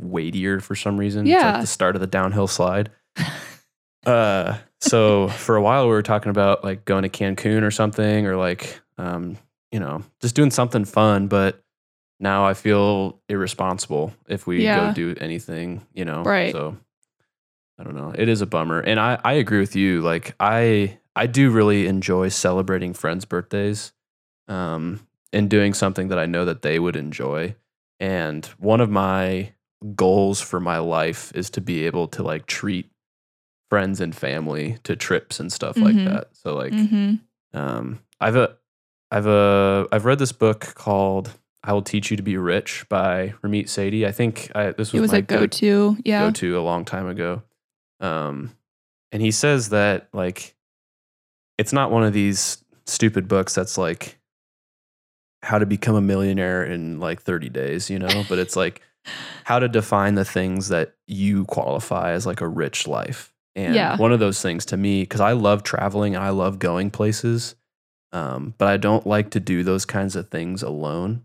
weightier 0.00 0.60
for 0.60 0.74
some 0.74 0.98
reason. 0.98 1.22
It's 1.26 1.30
Yeah. 1.30 1.52
like 1.52 1.60
the 1.62 1.66
start 1.66 1.94
of 1.94 2.00
the 2.00 2.06
downhill 2.06 2.46
slide. 2.46 2.90
Uh, 4.06 4.56
so 4.80 5.28
for 5.28 5.56
a 5.56 5.62
while 5.62 5.84
we 5.84 5.90
were 5.90 6.00
talking 6.02 6.30
about 6.30 6.64
like 6.64 6.86
going 6.86 7.02
to 7.02 7.10
Cancun 7.10 7.62
or 7.62 7.70
something, 7.70 8.26
or 8.26 8.34
like, 8.34 8.80
um, 8.96 9.36
you 9.70 9.78
know, 9.78 10.02
just 10.22 10.34
doing 10.34 10.50
something 10.50 10.86
fun. 10.86 11.28
But 11.28 11.62
now 12.20 12.46
I 12.46 12.54
feel 12.54 13.20
irresponsible 13.28 14.12
if 14.28 14.46
we 14.46 14.62
Yeah. 14.64 14.74
go 14.88 14.92
do 14.94 15.16
anything, 15.20 15.84
you 15.94 16.04
know. 16.04 16.22
Right. 16.22 16.52
So 16.52 16.76
I 17.78 17.82
don't 17.82 17.96
know. 17.96 18.12
It 18.16 18.28
is 18.28 18.42
a 18.42 18.46
bummer, 18.46 18.80
and 18.80 19.00
I 19.00 19.18
I 19.24 19.32
agree 19.34 19.58
with 19.60 19.74
you. 19.74 20.02
Like 20.02 20.34
I 20.38 20.98
I 21.16 21.26
do 21.26 21.50
really 21.50 21.86
enjoy 21.86 22.28
celebrating 22.28 22.92
friends' 22.94 23.24
birthdays, 23.24 23.92
um, 24.48 25.06
and 25.32 25.48
doing 25.48 25.74
something 25.74 26.08
that 26.08 26.18
I 26.18 26.26
know 26.26 26.44
that 26.44 26.62
they 26.62 26.78
would 26.78 26.94
enjoy. 26.96 27.56
And 27.98 28.44
one 28.58 28.80
of 28.80 28.90
my 28.90 29.52
goals 29.94 30.40
for 30.40 30.60
my 30.60 30.78
life 30.78 31.32
is 31.34 31.48
to 31.50 31.60
be 31.60 31.86
able 31.86 32.06
to 32.08 32.22
like 32.22 32.46
treat 32.46 32.90
friends 33.70 34.00
and 34.00 34.14
family 34.14 34.78
to 34.82 34.94
trips 34.96 35.40
and 35.40 35.50
stuff 35.52 35.76
like 35.80 35.94
Mhm. 35.96 36.04
that. 36.04 36.28
So 36.36 36.54
like 36.54 36.74
hmm 36.74 37.14
um 37.54 38.00
I've 38.20 38.36
a 38.36 38.56
I've 39.10 39.26
a 39.26 39.86
I've 39.90 40.04
read 40.04 40.18
this 40.18 40.32
book 40.32 40.74
called 40.74 41.38
I 41.62 41.72
Will 41.72 41.82
Teach 41.82 42.10
You 42.10 42.16
to 42.16 42.22
Be 42.22 42.36
Rich 42.36 42.86
by 42.88 43.34
Ramit 43.42 43.64
Sethi. 43.66 44.06
I 44.06 44.12
think 44.12 44.50
I, 44.54 44.66
this 44.72 44.92
was, 44.92 44.94
It 44.94 45.00
was 45.02 45.12
a 45.12 45.22
go 45.22 45.46
to. 45.46 45.96
Yeah. 46.04 46.26
go 46.26 46.30
to 46.30 46.58
a 46.58 46.62
long 46.62 46.84
time 46.84 47.06
ago. 47.06 47.42
Um, 48.00 48.52
and 49.12 49.20
he 49.20 49.30
says 49.30 49.68
that 49.70 50.08
like 50.12 50.54
it's 51.58 51.72
not 51.72 51.90
one 51.90 52.02
of 52.04 52.12
these 52.14 52.64
stupid 52.86 53.28
books 53.28 53.54
that's 53.54 53.76
like 53.76 54.18
how 55.42 55.58
to 55.58 55.66
become 55.66 55.94
a 55.94 56.00
millionaire 56.00 56.64
in 56.64 56.98
like 57.00 57.20
30 57.22 57.48
days, 57.50 57.90
you 57.90 57.98
know, 57.98 58.24
but 58.28 58.38
it's 58.38 58.56
like 58.56 58.80
how 59.44 59.58
to 59.58 59.68
define 59.68 60.14
the 60.14 60.24
things 60.24 60.68
that 60.68 60.94
you 61.06 61.44
qualify 61.46 62.12
as 62.12 62.26
like 62.26 62.40
a 62.40 62.48
rich 62.48 62.86
life. 62.86 63.34
And 63.56 63.74
Yeah. 63.74 63.96
one 63.96 64.12
of 64.12 64.20
those 64.20 64.40
things 64.40 64.64
to 64.66 64.76
me, 64.76 65.02
because 65.02 65.20
I 65.20 65.32
love 65.32 65.62
traveling 65.62 66.14
and 66.14 66.24
I 66.24 66.30
love 66.30 66.58
going 66.58 66.90
places, 66.90 67.54
um, 68.12 68.54
but 68.58 68.68
I 68.68 68.76
don't 68.76 69.06
like 69.06 69.30
to 69.30 69.40
do 69.40 69.62
those 69.62 69.84
kinds 69.84 70.16
of 70.16 70.28
things 70.30 70.62
alone. 70.62 71.24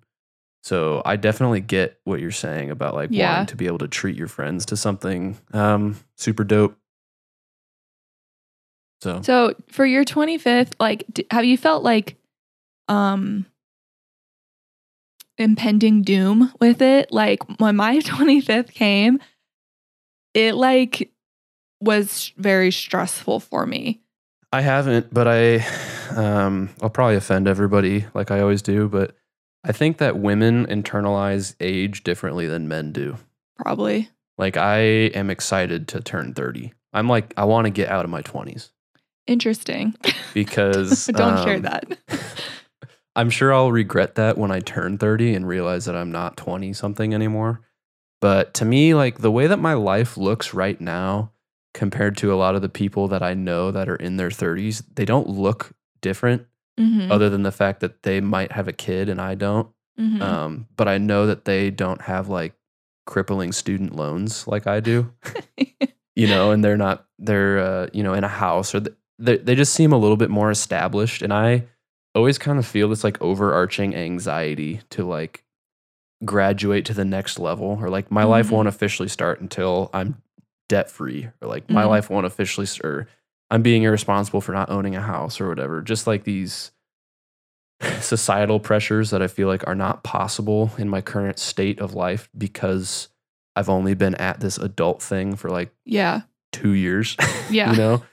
So 0.66 1.04
I 1.06 1.16
definitely 1.16 1.62
get 1.62 2.00
what 2.06 2.20
you're 2.20 2.32
saying 2.32 2.72
about 2.72 2.96
like 2.96 3.12
Yeah. 3.12 3.34
wanting 3.34 3.46
to 3.48 3.56
be 3.56 3.68
able 3.68 3.78
to 3.78 3.88
treat 3.88 4.18
your 4.18 4.28
friends 4.28 4.66
to 4.66 4.76
something 4.76 5.38
um, 5.54 5.96
super 6.18 6.44
dope. 6.44 6.76
So 9.02 9.22
So 9.22 9.54
for 9.68 9.86
your 9.86 10.04
25th, 10.04 10.74
like, 10.80 11.06
d- 11.14 11.28
have 11.30 11.46
you 11.46 11.56
felt 11.56 11.84
like 11.84 12.16
um 12.88 13.46
impending 15.38 16.02
doom 16.02 16.52
with 16.60 16.82
it? 16.82 17.12
Like 17.12 17.44
when 17.60 17.76
my 17.76 18.00
25th 18.00 18.74
came, 18.74 19.20
it 20.34 20.56
like 20.56 21.12
was 21.80 22.34
very 22.38 22.72
stressful 22.72 23.40
for 23.40 23.68
me. 23.68 24.02
I 24.52 24.62
haven't, 24.62 25.14
but 25.14 25.28
I 25.28 25.58
um, 26.16 26.72
I'll 26.82 26.90
probably 26.90 27.18
offend 27.18 27.48
everybody 27.48 28.06
like 28.16 28.32
I 28.32 28.40
always 28.40 28.64
do, 28.64 28.90
but 28.90 29.16
I 29.66 29.72
think 29.72 29.98
that 29.98 30.18
women 30.20 30.68
internalize 30.68 31.56
age 31.60 32.04
differently 32.04 32.48
than 32.48 32.68
men 32.68 32.92
do. 32.92 33.18
Probably. 33.58 34.10
Like 34.38 34.58
I 34.58 34.78
am 34.78 35.32
excited 35.32 35.88
to 35.90 36.02
turn 36.02 36.34
30. 36.36 36.72
I'm 36.94 37.10
like 37.10 37.34
I 37.36 37.46
want 37.46 37.66
to 37.66 37.72
get 37.72 37.90
out 37.90 38.06
of 38.06 38.12
my 38.12 38.22
20s 38.22 38.70
Interesting. 39.26 39.96
because 40.36 41.08
Don't 41.14 41.44
share 41.44 41.56
um, 41.56 41.62
that. 41.64 41.98
I'm 43.16 43.32
sure 43.32 43.54
I'll 43.54 43.72
regret 43.72 44.16
that 44.16 44.38
when 44.38 44.52
I 44.52 44.60
turn 44.60 45.00
30 45.00 45.34
and 45.34 45.48
realize 45.48 45.86
that 45.86 45.96
I'm 45.96 46.12
not 46.12 46.38
20 46.38 46.74
something 46.74 47.14
anymore. 47.14 47.62
But 48.22 48.54
to 48.56 48.66
me, 48.66 48.94
like 48.94 49.20
the 49.20 49.32
way 49.32 49.48
that 49.48 49.58
my 49.58 49.74
life 49.74 50.16
looks 50.16 50.54
right 50.54 50.80
now 50.80 51.32
compared 51.74 52.18
to 52.18 52.34
a 52.34 52.36
lot 52.36 52.56
of 52.56 52.62
the 52.62 52.70
people 52.70 53.08
that 53.08 53.24
I 53.24 53.34
know 53.34 53.72
that 53.72 53.90
are 53.90 53.96
in 53.96 54.18
their 54.18 54.30
30s, 54.30 54.84
they 54.94 55.06
don't 55.06 55.28
look 55.28 55.72
different 56.02 56.46
Mhm. 56.80 57.10
other 57.12 57.30
than 57.30 57.44
the 57.44 57.52
fact 57.52 57.80
that 57.80 58.04
they 58.04 58.20
might 58.22 58.52
have 58.52 58.68
a 58.68 58.74
kid 58.74 59.08
and 59.10 59.22
I 59.22 59.36
don't. 59.36 59.70
Mhm. 60.00 60.22
Um, 60.22 60.68
but 60.76 60.88
I 60.88 60.98
know 60.98 61.26
that 61.28 61.46
they 61.46 61.72
don't 61.72 62.02
have 62.02 62.28
like 62.28 62.54
crippling 63.06 63.52
student 63.54 63.96
loans 63.96 64.46
like 64.48 64.68
I 64.68 64.80
do, 64.82 65.12
you 66.16 66.28
know, 66.28 66.52
and 66.52 66.64
they're 66.64 66.76
not, 66.78 67.06
they're, 67.20 67.60
uh, 67.60 67.88
you 67.94 68.04
know, 68.04 68.14
in 68.14 68.24
a 68.24 68.28
house 68.30 68.76
or 68.76 68.82
th- 68.82 68.96
they, 69.20 69.38
they 69.38 69.56
just 69.56 69.74
seem 69.74 69.94
a 69.94 69.98
little 69.98 70.18
bit 70.18 70.30
more 70.30 70.52
established. 70.52 71.22
And 71.22 71.32
I 71.32 71.64
always 72.14 72.38
kind 72.38 72.60
of 72.60 72.66
feel 72.66 72.90
this 72.90 73.04
like 73.06 73.22
overarching 73.22 73.96
anxiety 73.96 74.82
to 74.90 75.06
like 75.06 75.44
graduate 76.24 76.86
to 76.86 76.94
the 76.94 77.06
next 77.06 77.40
level 77.40 77.78
or 77.80 77.90
like 77.90 78.12
my 78.12 78.24
life 78.24 78.48
Mhm. 78.48 78.52
won't 78.52 78.68
officially 78.68 79.08
start 79.10 79.40
until 79.42 79.90
I'm 79.94 80.22
debt 80.70 80.90
free 80.90 81.30
or 81.42 81.48
like 81.48 81.70
my 81.70 81.84
Mhm. 81.84 81.90
life 81.90 82.10
won't 82.10 82.26
officially 82.26 82.66
s- 82.66 82.80
or 82.82 83.08
I'm 83.50 83.62
being 83.62 83.84
irresponsible 83.84 84.42
for 84.42 84.54
not 84.54 84.70
owning 84.70 84.96
a 84.96 85.02
house 85.02 85.40
or 85.40 85.48
whatever. 85.48 85.82
Just 85.82 86.08
like 86.08 86.24
these 86.24 86.72
societal 88.00 88.60
pressures 88.60 89.12
that 89.12 89.22
I 89.22 89.28
feel 89.28 89.48
like 89.48 89.68
are 89.68 89.76
not 89.76 90.04
possible 90.04 90.72
in 90.78 90.90
my 90.90 91.02
current 91.02 91.40
state 91.40 91.80
of 91.80 91.94
life 91.94 92.30
because 92.38 93.10
I've 93.56 93.70
only 93.70 93.94
been 93.94 94.16
at 94.16 94.40
this 94.40 94.58
adult 94.58 95.02
thing 95.02 95.36
for 95.36 95.50
like 95.50 95.74
yeah. 95.86 96.22
two 96.52 96.72
years. 96.72 97.16
Yeah. 97.48 97.72
you 97.72 97.78
know? 97.78 98.04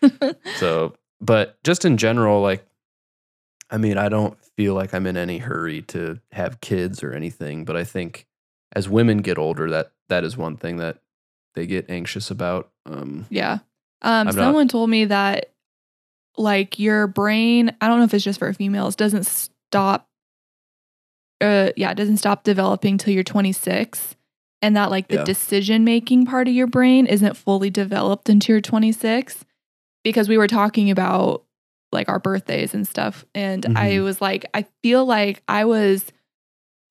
So, 0.56 0.94
but 1.18 1.56
just 1.64 1.86
in 1.86 1.96
general, 1.96 2.42
like, 2.42 2.66
I 3.70 3.78
mean, 3.78 3.96
I 3.96 4.10
don't 4.10 4.36
feel 4.56 4.74
like 4.74 4.92
I'm 4.92 5.06
in 5.06 5.16
any 5.16 5.38
hurry 5.38 5.80
to 5.82 6.20
have 6.32 6.60
kids 6.60 7.02
or 7.02 7.14
anything, 7.14 7.64
but 7.64 7.74
I 7.74 7.84
think 7.84 8.26
as 8.76 8.90
women 8.90 9.18
get 9.18 9.38
older, 9.38 9.70
that 9.70 9.92
that 10.10 10.22
is 10.24 10.36
one 10.36 10.58
thing 10.58 10.76
that 10.76 10.98
they 11.54 11.66
get 11.66 11.88
anxious 11.88 12.30
about. 12.30 12.70
Um, 12.84 13.24
Yeah. 13.30 13.60
Um, 14.02 14.10
I'm 14.12 14.26
not- 14.26 14.34
someone 14.34 14.68
told 14.68 14.90
me 14.90 15.06
that 15.06 15.50
like 16.36 16.78
your 16.78 17.06
brain, 17.06 17.74
I 17.80 17.88
don't 17.88 17.98
know 17.98 18.04
if 18.04 18.14
it's 18.14 18.24
just 18.24 18.38
for 18.38 18.52
females, 18.52 18.96
doesn't 18.96 19.26
stop 19.26 20.06
uh 21.40 21.70
yeah, 21.76 21.90
it 21.90 21.96
doesn't 21.96 22.18
stop 22.18 22.44
developing 22.44 22.98
till 22.98 23.12
you're 23.12 23.24
26 23.24 24.16
and 24.60 24.76
that 24.76 24.90
like 24.90 25.08
the 25.08 25.16
Yeah. 25.16 25.24
decision 25.24 25.84
decision-making 25.84 26.26
part 26.26 26.46
of 26.48 26.54
your 26.54 26.66
brain 26.68 27.06
isn't 27.06 27.36
fully 27.36 27.68
developed 27.70 28.28
until 28.28 28.54
you're 28.54 28.60
26 28.60 29.44
because 30.04 30.28
we 30.28 30.38
were 30.38 30.46
talking 30.46 30.90
about 30.90 31.44
like 31.90 32.08
our 32.08 32.18
birthdays 32.20 32.74
and 32.74 32.86
stuff 32.86 33.24
and 33.34 33.66
I 33.76 33.90
Mhm. 33.96 34.04
was 34.04 34.20
like 34.20 34.46
I 34.54 34.66
feel 34.82 35.04
like 35.04 35.42
I 35.48 35.64
was 35.64 36.12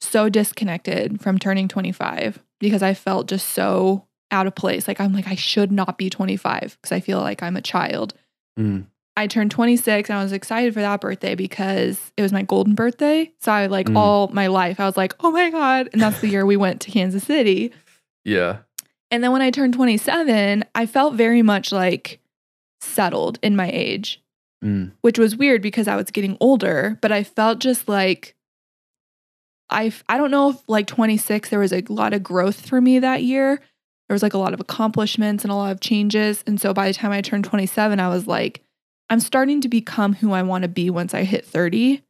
so 0.01 0.27
disconnected 0.29 1.21
from 1.21 1.37
turning 1.39 1.67
25 1.67 2.43
because 2.59 2.83
I 2.83 2.93
felt 2.93 3.27
just 3.27 3.49
so 3.49 4.05
out 4.31 4.47
of 4.47 4.55
place. 4.55 4.87
Like 4.87 4.99
I'm 4.99 5.13
like 5.13 5.27
I 5.27 5.35
should 5.35 5.71
not 5.71 5.97
be 5.97 6.09
25 6.09 6.77
because 6.81 6.91
I 6.91 6.99
feel 6.99 7.19
like 7.19 7.43
I'm 7.43 7.55
a 7.57 7.61
child. 7.61 8.13
mm, 8.59 8.85
I 9.17 9.27
turned 9.27 9.51
26 9.51 10.09
and 10.09 10.17
I 10.19 10.23
was 10.23 10.31
excited 10.31 10.73
for 10.73 10.79
that 10.81 11.01
birthday 11.01 11.35
because 11.35 12.11
it 12.17 12.21
was 12.21 12.31
my 12.31 12.41
golden 12.43 12.75
birthday. 12.75 13.31
So 13.41 13.51
I 13.51 13.65
like 13.67 13.87
Mm. 13.87 13.97
all 13.97 14.29
my 14.29 14.47
life 14.47 14.79
I 14.79 14.85
was 14.85 14.95
like, 14.97 15.13
"Oh 15.19 15.31
my 15.31 15.49
god." 15.49 15.89
And 15.93 16.01
that's 16.01 16.19
the 16.21 16.29
year 16.29 16.45
we 16.45 16.57
went 16.57 16.79
to 16.81 16.91
Kansas 16.91 17.23
City. 17.23 17.71
yeah. 18.23 18.59
And 19.13 19.21
then 19.21 19.33
when 19.33 19.41
I 19.41 19.51
turned 19.51 19.73
27, 19.73 20.63
I 20.73 20.85
felt 20.85 21.15
very 21.15 21.41
much 21.41 21.73
like 21.73 22.19
settled 22.79 23.37
in 23.43 23.55
my 23.57 23.69
age, 23.71 24.21
Mm, 24.63 24.91
which 25.01 25.19
was 25.19 25.35
weird 25.35 25.61
because 25.61 25.87
I 25.89 25.95
was 25.97 26.11
getting 26.11 26.37
older, 26.39 26.97
but 27.01 27.11
I 27.11 27.23
felt 27.23 27.59
just 27.59 27.89
like 27.89 28.35
I 29.69 29.91
I 30.07 30.17
don't 30.17 30.31
know 30.31 30.49
if 30.51 30.57
like 30.67 30.87
26 30.87 31.49
there 31.49 31.59
was 31.59 31.73
a 31.73 31.83
lot 31.89 32.13
of 32.13 32.23
growth 32.23 32.67
for 32.67 32.79
me 32.81 32.99
that 32.99 33.23
year. 33.23 33.59
There 34.11 34.13
was 34.15 34.23
like 34.23 34.33
a 34.33 34.37
lot 34.37 34.53
of 34.53 34.59
accomplishments 34.59 35.45
and 35.45 35.51
a 35.53 35.55
lot 35.55 35.71
of 35.71 35.79
changes, 35.79 36.43
and 36.45 36.59
so 36.59 36.73
by 36.73 36.89
the 36.89 36.93
time 36.93 37.13
I 37.13 37.21
turned 37.21 37.45
27, 37.45 37.97
I 37.97 38.09
was 38.09 38.27
like 38.27 38.61
I'm 39.09 39.21
starting 39.21 39.61
to 39.61 39.69
become 39.69 40.11
who 40.15 40.33
I 40.33 40.43
want 40.43 40.63
to 40.63 40.67
be 40.67 40.89
once 40.89 41.13
I 41.13 41.23
hit 41.23 41.45
30. 41.45 42.01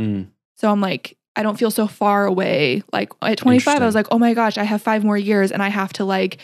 mm, 0.00 0.28
So 0.56 0.70
I'm 0.72 0.80
like, 0.80 1.18
I 1.36 1.42
don't 1.42 1.58
feel 1.58 1.70
so 1.70 1.86
far 1.86 2.24
away. 2.24 2.82
Like 2.94 3.12
at 3.20 3.36
25, 3.36 3.82
I 3.82 3.84
was 3.84 3.94
like, 3.94 4.06
oh 4.10 4.18
my 4.18 4.32
gosh, 4.32 4.56
I 4.56 4.62
have 4.64 4.80
five 4.80 5.04
more 5.04 5.18
years 5.18 5.52
and 5.52 5.62
I 5.62 5.68
have 5.68 5.92
to 5.94 6.06
like 6.06 6.38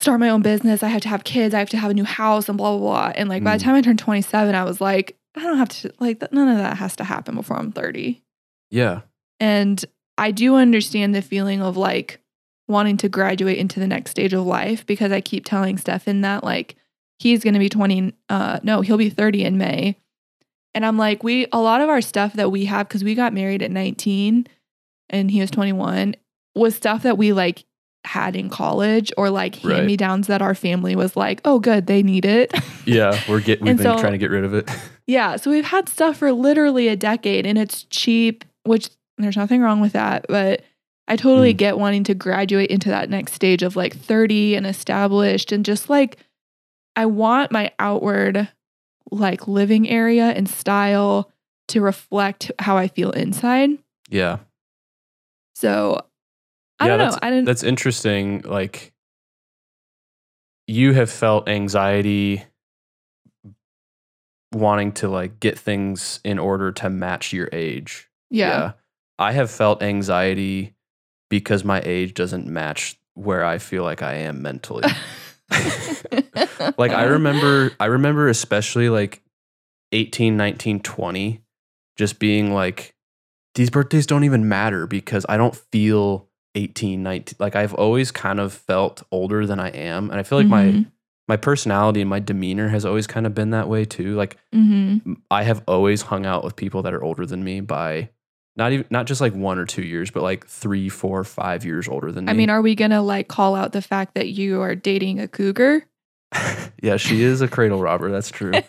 start 0.00 0.20
my 0.20 0.28
own 0.28 0.42
business. 0.42 0.84
I 0.84 0.88
have 0.88 1.02
to 1.02 1.08
have 1.08 1.24
kids. 1.24 1.52
I 1.52 1.58
have 1.58 1.70
to 1.70 1.76
have 1.76 1.90
a 1.90 1.94
new 1.94 2.04
house 2.04 2.48
and 2.48 2.56
blah, 2.56 2.70
blah, 2.78 2.78
blah. 3.08 3.12
And 3.16 3.28
like 3.28 3.42
by 3.42 3.56
the 3.56 3.60
Mm. 3.60 3.64
time 3.66 3.74
I 3.74 3.82
turned 3.82 3.98
27, 3.98 4.54
I 4.54 4.62
was 4.62 4.80
like, 4.80 5.16
I 5.36 5.42
don't 5.42 5.58
have 5.58 5.68
to, 5.70 5.92
like, 5.98 6.20
th- 6.20 6.30
none 6.30 6.46
of 6.48 6.58
that 6.58 6.76
has 6.76 6.94
to 6.96 7.02
happen 7.04 7.34
before 7.34 7.56
I'm 7.58 7.72
30. 7.72 8.22
yeah. 8.70 9.00
And 9.40 9.84
I 10.16 10.30
do 10.30 10.54
understand 10.54 11.12
the 11.12 11.22
feeling 11.22 11.60
of 11.60 11.76
like 11.76 12.20
wanting 12.68 12.96
to 12.98 13.08
graduate 13.08 13.58
into 13.58 13.80
the 13.80 13.86
next 13.86 14.10
stage 14.12 14.32
of 14.32 14.44
life 14.44 14.86
because 14.86 15.10
I 15.10 15.20
keep 15.20 15.44
telling 15.44 15.78
Stefan 15.78 16.20
that 16.20 16.44
like 16.44 16.76
he's 17.18 17.42
going 17.42 17.54
to 17.54 17.60
be 17.60 17.68
20 17.68 18.12
uh 18.28 18.60
no, 18.62 18.80
he'll 18.82 18.96
be 18.98 19.10
30 19.10 19.44
in 19.44 19.58
May. 19.58 19.96
And 20.74 20.84
I'm 20.86 20.98
like, 20.98 21.24
we 21.24 21.46
a 21.52 21.60
lot 21.60 21.80
of 21.80 21.88
our 21.88 22.00
stuff 22.00 22.34
that 22.34 22.50
we 22.52 22.66
have 22.66 22.88
cuz 22.88 23.02
we 23.02 23.14
got 23.14 23.32
married 23.32 23.62
at 23.62 23.70
19 23.70 24.46
and 25.10 25.30
he 25.30 25.40
was 25.40 25.50
21 25.50 26.14
was 26.54 26.74
stuff 26.76 27.02
that 27.04 27.16
we 27.18 27.32
like 27.32 27.64
had 28.04 28.36
in 28.36 28.48
college 28.48 29.12
or 29.16 29.28
like 29.30 29.58
Right. 29.64 29.76
hand 29.76 29.86
me 29.86 29.96
downs 29.96 30.26
that 30.28 30.40
our 30.42 30.54
family 30.54 30.94
was 30.94 31.16
like, 31.16 31.40
"Oh 31.44 31.58
good, 31.58 31.86
they 31.86 32.02
need 32.02 32.24
it." 32.24 32.52
Yeah. 32.86 33.20
We're 33.28 33.40
get, 33.40 33.60
we've 33.60 33.76
been 33.76 33.82
so- 33.84 33.98
trying 33.98 34.12
to 34.12 34.18
get 34.18 34.30
rid 34.30 34.44
of 34.44 34.54
it. 34.54 34.68
Yeah, 35.06 35.36
so 35.36 35.50
we've 35.50 35.64
had 35.64 35.88
stuff 35.88 36.18
for 36.18 36.32
literally 36.32 36.86
a 36.88 36.94
decade 36.96 37.46
and 37.46 37.56
it's 37.58 37.84
cheap, 37.84 38.44
which 38.64 38.90
there's 39.16 39.38
nothing 39.38 39.62
wrong 39.62 39.80
with 39.80 39.92
that, 39.94 40.26
but 40.28 40.60
I 41.08 41.16
totally 41.16 41.54
Mm. 41.54 41.56
get 41.58 41.78
wanting 41.78 42.04
to 42.04 42.14
graduate 42.14 42.70
into 42.70 42.90
that 42.90 43.08
next 43.10 43.32
stage 43.32 43.62
of 43.62 43.74
like 43.76 43.96
30 43.96 44.54
and 44.54 44.66
established 44.66 45.50
and 45.52 45.64
just 45.64 45.88
like 45.90 46.18
I 46.94 47.06
want 47.06 47.50
my 47.50 47.72
outward 47.78 48.48
like 49.10 49.48
living 49.48 49.88
area 49.88 50.26
and 50.30 50.48
style 50.48 51.30
to 51.68 51.80
reflect 51.80 52.52
how 52.58 52.76
I 52.76 52.88
feel 52.88 53.10
inside. 53.10 53.70
yeah. 54.10 54.38
So 55.54 56.00
I 56.78 56.86
Yeah, 56.88 56.96
don't 56.98 57.10
know. 57.10 57.18
I 57.22 57.30
didn't 57.30 57.46
That's 57.46 57.62
interesting. 57.64 58.42
Like, 58.42 58.92
you 60.66 60.92
have 60.92 61.10
felt 61.10 61.48
anxiety 61.48 62.44
wanting 64.52 64.92
to 64.92 65.08
like 65.08 65.40
get 65.40 65.58
things 65.58 66.20
in 66.24 66.38
order 66.38 66.72
to 66.72 66.90
match 66.90 67.32
your 67.32 67.48
age. 67.52 68.08
yeah. 68.30 68.72
I 69.18 69.32
have 69.32 69.50
felt 69.50 69.82
anxiety 69.82 70.74
because 71.28 71.64
my 71.64 71.80
age 71.84 72.14
doesn't 72.14 72.46
match 72.46 72.98
where 73.14 73.44
I 73.44 73.58
feel 73.58 73.82
like 73.82 74.02
I 74.02 74.14
am 74.14 74.42
mentally. 74.42 74.84
like 76.78 76.92
I 76.92 77.04
remember 77.04 77.72
I 77.80 77.86
remember 77.86 78.28
especially 78.28 78.88
like 78.88 79.22
18, 79.92 80.36
19, 80.36 80.80
20 80.80 81.40
just 81.96 82.18
being 82.18 82.52
like 82.54 82.94
these 83.54 83.70
birthdays 83.70 84.06
don't 84.06 84.24
even 84.24 84.48
matter 84.48 84.86
because 84.86 85.24
I 85.28 85.36
don't 85.36 85.56
feel 85.56 86.28
18, 86.54 87.02
19 87.02 87.36
like 87.38 87.56
I've 87.56 87.74
always 87.74 88.10
kind 88.10 88.38
of 88.40 88.52
felt 88.52 89.02
older 89.10 89.46
than 89.46 89.58
I 89.58 89.68
am 89.70 90.10
and 90.10 90.20
I 90.20 90.22
feel 90.22 90.38
like 90.38 90.48
my 90.48 90.64
Mhm. 90.66 90.86
my 91.28 91.36
personality 91.36 92.00
and 92.00 92.08
my 92.10 92.20
demeanor 92.20 92.68
has 92.68 92.84
always 92.86 93.06
kind 93.06 93.26
of 93.26 93.34
been 93.34 93.50
that 93.50 93.68
way 93.68 93.84
too. 93.84 94.14
Like 94.16 94.36
Mhm. 94.54 95.16
I 95.30 95.42
have 95.42 95.62
always 95.66 96.02
hung 96.02 96.24
out 96.24 96.44
with 96.44 96.56
people 96.56 96.82
that 96.82 96.94
are 96.94 97.02
older 97.02 97.26
than 97.26 97.42
me 97.44 97.60
by 97.60 98.10
not 98.58 98.72
even 98.72 98.84
not 98.90 99.06
just 99.06 99.20
like 99.22 99.32
one 99.34 99.58
or 99.58 99.64
two 99.64 99.82
years, 99.82 100.10
but 100.10 100.22
like 100.22 100.46
three, 100.46 100.88
four, 100.90 101.24
five 101.24 101.64
years 101.64 101.88
older 101.88 102.12
than 102.12 102.26
me. 102.26 102.30
I 102.30 102.34
mean, 102.34 102.50
are 102.50 102.60
we 102.60 102.74
going 102.74 102.90
to 102.90 103.00
like 103.00 103.28
call 103.28 103.54
out 103.54 103.72
the 103.72 103.80
fact 103.80 104.14
that 104.14 104.28
you 104.28 104.60
are 104.60 104.74
dating 104.74 105.20
a 105.20 105.28
cougar? 105.28 105.86
yeah, 106.82 106.96
she 106.98 107.22
is 107.22 107.40
a 107.40 107.48
cradle 107.48 107.80
robber. 107.80 108.10
That's 108.10 108.30
true. 108.30 108.52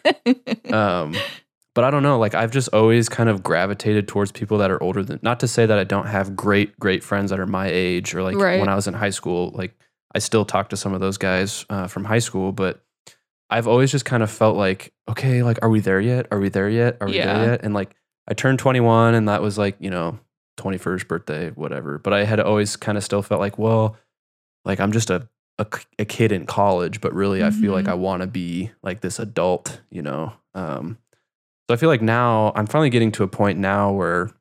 Um, 0.71 1.15
but 1.75 1.83
I 1.83 1.89
don't 1.91 2.03
know. 2.03 2.19
Like 2.19 2.35
I've 2.35 2.51
just 2.51 2.69
always 2.73 3.09
kind 3.09 3.27
of 3.29 3.41
gravitated 3.41 4.07
towards 4.07 4.31
people 4.31 4.59
that 4.59 4.69
are 4.69 4.81
older 4.83 5.01
than. 5.03 5.19
Not 5.23 5.39
to 5.39 5.47
say 5.47 5.65
that 5.65 5.79
I 5.79 5.83
don't 5.83 6.05
have 6.07 6.35
great, 6.35 6.77
great 6.79 7.03
friends 7.03 7.31
that 7.31 7.39
are 7.39 7.47
my 7.47 7.67
age 7.67 8.13
or 8.13 8.21
like 8.21 8.37
Right. 8.37 8.59
when 8.59 8.69
I 8.69 8.75
was 8.75 8.87
in 8.87 8.93
high 8.93 9.09
school. 9.09 9.51
Like 9.55 9.75
I 10.13 10.19
still 10.19 10.45
talk 10.45 10.69
to 10.69 10.77
some 10.77 10.93
of 10.93 10.99
those 10.99 11.17
guys 11.17 11.65
uh, 11.69 11.87
from 11.87 12.03
high 12.05 12.19
school, 12.19 12.51
but 12.51 12.83
I've 13.49 13.67
always 13.67 13.91
just 13.91 14.05
kind 14.05 14.21
of 14.21 14.29
felt 14.29 14.57
like, 14.57 14.93
okay, 15.09 15.41
like 15.41 15.57
are 15.63 15.69
we 15.69 15.79
there 15.79 15.99
yet? 16.01 16.27
Are 16.31 16.39
we 16.39 16.49
there 16.49 16.69
yet? 16.69 16.97
Are 17.01 17.07
we 17.07 17.15
Yeah. 17.17 17.33
there 17.39 17.51
yet? 17.51 17.61
And 17.63 17.73
like 17.73 17.95
I 18.30 18.34
turned 18.34 18.59
21, 18.59 19.15
and 19.15 19.27
that 19.27 19.41
was 19.41 19.57
like 19.57 19.75
you 19.80 19.89
know 19.89 20.19
21st 20.57 21.07
birthday, 21.07 21.49
whatever. 21.51 21.97
But 21.97 22.13
I 22.13 22.23
had 22.25 22.39
always 22.39 22.75
kind 22.75 22.97
of 22.97 23.03
still 23.03 23.21
felt 23.21 23.41
like, 23.41 23.57
well, 23.57 23.97
like 24.65 24.80
I'm 24.80 24.91
just 24.91 25.09
a 25.09 25.27
a 25.97 26.05
kid 26.05 26.32
in 26.32 26.45
college, 26.45 27.01
but 27.01 27.13
really 27.13 27.43
I 27.43 27.51
feel 27.51 27.73
like 27.73 27.84
Mhm. 27.86 27.89
I 27.91 27.93
want 27.95 28.21
to 28.21 28.27
be 28.27 28.71
like 28.82 29.01
this 29.01 29.19
adult, 29.19 29.82
you 29.89 30.01
know. 30.01 30.32
Um, 30.53 30.97
so 31.67 31.73
I 31.73 31.75
feel 31.75 31.89
like 31.89 32.01
now 32.01 32.53
I'm 32.55 32.65
finally 32.65 32.89
getting 32.89 33.11
to 33.11 33.23
a 33.23 33.27
point 33.27 33.59
now 33.59 33.91
where, 33.91 34.32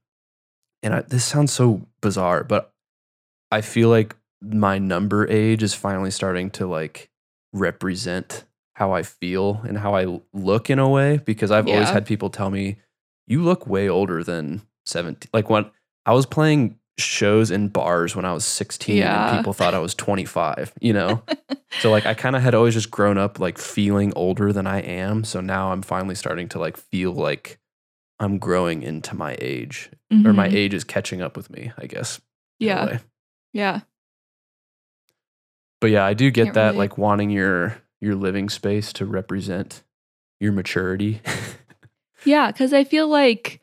and 0.80 0.95
I, 0.95 1.01
this 1.01 1.24
sounds 1.24 1.53
so 1.53 1.82
bizarre, 2.01 2.45
but 2.45 2.72
I 3.51 3.62
feel 3.62 3.89
like 3.89 4.14
my 4.41 4.78
number 4.78 5.26
age 5.28 5.64
is 5.64 5.74
finally 5.74 6.12
starting 6.12 6.51
to 6.51 6.68
like 6.68 7.11
represent 7.53 8.45
how 8.76 8.93
I 8.93 9.03
feel 9.03 9.61
and 9.66 9.78
how 9.78 9.97
I 9.97 10.20
look 10.32 10.70
in 10.70 10.78
a 10.78 10.89
way 10.89 11.16
because 11.24 11.51
I've 11.51 11.66
always 11.66 11.89
had 11.95 12.07
people 12.07 12.30
tell 12.30 12.49
me, 12.51 12.76
you 13.29 13.43
look 13.43 13.66
way 13.66 13.89
older 13.89 14.24
than 14.24 14.62
17. 14.87 15.31
Like 15.33 15.49
when 15.51 15.70
I 16.07 16.12
was 16.12 16.26
playing 16.26 16.79
shows 16.99 17.53
in 17.53 17.68
bars 17.68 18.16
when 18.16 18.24
I 18.24 18.33
was 18.33 18.45
16 18.45 18.97
Yeah. 18.97 19.29
and 19.29 19.39
people 19.39 19.53
thought 19.53 19.72
I 19.74 19.79
was 19.79 19.95
25, 19.95 20.72
you 20.81 20.93
know? 20.93 21.22
so 21.81 21.93
like 21.93 22.07
I 22.07 22.14
kind 22.14 22.35
of 22.35 22.43
had 22.43 22.55
always 22.57 22.74
just 22.74 22.91
grown 22.91 23.16
up 23.18 23.39
like 23.39 23.57
feeling 23.59 24.12
older 24.16 24.53
than 24.53 24.66
I 24.66 24.81
am. 24.81 25.22
So 25.22 25.41
now 25.41 25.70
I'm 25.70 25.83
finally 25.83 26.16
starting 26.16 26.49
to 26.49 26.59
like 26.59 26.76
feel 26.76 27.12
like 27.12 27.61
I'm 28.18 28.39
growing 28.39 28.83
into 28.83 29.14
my 29.14 29.37
age 29.41 29.91
or 30.24 30.33
my 30.33 30.49
Mhm. 30.49 30.55
age 30.55 30.74
is 30.74 30.83
catching 30.83 31.22
up 31.22 31.37
with 31.37 31.51
me, 31.51 31.70
I 31.79 31.87
guess. 31.87 32.20
Yeah. 32.59 32.99
Yeah. 33.53 33.81
But 35.81 35.91
yeah, 35.91 36.05
I 36.05 36.14
do 36.14 36.31
get 36.33 36.45
Can't 36.47 36.55
that 36.55 36.66
relate. 36.72 36.79
like 36.79 36.99
wanting 36.99 37.31
your 37.31 37.76
your 38.01 38.14
living 38.16 38.49
space 38.49 38.93
to 38.95 39.05
represent 39.07 39.83
your 40.41 40.53
maturity. 40.53 41.20
Yeah, 42.25 42.51
because 42.51 42.73
I 42.73 42.85
feel 42.85 43.09
like 43.09 43.61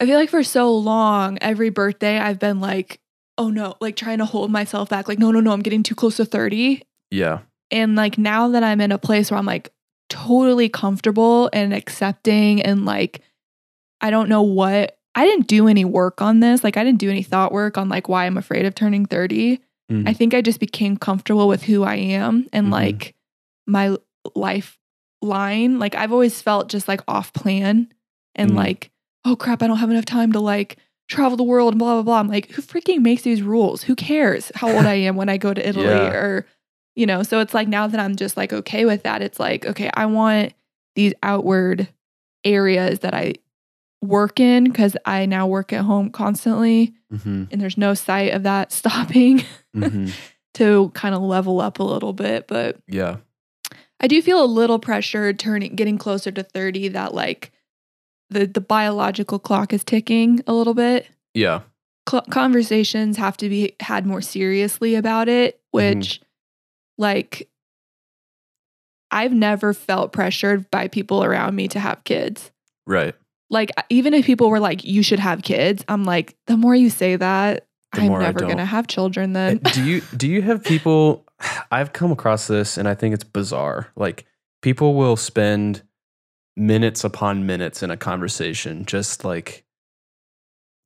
I 0.00 0.06
feel 0.06 0.16
like 0.18 0.30
for 0.30 0.42
so 0.42 0.74
long, 0.76 1.38
every 1.40 1.70
birthday 1.70 2.18
I've 2.18 2.38
been 2.38 2.60
like, 2.60 3.00
oh 3.38 3.50
no, 3.50 3.76
like 3.80 3.96
trying 3.96 4.18
to 4.18 4.24
hold 4.24 4.50
myself 4.50 4.88
back, 4.88 5.06
like, 5.08 5.18
no, 5.18 5.30
no, 5.30 5.40
no, 5.40 5.52
I'm 5.52 5.62
getting 5.62 5.82
too 5.82 5.94
close 5.94 6.16
to 6.16 6.24
30. 6.24 6.82
yeah. 7.10 7.40
And 7.70 7.96
like 7.96 8.18
now 8.18 8.48
that 8.48 8.62
I'm 8.62 8.82
in 8.82 8.92
a 8.92 8.98
place 8.98 9.30
where 9.30 9.38
I'm 9.38 9.46
like 9.46 9.72
totally 10.10 10.68
comfortable 10.68 11.48
and 11.54 11.72
accepting 11.72 12.60
and 12.60 12.84
like 12.84 13.22
I 14.02 14.10
don't 14.10 14.28
know 14.28 14.42
what 14.42 14.98
I 15.14 15.24
didn't 15.24 15.46
do 15.46 15.68
any 15.68 15.86
work 15.86 16.20
on 16.20 16.40
this. 16.40 16.62
Like 16.62 16.76
I 16.76 16.84
didn't 16.84 16.98
do 16.98 17.08
any 17.08 17.22
thought 17.22 17.50
work 17.52 17.78
on 17.78 17.88
like 17.88 18.10
why 18.10 18.26
I'm 18.26 18.36
afraid 18.36 18.66
of 18.66 18.74
turning 18.74 19.06
30. 19.06 19.58
Mhm. 19.90 20.06
I 20.06 20.12
think 20.12 20.34
I 20.34 20.42
just 20.42 20.60
became 20.60 20.98
comfortable 20.98 21.48
with 21.48 21.62
who 21.62 21.82
I 21.82 21.94
am 21.94 22.46
and 22.52 22.66
Mhm. 22.66 22.72
like 22.72 23.14
my 23.66 23.96
life 24.34 24.78
line. 25.22 25.78
Like 25.78 25.94
I've 25.94 26.12
always 26.12 26.40
felt 26.42 26.68
just 26.68 26.88
like 26.88 27.00
off 27.08 27.32
plan 27.32 27.92
and 28.34 28.52
Mhm. 28.52 28.56
like, 28.56 28.90
oh 29.24 29.36
crap, 29.36 29.62
I 29.62 29.66
don't 29.66 29.78
have 29.78 29.90
enough 29.90 30.04
time 30.04 30.32
to 30.32 30.40
like 30.40 30.76
travel 31.08 31.36
the 31.36 31.42
world 31.42 31.72
and 31.74 31.78
blah 31.78 31.94
blah 31.94 32.02
blah. 32.02 32.18
I'm 32.20 32.28
like, 32.28 32.50
who 32.52 32.62
freaking 32.62 33.00
makes 33.02 33.22
these 33.22 33.42
rules? 33.42 33.82
Who 33.84 33.94
cares 33.94 34.50
how 34.54 34.70
old 34.70 34.86
I 34.86 34.94
am 34.94 35.16
when 35.16 35.28
I 35.28 35.36
go 35.36 35.52
to 35.54 35.68
Italy 35.68 35.84
Yeah. 35.86 36.12
or 36.12 36.46
you 36.94 37.06
know, 37.06 37.22
so 37.22 37.40
it's 37.40 37.54
like 37.54 37.68
now 37.68 37.86
that 37.86 37.98
I'm 38.00 38.16
just 38.16 38.36
like 38.36 38.52
okay 38.52 38.84
with 38.84 39.02
that, 39.04 39.22
it's 39.22 39.40
like, 39.40 39.64
okay, 39.66 39.90
I 39.94 40.06
want 40.06 40.52
these 40.94 41.14
outward 41.22 41.88
areas 42.44 42.98
that 43.00 43.14
I 43.14 43.34
work 44.02 44.40
in 44.40 44.64
because 44.64 44.96
I 45.06 45.26
now 45.26 45.46
work 45.46 45.72
at 45.72 45.84
home 45.84 46.10
constantly 46.10 46.92
Mhm. 47.12 47.48
and 47.50 47.60
there's 47.60 47.78
no 47.78 47.94
sight 47.94 48.32
of 48.34 48.42
that 48.42 48.72
stopping 48.80 49.44
Mhm. 49.74 50.12
to 50.54 50.90
kind 50.94 51.14
of 51.14 51.22
level 51.22 51.60
up 51.60 51.78
a 51.78 51.82
little 51.84 52.12
bit. 52.12 52.46
But 52.48 52.76
Yeah. 52.88 53.18
I 54.02 54.08
do 54.08 54.20
feel 54.20 54.42
a 54.42 54.46
little 54.46 54.78
pressure 54.78 55.32
turning 55.32 55.74
getting 55.76 55.96
closer 55.98 56.30
to 56.32 56.42
30 56.42 56.88
that 56.88 57.14
like 57.14 57.52
the 58.30 58.46
the 58.46 58.60
biological 58.60 59.38
clock 59.38 59.72
is 59.72 59.84
ticking 59.84 60.40
a 60.46 60.52
little 60.52 60.74
bit. 60.74 61.06
Yeah. 61.34 61.60
Cl- 62.08 62.24
conversations 62.30 63.16
have 63.16 63.36
to 63.38 63.48
be 63.48 63.76
had 63.80 64.06
more 64.06 64.20
seriously 64.20 64.94
about 64.96 65.28
it, 65.28 65.56
Mhm. 65.74 65.96
which 65.96 66.20
like 66.98 67.48
I've 69.10 69.32
never 69.32 69.74
felt 69.74 70.12
pressured 70.12 70.70
by 70.70 70.88
people 70.88 71.22
around 71.22 71.54
me 71.54 71.68
to 71.68 71.78
have 71.80 72.02
kids. 72.04 72.50
Right. 72.86 73.14
Like 73.50 73.70
even 73.90 74.14
if 74.14 74.24
people 74.24 74.48
were 74.48 74.60
like 74.60 74.82
you 74.84 75.02
should 75.02 75.18
have 75.18 75.42
kids, 75.42 75.84
I'm 75.88 76.04
like 76.04 76.34
the 76.46 76.56
more 76.56 76.74
you 76.74 76.88
say 76.90 77.16
that, 77.16 77.66
The 77.92 78.00
I'm 78.02 78.18
never 78.18 78.40
going 78.40 78.56
to 78.56 78.64
have 78.64 78.86
children 78.86 79.36
Uh, 79.36 79.56
then. 79.62 79.72
do 79.74 79.84
you 79.84 80.00
do 80.16 80.26
you 80.26 80.40
have 80.42 80.64
people 80.64 81.24
I've 81.70 81.92
come 81.92 82.12
across 82.12 82.46
this 82.46 82.76
and 82.76 82.88
I 82.88 82.94
think 82.94 83.14
it's 83.14 83.24
bizarre. 83.24 83.88
Like 83.96 84.26
people 84.60 84.94
will 84.94 85.16
spend 85.16 85.82
minutes 86.56 87.04
upon 87.04 87.46
minutes 87.46 87.82
in 87.82 87.90
a 87.90 87.96
conversation 87.96 88.84
just 88.84 89.24
like 89.24 89.64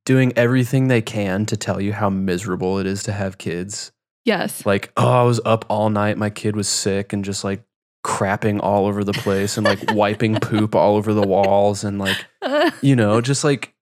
doing 0.05 0.33
everything 0.37 0.89
they 0.89 1.03
can 1.03 1.45
to 1.47 1.57
tell 1.57 1.81
you 1.81 1.93
how 1.93 2.09
miserable 2.09 2.79
it 2.79 2.87
is 2.87 3.03
to 3.03 3.13
have 3.13 3.39
kids. 3.39 3.93
yes. 4.25 4.65
Like, 4.65 4.93
oh, 4.97 5.09
I 5.09 5.23
was 5.25 5.41
up 5.45 5.65
all 5.69 5.91
night, 5.91 6.17
my 6.17 6.31
kid 6.31 6.57
was 6.57 6.69
sick 6.69 7.13
and 7.13 7.25
just 7.25 7.45
like 7.45 7.63
crapping 8.05 8.61
all 8.63 8.87
over 8.87 9.03
the 9.03 9.13
place 9.13 9.57
and 9.57 9.67
like 9.67 9.93
wiping 9.93 10.37
poop 10.41 10.77
all 10.77 10.97
over 10.97 11.13
the 11.13 11.27
walls 11.27 11.83
and 11.83 11.99
like 11.99 12.25
you 12.81 12.95
know, 12.95 13.21
just 13.21 13.43
like, 13.43 13.75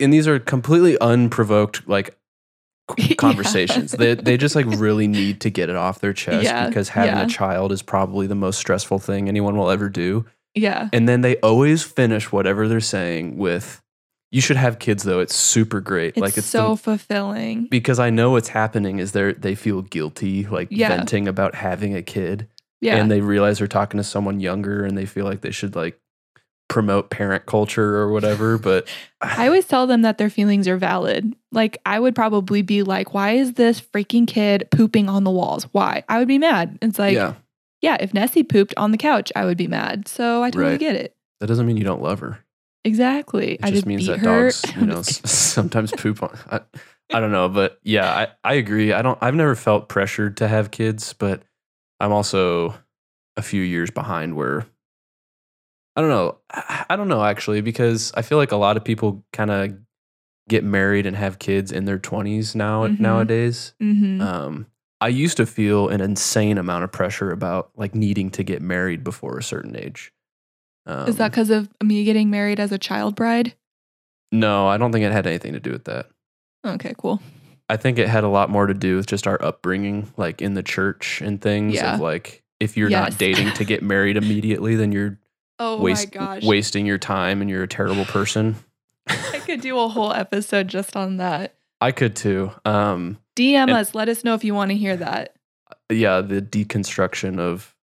and 0.00 0.12
these 0.12 0.26
are 0.26 0.38
completely 0.38 0.98
unprovoked 0.98 1.86
like 1.86 2.18
c- 2.90 3.08
Yeah. 3.10 3.14
conversations. 3.16 3.92
They 3.92 4.14
they 4.14 4.36
just 4.36 4.54
like 4.54 4.66
really 4.66 5.06
need 5.08 5.40
to 5.42 5.50
get 5.50 5.68
it 5.70 5.76
off 5.76 6.00
their 6.00 6.12
chest 6.12 6.44
Yeah, 6.44 6.66
because 6.68 6.88
having 6.90 7.14
yeah. 7.16 7.24
a 7.24 7.28
child 7.28 7.72
is 7.72 7.82
probably 7.82 8.26
the 8.26 8.34
most 8.34 8.58
stressful 8.58 8.98
thing 8.98 9.28
anyone 9.28 9.56
will 9.56 9.70
ever 9.70 9.88
do. 9.88 10.26
yeah. 10.54 10.88
And 10.92 11.08
then 11.08 11.20
they 11.22 11.36
always 11.38 11.82
finish 11.82 12.30
whatever 12.30 12.68
they're 12.68 12.80
saying 12.80 13.36
with, 13.38 13.82
"You 14.30 14.40
should 14.40 14.56
have 14.56 14.78
kids 14.78 15.02
though. 15.02 15.20
It's 15.20 15.34
super 15.34 15.80
great. 15.80 16.08
It's, 16.16 16.18
like 16.18 16.36
it's 16.38 16.46
so 16.46 16.70
the, 16.70 16.76
fulfilling. 16.82 17.66
because 17.70 17.98
I 17.98 18.10
know 18.10 18.30
what's 18.30 18.48
happening 18.48 18.98
is 18.98 19.12
they 19.12 19.32
they 19.32 19.54
feel 19.54 19.82
guilty 19.82 20.44
like 20.46 20.68
venting 20.70 21.26
about 21.28 21.54
having 21.54 21.94
a 21.96 22.02
kid." 22.02 22.48
Yeah. 22.80 22.96
and 22.96 23.10
they 23.10 23.22
realize 23.22 23.58
they're 23.60 23.66
talking 23.66 23.96
to 23.96 24.04
someone 24.04 24.40
younger 24.40 24.84
and 24.84 24.98
they 24.98 25.06
feel 25.06 25.24
like 25.24 25.40
they 25.40 25.52
should 25.52 25.74
like 25.74 25.98
promote 26.68 27.10
parent 27.10 27.46
culture 27.46 27.96
or 27.96 28.10
whatever 28.10 28.56
but 28.58 28.88
I 29.20 29.46
always 29.46 29.66
tell 29.66 29.86
them 29.86 30.02
that 30.02 30.18
their 30.18 30.30
feelings 30.30 30.66
are 30.68 30.76
valid. 30.76 31.34
Like 31.52 31.78
I 31.86 31.98
would 32.00 32.14
probably 32.14 32.62
be 32.62 32.82
like, 32.82 33.14
why 33.14 33.32
is 33.32 33.54
this 33.54 33.80
freaking 33.80 34.26
kid 34.26 34.68
pooping 34.70 35.08
on 35.08 35.24
the 35.24 35.30
walls? 35.30 35.64
Why? 35.72 36.02
I 36.08 36.18
would 36.18 36.28
be 36.28 36.38
mad. 36.38 36.78
It's 36.82 36.98
like, 36.98 37.14
yeah, 37.14 37.34
yeah 37.80 37.96
if 38.00 38.12
Nessie 38.12 38.42
pooped 38.42 38.74
on 38.76 38.90
the 38.90 38.98
couch, 38.98 39.32
I 39.36 39.44
would 39.46 39.56
be 39.56 39.66
mad. 39.66 40.08
So 40.08 40.42
I 40.42 40.50
totally 40.50 40.72
Right. 40.72 40.80
get 40.80 40.96
it. 40.96 41.14
that 41.40 41.46
doesn't 41.46 41.66
mean 41.66 41.76
you 41.76 41.84
don't 41.84 42.02
love 42.02 42.20
her 42.20 42.38
Exactly. 42.84 43.52
it 43.54 43.60
I 43.62 43.70
just 43.70 43.86
means 43.86 44.06
that 44.06 44.18
her. 44.18 44.44
dogs 44.44 44.62
you 44.76 44.86
know 44.86 45.00
sometimes 45.02 45.92
poop 45.96 46.22
on 46.22 46.36
I, 46.50 46.60
I 47.14 47.20
don't 47.20 47.32
know 47.32 47.48
but 47.48 47.78
yeah 47.82 48.10
I, 48.10 48.28
I 48.42 48.54
agree 48.54 48.92
i 48.92 49.00
don't 49.02 49.18
i've 49.22 49.34
never 49.34 49.54
felt 49.54 49.88
pressured 49.88 50.36
to 50.38 50.48
have 50.48 50.70
kids 50.70 51.12
but 51.14 51.42
i'm 52.00 52.12
also 52.12 52.74
a 53.36 53.42
few 53.42 53.62
years 53.62 53.90
behind 53.90 54.36
where 54.36 54.66
i 55.96 56.00
don't 56.00 56.10
know 56.10 56.38
i 56.90 56.96
don't 56.96 57.08
know 57.08 57.24
actually 57.24 57.60
because 57.60 58.12
i 58.16 58.22
feel 58.22 58.38
like 58.38 58.52
a 58.52 58.56
lot 58.56 58.76
of 58.76 58.84
people 58.84 59.24
kind 59.32 59.50
of 59.50 59.74
get 60.48 60.62
married 60.64 61.06
and 61.06 61.16
have 61.16 61.38
kids 61.38 61.72
in 61.72 61.84
their 61.86 61.98
20s 61.98 62.54
now 62.54 62.86
Mhm. 62.86 63.00
nowadays 63.00 63.74
Mhm. 63.82 64.20
um, 64.20 64.66
I 65.00 65.08
used 65.08 65.36
to 65.36 65.44
feel 65.44 65.88
an 65.90 66.00
insane 66.00 66.56
amount 66.56 66.84
of 66.84 66.90
pressure 66.92 67.30
about 67.30 67.70
like 67.76 67.94
needing 67.94 68.30
to 68.30 68.42
get 68.42 68.62
married 68.62 69.04
before 69.04 69.36
a 69.36 69.42
certain 69.42 69.76
age. 69.76 70.12
Um, 70.86 71.06
is 71.08 71.16
that 71.16 71.30
because 71.30 71.50
of 71.50 71.68
me 71.82 72.04
getting 72.04 72.30
married 72.30 72.58
as 72.58 72.72
a 72.72 72.78
child 72.78 73.14
bride? 73.14 73.54
no? 74.32 74.66
I 74.66 74.78
don't 74.78 74.92
think 74.92 75.04
it 75.04 75.12
had 75.12 75.26
anything 75.26 75.52
to 75.52 75.60
do 75.60 75.72
with 75.72 75.84
that. 75.84 76.06
Okay, 76.64 76.94
cool. 76.96 77.20
I 77.68 77.76
think 77.76 77.98
it 77.98 78.08
had 78.08 78.24
a 78.24 78.28
lot 78.28 78.48
more 78.48 78.66
to 78.66 78.72
do 78.74 78.96
with 78.96 79.06
just 79.06 79.26
our 79.26 79.42
upbringing, 79.44 80.10
like 80.16 80.40
in 80.40 80.54
the 80.54 80.62
church 80.62 81.20
and 81.20 81.40
things. 81.40 81.74
Yeah. 81.74 81.94
Of 81.94 82.00
like, 82.00 82.42
if 82.58 82.74
you're 82.76 82.88
Yes. 82.90 83.10
not 83.12 83.18
dating 83.18 83.52
to 83.54 83.64
get 83.64 83.82
married 83.82 84.16
immediately, 84.16 84.74
then 84.74 84.90
you're 84.92 85.18
Oh 85.58 85.80
waste, 85.80 86.14
my 86.14 86.18
gosh. 86.18 86.44
wasting 86.44 86.86
your 86.86 86.98
time 86.98 87.40
and 87.40 87.48
you're 87.50 87.62
a 87.62 87.68
terrible 87.68 88.04
person. 88.04 88.56
I 89.06 89.40
could 89.44 89.60
do 89.60 89.78
a 89.78 89.88
whole 89.88 90.12
episode 90.12 90.68
just 90.68 90.96
on 90.96 91.18
that. 91.18 91.54
I 91.80 91.92
could 91.92 92.16
too. 92.16 92.50
Um, 92.64 93.18
DM 93.36 93.54
And- 93.54 93.70
us. 93.72 93.94
Let 93.94 94.08
us 94.08 94.24
know 94.24 94.34
if 94.34 94.42
you 94.44 94.54
want 94.54 94.70
to 94.70 94.76
hear 94.76 94.96
that 94.96 95.34
yeah, 95.90 96.20
the 96.22 96.40
deconstruction 96.40 97.38
of 97.38 97.74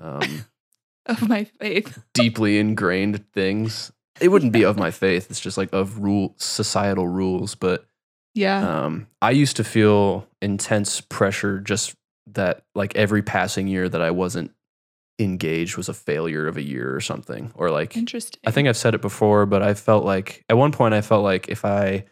um, 0.00 0.44
of 1.06 1.28
my 1.28 1.44
faith. 1.44 2.02
deeply 2.14 2.58
ingrained 2.58 3.24
things. 3.32 3.92
It 4.20 4.28
wouldn't 4.28 4.52
be 4.52 4.64
of 4.64 4.78
my 4.78 4.90
faith. 5.02 5.28
It's 5.30 5.40
just 5.40 5.58
like 5.58 5.70
of 5.72 5.98
rule 5.98 6.34
societal 6.38 7.08
rules. 7.08 7.54
But 7.56 7.86
Yeah. 8.34 8.84
um, 8.84 9.08
I 9.20 9.32
used 9.32 9.56
to 9.56 9.64
feel 9.64 10.26
intense 10.40 11.00
pressure 11.00 11.58
just 11.60 11.94
that 12.28 12.62
like 12.74 12.94
every 12.96 13.22
passing 13.22 13.66
year 13.66 13.88
that 13.88 14.00
I 14.00 14.10
wasn't 14.12 14.52
engaged 15.18 15.76
was 15.76 15.88
a 15.88 15.94
failure 15.94 16.46
of 16.46 16.56
a 16.56 16.62
year 16.62 16.94
or 16.94 17.00
something. 17.00 17.52
Or 17.54 17.70
like 17.70 17.96
Interesting. 17.96 18.40
I 18.46 18.50
think 18.50 18.68
I've 18.68 18.76
said 18.76 18.94
it 18.94 19.00
before, 19.00 19.46
but 19.46 19.62
I 19.62 19.74
felt 19.74 20.04
like 20.04 20.44
at 20.48 20.56
one 20.56 20.72
point 20.72 20.94
I 20.94 21.00
felt 21.00 21.22
like 21.22 21.48
if 21.48 21.64
I 21.64 22.04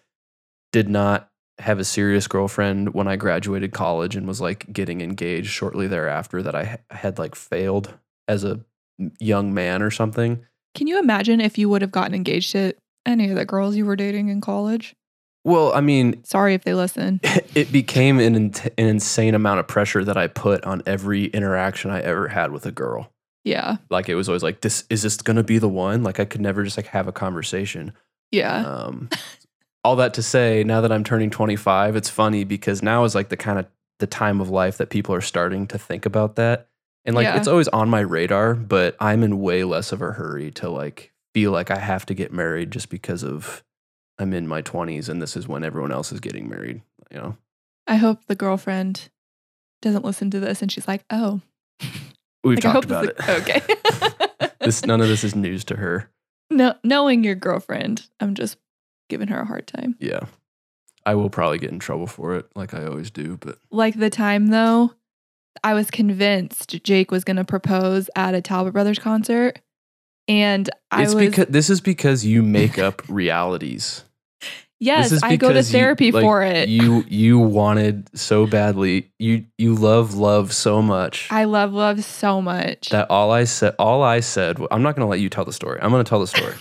did 0.73 0.89
not 0.89 1.29
have 1.59 1.79
a 1.79 1.85
serious 1.85 2.27
girlfriend 2.27 2.95
when 2.95 3.07
I 3.07 3.17
graduated 3.17 3.73
college 3.73 4.17
and 4.17 4.27
was 4.27 4.41
like 4.41 4.73
getting 4.73 5.01
engaged 5.01 5.51
shortly 5.51 5.87
thereafter, 5.87 6.43
that 6.43 6.55
I 6.55 6.79
had 6.91 7.19
like 7.19 7.35
failed 7.35 7.93
as 8.29 8.45
a 8.45 8.61
young 9.19 9.53
man 9.53 9.83
or 9.83 9.91
something. 9.91 10.45
Can 10.75 10.87
you 10.87 10.99
imagine 10.99 11.41
if 11.41 11.59
you 11.59 11.69
would 11.69 11.83
have 11.83 11.93
gotten 11.93 12.15
engaged 12.15 12.53
to 12.53 12.75
any 13.05 13.31
of 13.31 13.37
the 13.37 13.45
girls 13.45 13.77
you 13.77 13.85
were 13.85 13.97
dating 13.97 14.29
in 14.29 14.41
college? 14.41 14.95
Well, 15.45 15.73
I 15.75 15.81
mean, 15.81 16.23
Sorry 16.25 16.55
if 16.55 16.63
they 16.65 16.75
listen. 16.75 17.21
it 17.55 17.73
became 17.73 18.21
an, 18.21 18.35
an 18.37 18.53
insane 18.77 19.35
amount 19.35 19.61
of 19.61 19.67
pressure 19.67 20.05
that 20.05 20.17
I 20.17 20.29
put 20.29 20.63
on 20.65 20.83
every 20.87 21.25
interaction 21.27 21.91
I 21.91 22.01
ever 22.01 22.29
had 22.29 22.53
with 22.53 22.65
a 22.67 22.71
girl. 22.71 23.11
Yeah. 23.45 23.79
Like 23.91 24.09
it 24.09 24.15
was 24.15 24.29
always 24.29 24.45
like, 24.45 24.61
this 24.61 24.85
is 24.89 25.03
this 25.03 25.17
gonna 25.17 25.43
be 25.43 25.59
the 25.59 25.69
one? 25.69 26.05
Like 26.05 26.21
I 26.21 26.25
could 26.25 26.41
never 26.41 26.63
just 26.63 26.77
like 26.77 26.87
have 26.87 27.09
a 27.09 27.13
conversation. 27.13 27.93
Yeah. 28.31 28.65
Um, 28.65 29.09
all 29.85 29.97
that 29.97 30.15
to 30.15 30.23
say, 30.23 30.63
now 30.63 30.81
that 30.83 30.93
I'm 30.93 31.03
turning 31.03 31.29
25, 31.31 31.97
it's 31.97 32.09
funny 32.09 32.45
because 32.45 32.83
now 32.85 33.03
is 33.03 33.17
like 33.17 33.29
the 33.31 33.37
kind 33.37 33.59
of 33.59 33.67
the 33.99 34.07
time 34.07 34.41
of 34.41 34.49
life 34.49 34.79
that 34.79 34.91
people 34.91 35.13
are 35.15 35.21
starting 35.21 35.67
to 35.69 35.79
think 35.79 36.07
about 36.07 36.37
that. 36.37 36.69
And 37.05 37.17
like 37.17 37.25
Yeah. 37.25 37.37
it's 37.37 37.49
always 37.49 37.67
on 37.69 37.89
my 37.91 37.99
radar, 38.01 38.55
but 38.55 38.95
I'm 39.01 39.25
in 39.25 39.41
way 39.41 39.65
less 39.65 39.91
of 39.91 40.01
a 40.03 40.13
hurry 40.13 40.53
to 40.53 40.71
like 40.71 41.13
feel 41.35 41.51
like 41.51 41.73
I 41.73 41.79
have 41.79 42.07
to 42.07 42.15
get 42.15 42.33
married 42.33 42.71
just 42.71 42.91
because 42.91 43.25
of 43.25 43.65
I'm 44.23 44.33
in 44.33 44.47
my 44.47 44.63
20s 44.63 45.09
and 45.09 45.21
this 45.21 45.37
is 45.37 45.49
when 45.49 45.65
everyone 45.65 45.91
else 45.91 46.13
is 46.13 46.21
getting 46.21 46.49
married. 46.49 46.81
You 47.11 47.19
know, 47.19 47.37
I 47.87 47.97
hope 47.97 48.25
the 48.27 48.37
girlfriend 48.37 49.09
doesn't 49.83 50.05
listen 50.05 50.31
to 50.31 50.41
this 50.41 50.63
and 50.63 50.71
she's 50.71 50.87
like, 50.87 51.05
oh, 51.11 51.41
we've 52.45 52.63
like, 52.63 52.73
talked 52.73 52.85
about 52.85 53.07
it. 53.07 53.17
this 53.19 53.29
okay. 53.29 54.49
this 54.61 54.87
none 54.87 55.01
of 55.01 55.09
this 55.09 55.25
is 55.25 55.35
news 55.35 55.65
to 55.65 55.77
her. 55.77 56.09
no, 56.51 56.75
knowing 56.85 57.25
your 57.25 57.35
girlfriend, 57.35 58.07
I'm 58.21 58.35
just 58.35 58.59
giving 59.09 59.29
her 59.29 59.41
a 59.41 59.45
hard 59.45 59.67
time. 59.67 59.97
Yeah, 59.99 60.21
I 61.05 61.17
will 61.17 61.31
probably 61.31 61.59
get 61.59 61.73
in 61.73 61.81
trouble 61.81 62.07
for 62.07 62.37
it, 62.37 62.47
like 62.55 62.75
I 62.75 62.87
always 62.87 63.11
do. 63.11 63.39
But 63.39 63.59
Like 63.71 63.99
the 63.99 64.11
time 64.11 64.47
though, 64.47 64.95
I 65.65 65.75
was 65.75 65.91
convinced 65.91 66.83
Jake 66.85 67.11
was 67.11 67.25
going 67.25 67.37
to 67.37 67.45
propose 67.45 68.09
at 68.15 68.35
a 68.35 68.41
Talbott 68.41 68.73
Brothers 68.73 69.01
concert. 69.01 69.59
And 70.29 70.71
I 70.93 71.03
it's 71.03 71.15
was, 71.15 71.25
because 71.25 71.47
this 71.49 71.69
is 71.69 71.81
because 71.81 72.25
you 72.25 72.43
make 72.43 72.79
up 72.79 73.03
realities. 73.09 74.05
Yes, 74.83 75.23
I 75.23 75.37
go 75.37 75.49
to 75.49 75.55
because 75.55 75.73
you- 75.73 75.79
therapy 75.79 76.13
like, 76.13 76.23
for 76.23 76.43
it. 76.43 76.69
You 76.69 77.05
you 77.09 77.39
wanted 77.39 78.11
so 78.19 78.47
badly. 78.47 79.11
You 79.19 79.47
you 79.59 79.75
love 79.75 80.15
love 80.15 80.53
so 80.53 80.83
much. 80.83 81.29
I 81.31 81.45
love 81.45 81.73
love 81.73 82.03
so 82.05 82.43
much. 82.43 82.91
that 82.91 83.11
all 83.11 83.31
I 83.31 83.45
said, 83.45 83.75
all 83.79 84.03
I 84.03 84.21
said, 84.21 84.59
I'm 84.71 84.83
not 84.83 84.97
going 84.97 85.07
to 85.07 85.11
let 85.11 85.21
you 85.21 85.29
tell 85.29 85.45
the 85.45 85.53
story. 85.53 85.79
I'm 85.81 85.91
going 85.91 86.05
to 86.05 86.09
tell 86.09 86.21
the 86.21 86.27
story. 86.27 86.55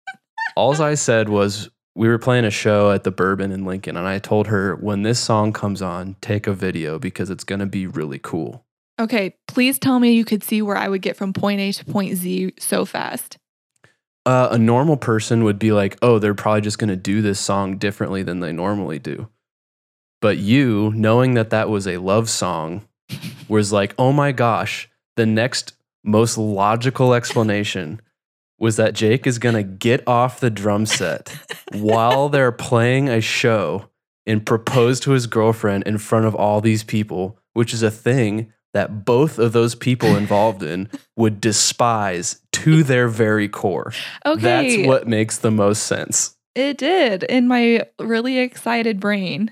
all 0.56 0.80
I 0.80 0.94
said 0.94 1.28
was 1.28 1.68
we 1.94 2.08
were 2.08 2.18
playing 2.18 2.44
a 2.44 2.50
show 2.50 2.90
at 2.92 3.04
the 3.04 3.10
Bourbon 3.10 3.52
in 3.52 3.64
Lincoln, 3.64 3.96
and 3.96 4.06
I 4.06 4.18
told 4.18 4.48
her 4.48 4.76
when 4.76 5.02
this 5.02 5.18
song 5.18 5.52
comes 5.52 5.80
on, 5.80 6.16
take 6.20 6.46
a 6.46 6.52
video 6.52 6.98
because 6.98 7.30
it's 7.30 7.44
going 7.44 7.60
to 7.60 7.66
be 7.66 7.86
really 7.86 8.18
cool. 8.18 8.64
okay, 9.00 9.36
please 9.48 9.78
tell 9.78 9.98
me 9.98 10.12
you 10.12 10.24
could 10.24 10.42
see 10.42 10.62
where 10.62 10.76
I 10.76 10.88
would 10.88 11.02
get 11.02 11.16
from 11.16 11.32
point 11.32 11.60
A 11.60 11.72
to 11.72 11.84
point 11.84 12.16
Z 12.16 12.54
so 12.58 12.84
fast. 12.84 13.38
Uh, 14.26 14.48
a 14.50 14.58
normal 14.58 14.96
person 14.96 15.44
would 15.44 15.58
be 15.58 15.72
like, 15.72 15.96
oh, 16.02 16.18
they're 16.18 16.34
probably 16.34 16.60
just 16.60 16.78
going 16.78 16.90
to 16.90 16.96
do 16.96 17.22
this 17.22 17.40
song 17.40 17.78
differently 17.78 18.22
than 18.22 18.40
they 18.40 18.52
normally 18.52 18.98
do. 18.98 19.28
But 20.20 20.38
you, 20.38 20.92
knowing 20.94 21.34
that 21.34 21.50
that 21.50 21.70
was 21.70 21.86
a 21.86 21.98
love 21.98 22.28
song, 22.28 22.86
was 23.48 23.72
like, 23.72 23.94
oh 23.98 24.12
my 24.12 24.32
gosh, 24.32 24.90
the 25.14 25.26
next 25.26 25.74
most 26.02 26.36
logical 26.36 27.14
explanation 27.14 28.00
was 28.58 28.76
that 28.76 28.94
Jake 28.94 29.26
is 29.26 29.38
going 29.38 29.54
to 29.54 29.62
get 29.62 30.06
off 30.08 30.40
the 30.40 30.50
drum 30.50 30.86
set 30.86 31.36
while 31.72 32.28
they're 32.28 32.52
playing 32.52 33.08
a 33.08 33.20
show 33.20 33.90
and 34.26 34.44
propose 34.44 34.98
to 35.00 35.12
his 35.12 35.26
girlfriend 35.26 35.84
in 35.84 35.98
front 35.98 36.26
of 36.26 36.34
all 36.34 36.60
these 36.60 36.82
people, 36.82 37.38
which 37.52 37.72
is 37.72 37.82
a 37.82 37.90
thing 37.90 38.52
that 38.76 39.06
both 39.06 39.38
of 39.38 39.52
those 39.54 39.74
people 39.74 40.16
involved 40.16 40.62
in 40.62 40.86
would 41.16 41.40
despise 41.40 42.42
to 42.52 42.82
their 42.82 43.08
very 43.08 43.48
core. 43.48 43.90
Okay. 44.26 44.40
That's 44.42 44.86
what 44.86 45.08
makes 45.08 45.38
the 45.38 45.50
most 45.50 45.84
sense. 45.84 46.36
it 46.54 46.76
did 46.76 47.22
in 47.22 47.48
my 47.48 47.86
really 47.98 48.38
excited 48.38 49.00
brain. 49.00 49.50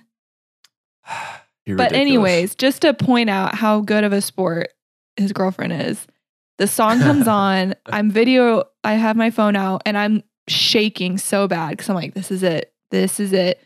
You're 1.67 1.79
But 1.79 1.93
ridiculous. 1.93 2.01
anyways, 2.01 2.55
just 2.57 2.83
to 2.83 2.93
point 2.93 3.31
out 3.31 3.55
how 3.55 3.81
good 3.81 4.05
of 4.05 4.13
a 4.13 4.21
sport 4.21 4.69
his 5.17 5.33
girlfriend 5.33 5.73
is. 5.73 6.07
The 6.59 6.67
song 6.67 6.99
comes 7.01 7.27
on, 7.47 7.75
I'm 7.87 8.11
video, 8.11 8.65
I 8.85 8.93
have 8.95 9.17
my 9.17 9.31
phone 9.31 9.57
out 9.57 9.83
and 9.87 9.97
I'm 9.97 10.23
shaking 10.49 11.17
so 11.17 11.49
bad 11.49 11.79
cuz 11.79 11.89
I'm 11.89 11.95
like 11.95 12.13
this 12.13 12.31
is 12.31 12.43
it. 12.43 12.75
This 12.91 13.19
is 13.19 13.33
it. 13.33 13.59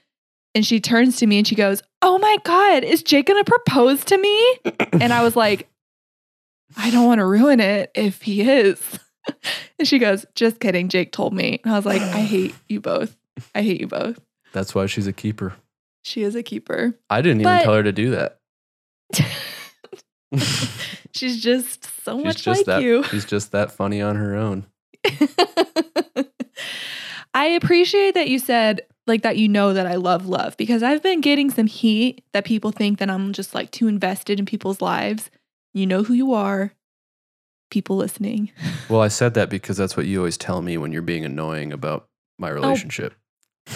And 0.55 0.67
she 0.67 0.81
turns 0.81 1.17
to 1.19 1.27
me 1.27 1.39
and 1.39 1.47
she 1.47 1.55
goes, 1.55 1.83
"Oh 2.03 2.19
my 2.19 2.37
god, 2.45 2.85
is 2.85 3.03
Jake 3.03 3.27
going 3.27 3.43
to 3.43 3.49
propose 3.49 4.05
to 4.07 4.19
me?" 4.19 4.59
And 5.01 5.13
I 5.13 5.23
was 5.23 5.37
like, 5.37 5.69
"I 6.77 6.91
don't 6.91 7.07
want 7.07 7.19
to 7.19 7.27
ruin 7.27 7.61
it 7.61 7.91
if 7.95 8.23
he 8.23 8.43
is." 8.43 8.81
and 9.79 9.87
she 9.87 9.99
goes, 9.99 10.27
"Just 10.35 10.61
kidding, 10.61 10.89
Jake 10.89 11.13
told 11.13 11.33
me." 11.33 11.61
And 11.63 11.73
I 11.73 11.77
was 11.77 11.87
like, 11.87 12.03
"I 12.03 12.21
hate 12.21 12.55
you 12.69 12.81
both. 12.81 13.17
I 13.55 13.63
hate 13.63 13.81
you 13.81 13.87
both." 13.87 14.19
That's 14.53 14.75
why 14.75 14.87
she's 14.87 15.07
a 15.07 15.13
keeper. 15.13 15.55
She 16.03 16.23
is 16.23 16.35
a 16.35 16.43
keeper. 16.43 16.99
I 17.11 17.21
didn't 17.21 17.43
even 17.43 17.61
tell 17.61 17.75
her 17.75 17.83
to 17.83 17.93
do 17.93 18.11
that. 18.13 18.39
She's 21.13 21.43
just 21.43 21.89
so 22.05 22.17
she's 22.17 22.25
much 22.25 22.43
just 22.45 22.59
like 22.59 22.67
that 22.67 22.83
you. 22.83 23.03
she's 23.11 23.25
just 23.25 23.53
that 23.53 23.73
funny 23.73 24.01
on 24.01 24.17
her 24.17 24.35
own. 24.37 24.67
I 27.35 27.47
appreciate 27.47 28.15
that 28.15 28.29
you 28.29 28.39
said 28.39 28.83
like 29.09 29.23
that 29.23 29.37
you 29.37 29.49
know 29.49 29.73
that 29.73 29.87
I 29.87 29.97
love 29.97 30.27
love 30.27 30.57
because 30.57 30.83
I've 30.83 31.03
been 31.03 31.21
getting 31.21 31.51
some 31.51 31.67
heat 31.67 32.23
that 32.33 32.45
people 32.45 32.71
think 32.71 32.99
that 32.99 33.11
I'm 33.11 33.33
just 33.33 33.55
like 33.55 33.71
too 33.71 33.89
invested 33.89 34.39
in 34.39 34.47
people's 34.47 34.81
lives. 34.81 35.31
You 35.75 35.87
know 35.87 36.03
who 36.03 36.15
you 36.15 36.33
are. 36.35 36.73
People 37.71 37.97
listening. 37.97 38.51
Well, 38.89 39.03
I 39.03 39.09
said 39.09 39.35
that 39.35 39.51
because 39.51 39.77
that's 39.77 39.99
what 39.99 40.07
you 40.07 40.19
always 40.19 40.39
tell 40.39 40.63
me 40.63 40.79
when 40.79 40.93
you're 40.93 41.03
being 41.03 41.27
annoying 41.27 41.75
about 41.75 42.09
my 42.39 42.49
relationship. 42.49 43.13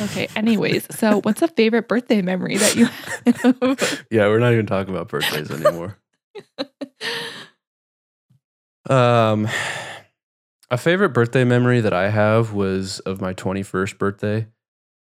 Okay, 0.01 0.27
anyways, 0.35 0.87
so 0.97 1.21
what's 1.25 1.43
a 1.43 1.49
favorite 1.49 1.87
birthday 1.87 2.23
memory 2.23 2.57
that 2.57 2.77
you 2.77 2.87
have? 2.87 4.07
Yeah, 4.11 4.29
we're 4.29 4.39
not 4.39 4.55
even 4.55 4.65
talking 4.65 4.95
about 4.95 5.09
birthdays 5.09 5.51
anymore. 5.51 5.99
Um, 8.89 9.49
a 10.71 10.77
favorite 10.77 11.11
birthday 11.11 11.45
memory 11.45 11.81
that 11.81 11.93
I 11.93 12.11
have 12.11 12.53
was 12.53 13.01
of 13.01 13.21
my 13.21 13.35
21st 13.35 13.99
birthday. 13.99 14.47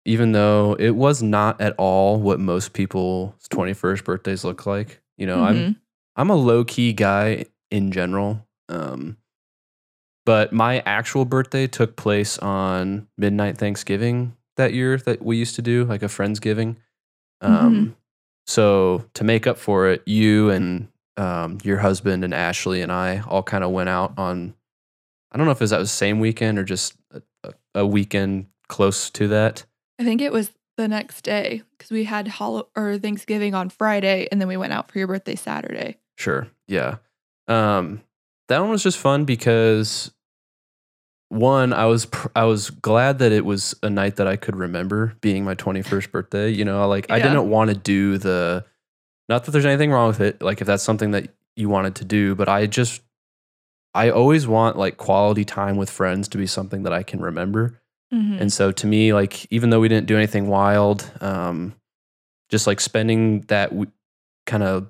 Even 0.05 0.31
though 0.31 0.75
it 0.79 0.91
was 0.91 1.21
not 1.21 1.59
at 1.61 1.75
all 1.77 2.19
what 2.19 2.39
most 2.39 2.73
people's 2.73 3.33
21st 3.49 4.03
birthdays 4.03 4.43
look 4.43 4.65
like. 4.65 5.01
You 5.17 5.27
know, 5.27 5.43
I'm 5.43 5.55
Mhm. 5.55 5.75
I'm 6.15 6.29
a 6.29 6.35
low 6.35 6.63
key 6.63 6.91
guy 6.93 7.45
in 7.69 7.91
general. 7.91 8.45
Um, 8.67 9.17
but 10.25 10.51
my 10.53 10.79
actual 10.85 11.25
birthday 11.25 11.67
took 11.67 11.95
place 11.95 12.37
on 12.39 13.07
midnight 13.17 13.57
Thanksgiving 13.57 14.35
that 14.57 14.73
year 14.73 14.97
that 14.97 15.23
we 15.23 15.37
used 15.37 15.55
to 15.55 15.61
do, 15.61 15.83
like 15.85 16.03
a 16.03 16.07
Friendsgiving. 16.07 16.75
Um, 17.41 17.95
So 18.47 19.05
to 19.13 19.23
make 19.23 19.47
up 19.47 19.57
for 19.57 19.87
it, 19.87 20.01
you 20.05 20.49
and 20.49 20.87
um, 21.17 21.59
your 21.63 21.77
husband 21.77 22.23
and 22.23 22.33
Ashley 22.33 22.81
and 22.81 22.91
I 22.91 23.19
all 23.27 23.43
kind 23.43 23.63
of 23.63 23.71
went 23.71 23.89
out 23.89 24.13
on, 24.17 24.53
I 25.31 25.37
don't 25.37 25.45
know 25.45 25.51
if 25.51 25.59
it 25.59 25.63
was 25.63 25.69
that 25.69 25.79
was 25.79 25.91
same 25.91 26.19
weekend 26.19 26.57
or 26.59 26.63
just 26.63 26.95
a, 27.11 27.53
a 27.75 27.85
weekend 27.85 28.47
close 28.67 29.09
to 29.11 29.27
that. 29.29 29.65
I 30.01 30.03
think 30.03 30.19
it 30.19 30.33
was 30.33 30.51
the 30.77 30.87
next 30.87 31.21
day 31.21 31.61
because 31.77 31.91
we 31.91 32.05
had 32.05 32.27
Hol- 32.27 32.69
or 32.75 32.97
Thanksgiving 32.97 33.53
on 33.53 33.69
Friday 33.69 34.27
and 34.31 34.41
then 34.41 34.47
we 34.47 34.57
went 34.57 34.73
out 34.73 34.91
for 34.91 34.97
your 34.97 35.07
birthday 35.07 35.35
Saturday. 35.35 35.97
Sure. 36.17 36.47
Yeah. 36.67 36.95
Um, 37.47 38.01
that 38.47 38.59
one 38.59 38.71
was 38.71 38.81
just 38.81 38.97
fun 38.97 39.25
because 39.25 40.11
one, 41.29 41.71
I 41.71 41.85
was 41.85 42.07
pr- 42.07 42.29
I 42.35 42.45
was 42.45 42.71
glad 42.71 43.19
that 43.19 43.31
it 43.31 43.45
was 43.45 43.75
a 43.83 43.91
night 43.91 44.15
that 44.15 44.27
I 44.27 44.37
could 44.37 44.55
remember 44.55 45.13
being 45.21 45.45
my 45.45 45.53
21st 45.53 46.11
birthday. 46.11 46.49
You 46.49 46.65
know, 46.65 46.87
like 46.87 47.11
I 47.11 47.19
didn't 47.19 47.47
want 47.49 47.69
to 47.69 47.75
do 47.75 48.17
the 48.17 48.65
not 49.29 49.45
that 49.45 49.51
there's 49.51 49.67
anything 49.67 49.91
wrong 49.91 50.07
with 50.07 50.19
it, 50.19 50.41
like 50.41 50.61
if 50.61 50.67
that's 50.67 50.83
something 50.83 51.11
that 51.11 51.29
you 51.55 51.69
wanted 51.69 51.93
to 51.95 52.05
do, 52.05 52.33
but 52.33 52.49
I 52.49 52.65
just 52.65 53.01
I 53.93 54.09
always 54.09 54.47
want 54.47 54.77
like 54.77 54.97
quality 54.97 55.45
time 55.45 55.77
with 55.77 55.91
friends 55.91 56.27
to 56.29 56.39
be 56.39 56.47
something 56.47 56.83
that 56.83 56.93
I 56.93 57.03
can 57.03 57.21
remember. 57.21 57.80
Mhm. 58.13 58.41
And 58.41 58.51
so 58.53 58.71
to 58.71 58.87
me, 58.87 59.13
like 59.13 59.47
even 59.51 59.69
though 59.69 59.79
we 59.79 59.87
didn't 59.87 60.07
do 60.07 60.17
anything 60.17 60.47
wild, 60.47 61.09
um, 61.21 61.73
just 62.49 62.67
like 62.67 62.79
spending 62.81 63.41
that 63.47 63.69
w- 63.69 63.89
kind 64.45 64.63
of 64.63 64.89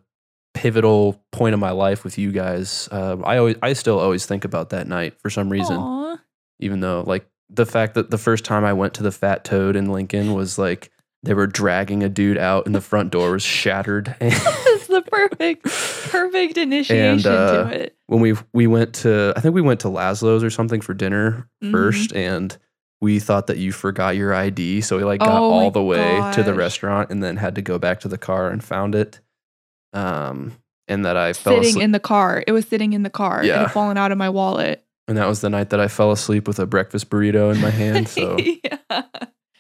pivotal 0.54 1.22
point 1.32 1.54
of 1.54 1.60
my 1.60 1.72
life 1.72 2.04
with 2.04 2.18
you 2.18 2.32
guys, 2.32 2.90
uh, 2.92 3.18
I 3.24 3.38
always 3.38 3.56
I 3.62 3.74
still 3.74 4.00
always 4.00 4.26
think 4.26 4.44
about 4.46 4.72
that 4.72 4.88
night 4.88 5.20
for 5.22 5.30
some 5.30 5.50
reason. 5.50 5.78
Aw. 5.78 6.18
Even 6.60 6.80
though 6.80 7.04
like 7.06 7.26
the 7.50 7.66
fact 7.66 7.94
that 7.96 8.10
the 8.12 8.18
first 8.18 8.44
time 8.46 8.64
I 8.66 8.74
went 8.74 8.94
to 8.96 9.04
the 9.04 9.12
Fat 9.12 9.44
Toad 9.44 9.76
in 9.76 9.92
Lincoln 9.92 10.34
was 10.34 10.58
like 10.58 10.92
they 11.24 11.34
were 11.36 11.46
dragging 11.48 12.02
a 12.04 12.10
dude 12.10 12.38
out 12.40 12.66
and 12.66 12.74
the 12.74 12.82
front 12.82 13.12
door 13.12 13.32
was 13.32 13.44
shattered. 13.44 14.16
That's 14.20 14.88
the 14.88 15.04
perfect, 15.06 15.64
perfect 16.10 16.58
initiation 16.58 17.32
uh, 17.32 17.70
to 17.70 17.82
it. 17.84 17.96
when 18.08 18.20
we 18.22 18.34
we 18.54 18.66
went 18.68 18.94
to 18.96 19.34
I 19.36 19.42
think 19.42 19.54
we 19.54 19.62
went 19.62 19.80
to 19.82 19.88
Lazlo's 19.88 20.44
or 20.44 20.50
something 20.50 20.82
for 20.82 20.94
dinner 20.96 21.48
Mhm. 21.64 21.72
first 21.72 22.14
and 22.14 22.58
we 23.02 23.20
thought 23.20 23.48
that 23.48 23.58
you 23.58 23.72
forgot 23.72 24.16
your 24.16 24.34
ID 24.34 24.82
so 24.82 24.98
we 24.98 25.04
like 25.04 25.20
got 25.20 25.42
Oh 25.42 25.52
all 25.52 25.72
the 25.72 25.84
way 25.84 26.32
to 26.34 26.44
the 26.44 26.54
restaurant 26.54 27.10
and 27.10 27.22
then 27.22 27.38
had 27.38 27.56
to 27.56 27.62
go 27.62 27.78
back 27.80 28.00
to 28.02 28.08
the 28.08 28.18
car 28.18 28.50
and 28.50 28.64
found 28.64 28.96
it 28.96 29.20
um 29.94 30.58
and 30.88 31.06
that 31.06 31.18
I 31.18 31.34
fell 31.34 31.54
Sitting 31.56 31.70
asleep 31.70 31.84
in 31.84 31.92
the 31.94 32.00
car. 32.00 32.44
It 32.46 32.52
was 32.52 32.68
sitting 32.68 32.92
in 32.94 33.04
the 33.04 33.10
car. 33.10 33.44
It 33.44 33.54
had 33.54 33.72
fallen 33.72 33.98
out 33.98 34.12
of 34.12 34.18
my 34.18 34.30
wallet. 34.30 34.84
and 35.08 35.18
that 35.18 35.28
was 35.28 35.42
the 35.42 35.50
night 35.50 35.70
that 35.70 35.80
I 35.80 35.88
fell 35.88 36.12
asleep 36.12 36.48
with 36.48 36.60
a 36.60 36.66
breakfast 36.66 37.10
burrito 37.10 37.54
in 37.54 37.62
my 37.62 37.70
hand 37.70 38.08
so 38.08 38.38
yeah. 38.64 38.78
a 38.90 39.04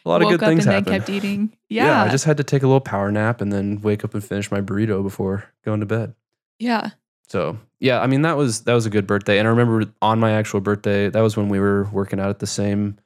lot 0.05 0.21
Woke 0.21 0.33
of 0.33 0.39
good 0.39 0.47
things 0.47 0.65
happened 0.65 0.87
kept 0.87 1.09
eating. 1.09 1.55
Yeah. 1.69 2.03
I 2.03 2.09
just 2.09 2.25
had 2.25 2.37
to 2.37 2.43
take 2.43 2.63
a 2.63 2.67
little 2.67 2.81
power 2.81 3.11
nap 3.11 3.41
and 3.41 3.51
then 3.51 3.81
wake 3.81 4.03
up 4.03 4.13
and 4.13 4.23
finish 4.23 4.51
my 4.51 4.61
burrito 4.61 5.03
before 5.03 5.45
going 5.63 5.79
to 5.79 5.85
bed 5.85 6.15
yeah. 6.61 6.91
So 7.27 7.57
yeah, 7.79 7.99
I 7.99 8.07
mean 8.07 8.21
that 8.21 8.37
was 8.37 8.61
that 8.61 8.73
was 8.73 8.85
a 8.85 8.89
good 8.89 9.07
birthday, 9.07 9.39
and 9.39 9.47
I 9.47 9.51
remember 9.51 9.91
on 10.01 10.19
my 10.19 10.31
actual 10.31 10.61
birthday, 10.61 11.09
that 11.09 11.21
was 11.21 11.35
when 11.35 11.49
we 11.49 11.59
were 11.59 11.89
working 11.91 12.19
out 12.19 12.29
at 12.29 12.39
the 12.39 12.47
same 12.47 12.97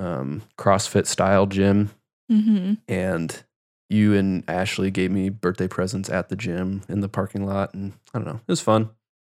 um, 0.00 0.42
CrossFit 0.58 1.06
style 1.06 1.46
gym, 1.46 1.90
hmm 2.28 2.74
and 2.88 3.44
you 3.88 4.14
and 4.14 4.44
Ashley 4.48 4.90
gave 4.90 5.10
me 5.10 5.28
birthday 5.30 5.66
presents 5.66 6.08
at 6.08 6.28
the 6.28 6.36
gym 6.36 6.82
in 6.88 7.00
the 7.00 7.08
parking 7.08 7.44
lot, 7.46 7.74
and 7.74 7.92
I 8.14 8.18
don't 8.18 8.26
know, 8.26 8.40
it 8.46 8.48
was 8.48 8.60
fun. 8.60 8.90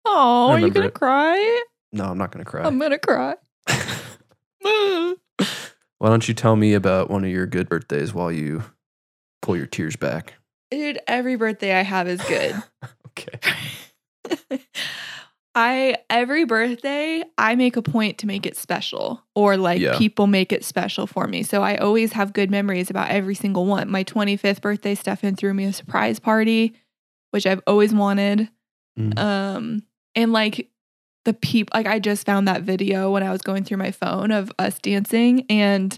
Oh, 0.05 0.51
are 0.51 0.59
you 0.59 0.69
gonna 0.69 0.91
cry? 0.91 1.63
No, 1.91 2.05
I'm 2.05 2.17
not 2.17 2.31
gonna 2.31 2.45
cry. 2.45 2.63
I'm 2.65 2.79
gonna 2.79 2.99
cry. 2.99 3.35
Mm. 4.63 5.15
Why 5.99 6.09
don't 6.09 6.27
you 6.27 6.33
tell 6.33 6.55
me 6.55 6.73
about 6.73 7.09
one 7.09 7.23
of 7.23 7.29
your 7.29 7.45
good 7.45 7.69
birthdays 7.69 8.13
while 8.13 8.31
you 8.31 8.63
pull 9.41 9.55
your 9.55 9.67
tears 9.67 9.95
back? 9.95 10.33
Dude, 10.71 10.99
every 11.07 11.35
birthday 11.35 11.73
I 11.73 11.81
have 11.81 12.07
is 12.07 12.21
good. 12.21 12.61
Okay. 13.15 13.39
I 15.55 15.97
every 16.09 16.45
birthday 16.45 17.23
I 17.37 17.55
make 17.55 17.75
a 17.77 17.81
point 17.81 18.17
to 18.19 18.27
make 18.27 18.45
it 18.45 18.57
special 18.57 19.21
or 19.35 19.55
like 19.57 19.79
Yeah. 19.81 19.97
people 19.97 20.25
make 20.27 20.51
it 20.51 20.63
special 20.65 21.05
for 21.05 21.27
me. 21.27 21.43
So 21.43 21.61
I 21.61 21.77
always 21.77 22.13
have 22.13 22.33
good 22.33 22.49
memories 22.49 22.89
about 22.89 23.09
every 23.09 23.35
single 23.35 23.65
one. 23.65 23.89
My 23.89 24.03
25th 24.03 24.61
birthday 24.61 24.95
Stefan 24.95 25.35
threw 25.35 25.53
me 25.53 25.65
a 25.65 25.73
surprise 25.73 26.19
party, 26.19 26.73
which 27.31 27.45
I've 27.45 27.61
always 27.67 27.93
wanted. 27.93 28.49
Mm. 28.99 29.17
Um 29.19 29.83
and 30.15 30.33
like 30.33 30.69
the 31.25 31.33
peop 31.33 31.69
like 31.73 31.85
I 31.87 31.99
just 31.99 32.25
found 32.25 32.47
that 32.47 32.63
video 32.63 33.11
when 33.11 33.23
I 33.23 33.31
was 33.31 33.41
going 33.41 33.63
through 33.63 33.77
my 33.77 33.91
phone 33.91 34.31
of 34.31 34.51
us 34.59 34.79
dancing 34.79 35.45
and 35.49 35.97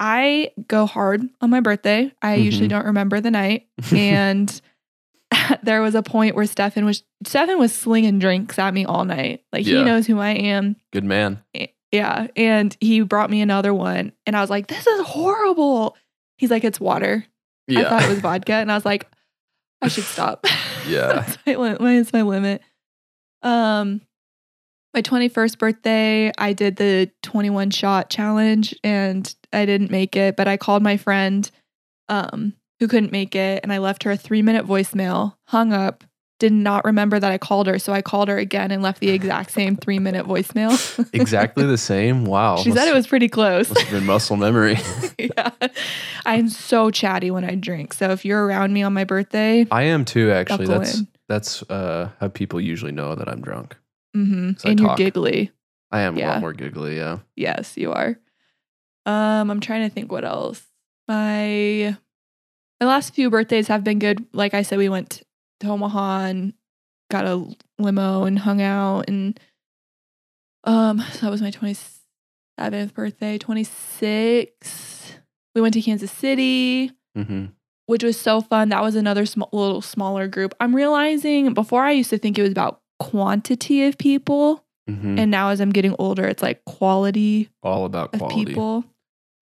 I 0.00 0.50
go 0.68 0.86
hard 0.86 1.28
on 1.40 1.50
my 1.50 1.60
birthday. 1.60 2.12
I 2.22 2.34
usually 2.36 2.66
Mhm. 2.66 2.70
don't 2.70 2.86
remember 2.86 3.20
the 3.20 3.30
night 3.30 3.66
and 3.92 4.60
there 5.62 5.82
was 5.82 5.94
a 5.94 6.02
point 6.02 6.34
where 6.34 6.46
Stefan 6.46 6.84
was 6.84 7.02
Stefan 7.24 7.58
was 7.58 7.74
slinging 7.74 8.18
drinks 8.18 8.58
at 8.58 8.72
me 8.72 8.84
all 8.84 9.04
night. 9.04 9.42
Like 9.52 9.64
he 9.64 9.82
knows 9.84 10.06
who 10.06 10.18
I 10.18 10.30
am. 10.30 10.76
Good 10.92 11.04
man. 11.04 11.42
Yeah, 11.92 12.26
and 12.36 12.76
he 12.80 13.00
brought 13.00 13.30
me 13.30 13.40
another 13.40 13.72
one, 13.72 14.12
and 14.26 14.36
I 14.36 14.40
was 14.40 14.50
like, 14.50 14.66
"This 14.66 14.86
is 14.86 15.00
horrible." 15.06 15.96
He's 16.36 16.50
like, 16.50 16.64
"It's 16.64 16.80
water." 16.80 17.24
Yeah. 17.66 17.80
I 17.80 17.84
thought 17.84 18.02
it 18.02 18.08
was 18.10 18.18
vodka, 18.20 18.54
and 18.54 18.70
I 18.70 18.74
was 18.74 18.84
like, 18.84 19.06
"I 19.82 19.88
should 19.88 20.04
stop." 20.04 20.46
Yeah. 20.86 21.26
That's 21.44 21.58
my 21.58 21.76
it's 21.98 22.14
my 22.14 22.22
limit. 22.22 22.62
Um, 23.42 24.00
my 24.94 25.02
twenty 25.02 25.28
first 25.28 25.58
birthday, 25.58 26.32
I 26.38 26.54
did 26.54 26.76
the 26.76 27.10
twenty 27.22 27.50
one 27.50 27.70
shot 27.70 28.08
challenge, 28.08 28.74
and 28.82 29.34
I 29.52 29.66
didn't 29.66 29.90
make 29.90 30.16
it, 30.16 30.34
but 30.34 30.48
I 30.48 30.56
called 30.56 30.82
my 30.82 30.96
friend, 30.96 31.50
um, 32.08 32.54
who 32.80 32.88
couldn't 32.88 33.12
make 33.12 33.34
it, 33.34 33.60
and 33.62 33.72
I 33.72 33.78
left 33.78 34.02
her 34.04 34.10
a 34.10 34.16
three 34.16 34.42
minute 34.42 34.66
voicemail. 34.66 35.34
Hung 35.46 35.72
up. 35.72 36.04
Did 36.38 36.52
not 36.52 36.84
remember 36.84 37.18
that 37.18 37.32
I 37.32 37.38
called 37.38 37.66
her, 37.66 37.80
so 37.80 37.92
I 37.92 38.00
called 38.00 38.28
her 38.28 38.38
again 38.38 38.70
and 38.70 38.80
left 38.80 39.00
the 39.00 39.10
exact 39.10 39.50
same 39.50 39.76
three 39.76 39.98
minute 39.98 40.24
voicemail. 40.24 40.72
exactly 41.12 41.66
the 41.66 41.76
same. 41.76 42.24
Wow. 42.24 42.58
She 42.58 42.70
said 42.70 42.86
it 42.86 42.94
was 42.94 43.08
pretty 43.08 43.28
close. 43.28 43.68
Must 43.68 43.80
have 43.80 43.90
been 43.90 44.06
muscle 44.06 44.36
memory. 44.36 44.76
yeah. 45.18 45.50
I'm 46.24 46.48
so 46.48 46.92
chatty 46.92 47.32
when 47.32 47.44
I 47.44 47.56
drink. 47.56 47.92
So 47.92 48.10
if 48.10 48.24
you're 48.24 48.46
around 48.46 48.72
me 48.72 48.84
on 48.84 48.94
my 48.94 49.02
birthday, 49.02 49.66
I 49.72 49.84
am 49.84 50.04
too, 50.04 50.30
actually. 50.30 50.66
That's 50.66 50.98
in. 51.00 51.08
that's 51.28 51.62
uh, 51.64 52.10
how 52.20 52.28
people 52.28 52.60
usually 52.60 52.92
know 52.92 53.16
that 53.16 53.28
I'm 53.28 53.40
drunk. 53.40 53.76
hmm 54.14 54.52
I 54.64 54.70
and 54.70 54.78
you're 54.78 54.94
giggly. 54.94 55.50
I 55.90 56.02
am 56.02 56.16
a 56.16 56.20
lot 56.20 56.40
more 56.40 56.52
giggly, 56.52 56.98
yeah. 56.98 57.18
Yes, 57.34 57.76
you 57.76 57.90
are. 57.92 58.16
Um, 59.06 59.50
I'm 59.50 59.60
trying 59.60 59.88
to 59.88 59.92
think 59.92 60.12
what 60.12 60.24
else. 60.24 60.62
My 61.08 61.96
my 62.80 62.86
last 62.86 63.14
few 63.14 63.30
birthdays 63.30 63.68
have 63.68 63.82
been 63.84 63.98
good. 63.98 64.24
Like 64.32 64.54
I 64.54 64.62
said, 64.62 64.78
we 64.78 64.88
went 64.88 65.22
to 65.60 65.68
Omaha 65.68 66.24
and 66.26 66.52
got 67.10 67.24
a 67.26 67.44
limo 67.78 68.24
and 68.24 68.38
hung 68.38 68.60
out 68.62 69.04
and 69.08 69.38
um 70.64 71.00
so 71.12 71.20
that 71.26 71.30
was 71.30 71.40
my 71.42 71.50
27th 71.50 72.92
birthday, 72.94 73.38
26. 73.38 75.14
We 75.54 75.60
went 75.60 75.74
to 75.74 75.82
Kansas 75.82 76.12
City. 76.12 76.92
hmm 77.14 77.46
which 77.86 78.04
was 78.04 78.20
so 78.20 78.42
fun. 78.42 78.68
That 78.68 78.82
was 78.82 78.96
another 78.96 79.24
sm- 79.24 79.44
little 79.50 79.80
smaller 79.80 80.28
group. 80.28 80.54
I'm 80.60 80.76
realizing 80.76 81.54
before 81.54 81.82
I 81.84 81.92
used 81.92 82.10
to 82.10 82.18
think 82.18 82.38
it 82.38 82.42
was 82.42 82.50
about 82.50 82.82
quantity 82.98 83.84
of 83.86 83.96
people, 83.96 84.62
hmm 84.86 85.18
and 85.18 85.30
now 85.30 85.48
as 85.48 85.58
I'm 85.60 85.70
getting 85.70 85.96
older, 85.98 86.26
it's 86.26 86.42
like 86.42 86.62
quality 86.66 87.48
All 87.62 87.86
about 87.86 88.12
quality. 88.12 88.44
people. 88.44 88.84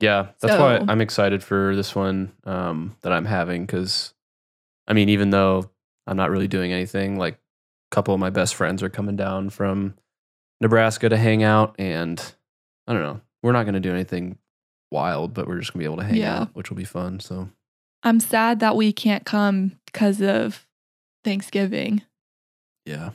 Yeah, 0.00 0.28
that's 0.40 0.58
why 0.58 0.84
I'm 0.88 1.00
excited 1.00 1.42
for 1.42 1.74
this 1.74 1.94
one 1.94 2.32
um, 2.44 2.96
that 3.00 3.12
I'm 3.12 3.24
having 3.24 3.64
because, 3.64 4.12
I 4.86 4.92
mean, 4.92 5.08
even 5.08 5.30
though 5.30 5.70
I'm 6.06 6.16
not 6.18 6.30
really 6.30 6.48
doing 6.48 6.72
anything, 6.72 7.18
like 7.18 7.34
a 7.34 7.94
couple 7.94 8.12
of 8.12 8.20
my 8.20 8.30
best 8.30 8.54
friends 8.54 8.82
are 8.82 8.90
coming 8.90 9.16
down 9.16 9.48
from 9.50 9.94
Nebraska 10.60 11.08
to 11.08 11.16
hang 11.16 11.42
out, 11.42 11.74
and 11.78 12.20
I 12.86 12.92
don't 12.92 13.02
know, 13.02 13.20
we're 13.42 13.52
not 13.52 13.62
going 13.64 13.74
to 13.74 13.80
do 13.80 13.92
anything 13.92 14.38
wild, 14.90 15.32
but 15.34 15.46
we're 15.48 15.58
just 15.60 15.72
going 15.72 15.80
to 15.82 15.88
be 15.88 15.92
able 15.92 16.02
to 16.02 16.04
hang 16.08 16.16
Yeah. 16.16 16.40
out, 16.42 16.54
which 16.54 16.68
will 16.70 16.76
be 16.76 16.84
fun. 16.84 17.18
So 17.20 17.48
I'm 18.02 18.20
sad 18.20 18.60
that 18.60 18.76
we 18.76 18.92
can't 18.92 19.24
come 19.24 19.78
because 19.86 20.20
of 20.20 20.66
Thanksgiving. 21.24 22.02
yeah, 22.84 23.10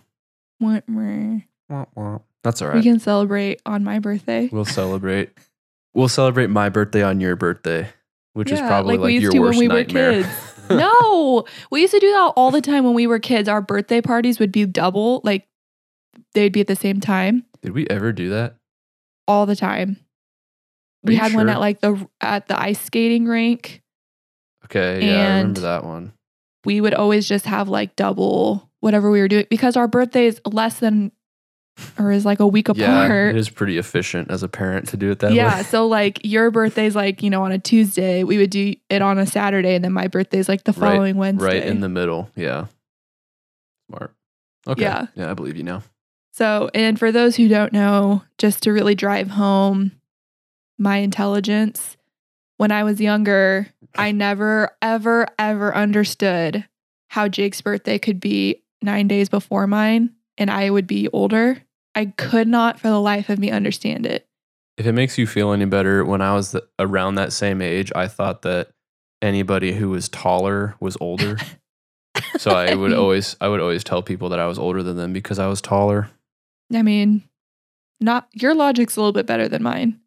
Wah, 0.60 1.86
wah. 1.96 2.20
that's 2.44 2.62
all 2.62 2.72
We 2.72 2.82
can 2.84 3.00
celebrate 3.00 3.62
on 3.66 3.84
my 3.84 4.00
birthday. 4.00 4.50
We'll 4.52 4.66
celebrate. 4.66 5.30
We'll 5.94 6.10
celebrate 6.10 6.50
my 6.50 6.70
birthday 6.70 7.04
on 7.04 7.20
your 7.20 7.36
birthday, 7.36 7.90
which 8.34 8.52
is 8.52 8.60
probably 8.60 8.98
like, 8.98 9.14
used 9.14 9.34
your 9.34 9.44
worst 9.44 9.60
we 9.60 9.68
nightmare. 9.68 10.24
no, 10.70 11.46
we 11.70 11.82
used 11.82 11.94
to 11.94 12.00
do 12.00 12.12
that 12.12 12.34
all 12.38 12.52
the 12.52 12.62
time 12.62 12.84
when 12.86 12.94
we 12.94 13.08
were 13.08 13.20
kids. 13.20 13.50
Our 13.50 13.62
birthday 13.62 14.02
parties 14.02 14.40
would 14.40 14.52
be 14.52 14.66
double, 14.66 15.22
like 15.24 15.48
they'd 16.34 16.54
be 16.54 16.62
at 16.62 16.68
the 16.68 16.76
same 16.76 17.02
time. 17.02 17.46
Did 17.62 17.74
we 17.74 17.88
ever 17.90 18.12
do 18.12 18.30
that? 18.30 18.56
all 19.32 19.46
the 19.46 19.56
time. 19.56 19.98
Are 21.06 21.08
We 21.08 21.16
had 21.16 21.34
one 21.34 21.50
at 21.50 21.60
like 21.60 21.82
the 21.82 22.08
at 22.20 22.48
the 22.48 22.60
ice 22.60 22.80
skating 22.80 23.26
rink. 23.26 23.82
Okay, 24.66 25.06
yeah, 25.06 25.14
I 25.14 25.38
remember 25.40 25.62
that 25.62 25.84
one. 25.84 26.14
We 26.64 26.80
would 26.80 26.94
always 26.94 27.28
just 27.28 27.46
have 27.46 27.70
like 27.70 27.96
double 27.96 28.70
whatever 28.82 29.10
we 29.10 29.20
were 29.20 29.28
doing 29.28 29.48
because 29.50 29.76
our 29.76 29.88
birthday 29.88 30.28
is 30.28 30.42
less 30.46 30.80
than 30.80 31.12
or 32.00 32.12
is 32.12 32.26
like 32.26 32.40
a 32.40 32.48
week 32.48 32.68
Yeah, 32.76 33.04
apart. 33.06 33.30
it 33.36 33.38
is 33.38 33.50
pretty 33.50 33.78
efficient 33.78 34.30
as 34.32 34.44
a 34.44 34.48
parent 34.48 34.88
to 34.90 34.98
do 34.98 35.12
it 35.12 35.20
that 35.20 35.32
way. 35.32 35.36
yeah, 35.38 35.62
so 35.62 35.88
like 35.88 36.20
your 36.24 36.52
birthday's 36.52 36.96
like, 36.96 37.22
you 37.24 37.30
know, 37.30 37.44
on 37.44 37.52
a 37.52 37.60
Tuesday, 37.60 38.24
we 38.24 38.38
would 38.38 38.50
do 38.50 38.74
it 38.90 39.02
on 39.02 39.18
a 39.18 39.26
Saturday 39.26 39.76
and 39.76 39.84
then 39.84 39.94
my 39.94 40.08
birthday's 40.08 40.48
like 40.50 40.64
the 40.64 40.72
Right- 40.74 40.92
following 40.94 41.16
Wednesday. 41.18 41.46
Right 41.46 41.64
in 41.66 41.80
the 41.82 41.90
middle. 41.90 42.30
Yeah. 42.36 42.66
Smart. 43.90 44.14
Okay. 44.68 44.82
Yeah. 44.84 45.08
Yeah, 45.16 45.32
I 45.32 45.34
believe 45.34 45.56
you 45.58 45.64
now. 45.64 45.84
So, 46.34 46.70
and 46.74 46.98
for 46.98 47.12
those 47.12 47.36
who 47.36 47.48
don't 47.48 47.74
know, 47.74 48.24
just 48.38 48.64
to 48.64 48.72
really 48.72 48.96
drive 48.96 49.30
home 49.32 49.92
my 50.78 50.98
intelligence, 50.98 51.98
when 52.58 52.72
I 52.72 52.84
was 52.84 53.02
younger, 53.02 53.68
I 53.96 54.12
never, 54.14 54.72
ever, 54.82 55.28
ever 55.38 55.76
understood 55.76 56.66
how 57.10 57.28
Jake's 57.28 57.60
birthday 57.62 58.00
could 58.00 58.20
be 58.20 58.62
nine 58.82 59.08
days 59.08 59.28
before 59.30 59.68
mine 59.68 60.12
and 60.38 60.50
I 60.50 60.70
would 60.70 60.88
be 60.88 61.08
older. 61.10 61.62
I 61.96 62.06
could 62.06 62.48
not 62.48 62.80
for 62.80 62.88
the 62.88 63.02
life 63.02 63.30
of 63.30 63.40
me 63.40 63.52
understand 63.52 64.06
it. 64.06 64.28
If 64.78 64.86
it 64.86 64.94
makes 64.94 65.18
you 65.18 65.28
feel 65.28 65.52
any 65.52 65.66
better, 65.66 66.04
when 66.06 66.22
I 66.22 66.34
was 66.34 66.52
the, 66.52 66.68
around 66.80 67.16
that 67.16 67.34
same 67.34 67.62
age, 67.62 67.92
I 67.96 68.08
thought 68.08 68.44
that 68.44 68.70
anybody 69.22 69.74
who 69.74 69.90
was 69.90 70.10
taller 70.10 70.76
was 70.80 70.98
older. 71.00 71.38
so 72.38 72.52
I 72.52 72.74
would 72.76 72.94
always 72.94 73.36
I 73.42 73.48
would 73.48 73.60
always 73.60 73.84
tell 73.84 74.02
people 74.02 74.30
that 74.30 74.40
I 74.40 74.48
was 74.48 74.58
older 74.58 74.82
than 74.84 74.98
them 74.98 75.14
because 75.14 75.40
I 75.40 75.48
was 75.48 75.62
taller. 75.62 76.10
I 76.74 76.82
mean, 76.82 77.24
not 78.00 78.28
your 78.34 78.56
logic's 78.56 78.96
a 78.96 79.00
little 79.00 79.12
bit 79.12 79.26
better 79.26 79.48
than 79.48 79.64
mine. 79.64 80.00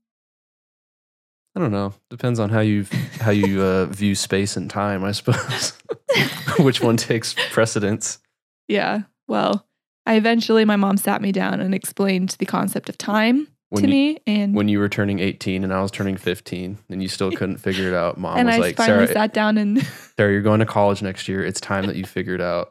I 1.56 1.60
don't 1.60 1.70
know. 1.70 1.94
Depends 2.10 2.40
on 2.40 2.50
how 2.50 2.60
you 2.60 2.86
how 3.20 3.30
you 3.30 3.62
uh, 3.62 3.84
view 3.90 4.14
space 4.14 4.56
and 4.56 4.68
time, 4.68 5.04
I 5.04 5.12
suppose. 5.12 5.72
Which 6.58 6.80
one 6.80 6.96
takes 6.96 7.34
precedence? 7.50 8.18
Yeah. 8.66 9.02
Well, 9.28 9.66
I 10.06 10.14
eventually, 10.16 10.64
my 10.64 10.76
mom 10.76 10.96
sat 10.96 11.22
me 11.22 11.32
down 11.32 11.60
and 11.60 11.74
explained 11.74 12.36
the 12.38 12.46
concept 12.46 12.88
of 12.88 12.98
time 12.98 13.48
When 13.70 13.82
to 13.84 13.88
you, 13.88 13.94
me. 13.94 14.18
And 14.26 14.54
when 14.54 14.68
you 14.68 14.78
were 14.78 14.88
turning 14.88 15.18
18 15.18 15.64
and 15.64 15.72
I 15.72 15.80
was 15.80 15.90
turning 15.90 16.16
15 16.16 16.78
and 16.90 17.02
you 17.02 17.08
still 17.08 17.30
couldn't 17.32 17.58
figure 17.58 17.88
it 17.88 17.94
out, 17.94 18.18
mom 18.18 18.36
and 18.38 18.46
was 18.46 18.56
I 18.56 18.58
like, 18.58 18.76
finally 18.76 19.06
Sara, 19.06 19.14
sat 19.14 19.32
down 19.34 19.56
and 19.58 19.82
Sara, 20.16 20.30
you're 20.32 20.42
going 20.42 20.60
to 20.60 20.66
college 20.66 21.00
next 21.02 21.26
year. 21.28 21.44
It's 21.44 21.60
time 21.60 21.86
that 21.86 21.96
you 21.96 22.04
figured 22.04 22.40
out 22.42 22.70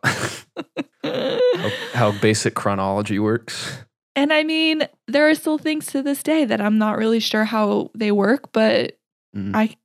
how, 1.03 1.69
how 1.93 2.11
basic 2.21 2.53
chronology 2.55 3.19
works. 3.19 3.77
and 4.15 4.31
I 4.31 4.43
mean, 4.43 4.87
there 5.07 5.27
are 5.29 5.35
still 5.35 5.57
things 5.57 5.87
to 5.87 6.01
this 6.03 6.21
day 6.23 6.45
that 6.45 6.61
I'm 6.61 6.77
not 6.77 6.97
really 6.97 7.19
sure 7.19 7.45
how 7.45 7.89
they 7.95 8.11
work, 8.11 8.51
but 8.51 8.97
Mhm. 9.35 9.55
I 9.55 9.75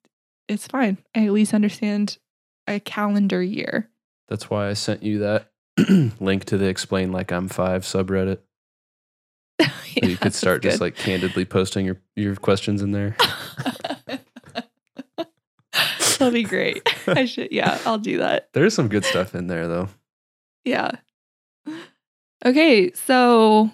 it's 0.48 0.66
fine. 0.66 0.98
I 1.14 1.24
at 1.26 1.32
least 1.32 1.52
understand 1.54 2.18
a 2.66 2.78
calendar 2.80 3.42
year. 3.42 3.88
That's 4.28 4.50
why 4.50 4.68
I 4.68 4.74
sent 4.74 5.02
you 5.02 5.18
that 5.20 5.50
link 6.20 6.44
to 6.46 6.58
the 6.58 6.66
Explain 6.66 7.12
Like 7.12 7.32
I'm 7.32 7.48
Five 7.48 7.82
subreddit. 7.82 8.38
So 10.00 10.06
you 10.06 10.16
could 10.16 10.34
start 10.34 10.62
just 10.62 10.80
like 10.80 10.94
candidly 10.94 11.44
posting 11.44 11.84
your, 11.84 12.00
your 12.14 12.36
questions 12.36 12.82
in 12.82 12.92
there. 12.92 13.16
That'll 16.18 16.30
be 16.30 16.44
great. 16.44 16.82
I 17.08 17.24
should 17.24 17.50
yeah, 17.50 17.78
I'll 17.84 17.98
do 17.98 18.18
that. 18.18 18.50
There's 18.54 18.74
some 18.74 18.88
good 18.88 19.04
stuff 19.04 19.34
in 19.34 19.48
there 19.48 19.66
though. 19.66 19.88
Yeah. 20.64 20.92
Okay, 22.44 22.92
so 22.92 23.70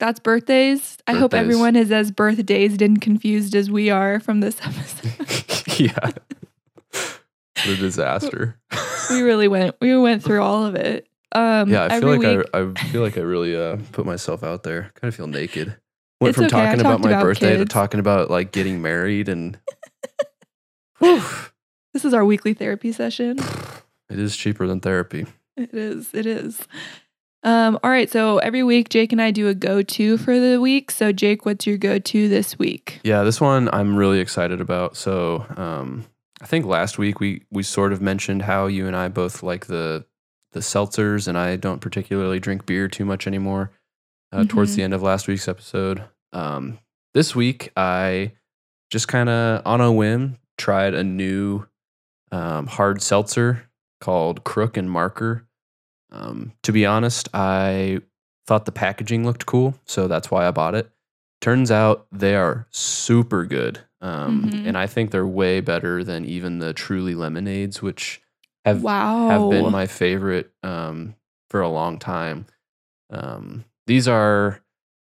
that's 0.00 0.18
birthdays. 0.18 0.98
I 1.06 1.12
hope 1.12 1.34
everyone 1.34 1.76
is 1.76 1.92
as 1.92 2.10
birthdazed 2.10 2.82
and 2.82 3.00
confused 3.00 3.54
as 3.54 3.70
we 3.70 3.90
are 3.90 4.18
from 4.18 4.40
this 4.40 4.58
episode. 4.60 5.78
yeah. 5.78 6.10
The 7.64 7.76
disaster. 7.76 8.58
We 9.10 9.22
really 9.22 9.48
went 9.48 9.76
we 9.80 9.96
went 9.96 10.22
through 10.22 10.42
all 10.42 10.64
of 10.64 10.74
it. 10.74 11.06
Um 11.32 11.70
yeah, 11.70 11.88
I 11.90 12.00
feel 12.00 12.10
like 12.10 12.20
week, 12.20 12.46
I, 12.54 12.60
I 12.60 12.74
feel 12.90 13.02
like 13.02 13.18
I 13.18 13.22
really 13.22 13.56
uh, 13.56 13.78
put 13.92 14.06
myself 14.06 14.42
out 14.42 14.62
there. 14.62 14.92
Kind 14.94 15.08
of 15.08 15.14
feel 15.14 15.26
naked. 15.26 15.76
Went 16.20 16.30
It's 16.30 16.36
from 16.36 16.46
okay, 16.46 16.66
talking 16.66 16.80
about 16.80 17.00
my 17.00 17.10
about 17.10 17.22
birthday 17.22 17.56
to 17.56 17.64
talking 17.64 18.00
about 18.00 18.30
like 18.30 18.52
getting 18.52 18.80
married 18.82 19.28
and 19.28 19.58
Whew. 20.98 21.22
This 21.92 22.04
is 22.04 22.14
our 22.14 22.24
weekly 22.24 22.54
therapy 22.54 22.92
session. 22.92 23.38
it 24.10 24.18
is 24.18 24.36
cheaper 24.36 24.66
than 24.66 24.80
therapy. 24.80 25.26
It 25.56 25.72
is. 25.72 26.12
It 26.12 26.26
is. 26.26 26.66
Um, 27.44 27.78
all 27.84 27.90
right. 27.90 28.10
So 28.10 28.38
every 28.38 28.62
week, 28.62 28.88
Jake 28.88 29.12
and 29.12 29.20
I 29.20 29.30
do 29.30 29.48
a 29.48 29.54
go 29.54 29.82
to 29.82 30.16
for 30.18 30.40
the 30.40 30.60
week. 30.60 30.90
So, 30.90 31.12
Jake, 31.12 31.44
what's 31.44 31.66
your 31.66 31.76
go 31.76 31.98
to 31.98 32.28
this 32.28 32.58
week? 32.58 33.00
Yeah, 33.04 33.22
this 33.22 33.40
one 33.40 33.68
I'm 33.72 33.96
really 33.96 34.18
excited 34.18 34.60
about. 34.60 34.96
So, 34.96 35.44
um, 35.56 36.06
I 36.42 36.46
think 36.46 36.66
last 36.66 36.98
week 36.98 37.20
we 37.20 37.42
we 37.50 37.62
sort 37.62 37.92
of 37.92 38.00
mentioned 38.02 38.42
how 38.42 38.66
you 38.66 38.86
and 38.86 38.96
I 38.96 39.08
both 39.08 39.42
like 39.42 39.66
the 39.66 40.04
the 40.52 40.60
seltzers, 40.60 41.26
and 41.26 41.36
I 41.36 41.56
don't 41.56 41.80
particularly 41.80 42.38
drink 42.38 42.64
beer 42.66 42.86
too 42.88 43.04
much 43.04 43.26
anymore. 43.26 43.70
Uh, 44.32 44.44
Towards 44.44 44.72
Mhm. 44.72 44.76
the 44.76 44.82
end 44.84 44.94
of 44.94 45.02
last 45.02 45.26
week's 45.28 45.48
episode, 45.48 46.04
um, 46.32 46.78
this 47.12 47.34
week 47.36 47.70
I 47.76 48.32
just 48.90 49.08
kind 49.08 49.28
of 49.28 49.62
on 49.64 49.80
a 49.80 49.92
whim 49.92 50.38
tried 50.58 50.94
a 50.94 51.02
new 51.04 51.66
um, 52.32 52.66
hard 52.66 53.00
seltzer 53.00 53.68
called 54.00 54.42
Crook 54.44 54.76
and 54.76 54.90
Marker. 54.90 55.46
Um, 56.10 56.52
to 56.62 56.72
be 56.72 56.84
honest, 56.84 57.28
I 57.32 58.00
thought 58.46 58.64
the 58.64 58.72
packaging 58.72 59.24
looked 59.24 59.46
cool, 59.46 59.78
so 59.86 60.08
that's 60.08 60.30
why 60.30 60.46
I 60.46 60.50
bought 60.50 60.74
it. 60.74 60.90
Turns 61.40 61.70
out 61.70 62.06
they 62.12 62.34
are 62.34 62.66
super 62.70 63.44
good. 63.44 63.80
Um, 64.04 64.42
Mhm. 64.44 64.66
And 64.66 64.76
I 64.78 64.86
think 64.86 65.10
they're 65.10 65.26
way 65.26 65.60
better 65.60 66.04
than 66.04 66.24
even 66.26 66.58
the 66.58 66.74
Truly 66.74 67.14
Lemonades, 67.14 67.80
which 67.80 68.20
have, 68.64 68.82
wow. 68.82 69.28
have 69.28 69.50
been 69.50 69.72
my 69.72 69.86
favorite 69.86 70.52
um, 70.62 71.14
for 71.48 71.62
a 71.62 71.68
long 71.68 71.98
time. 71.98 72.46
Um, 73.10 73.64
these 73.86 74.06
are 74.06 74.60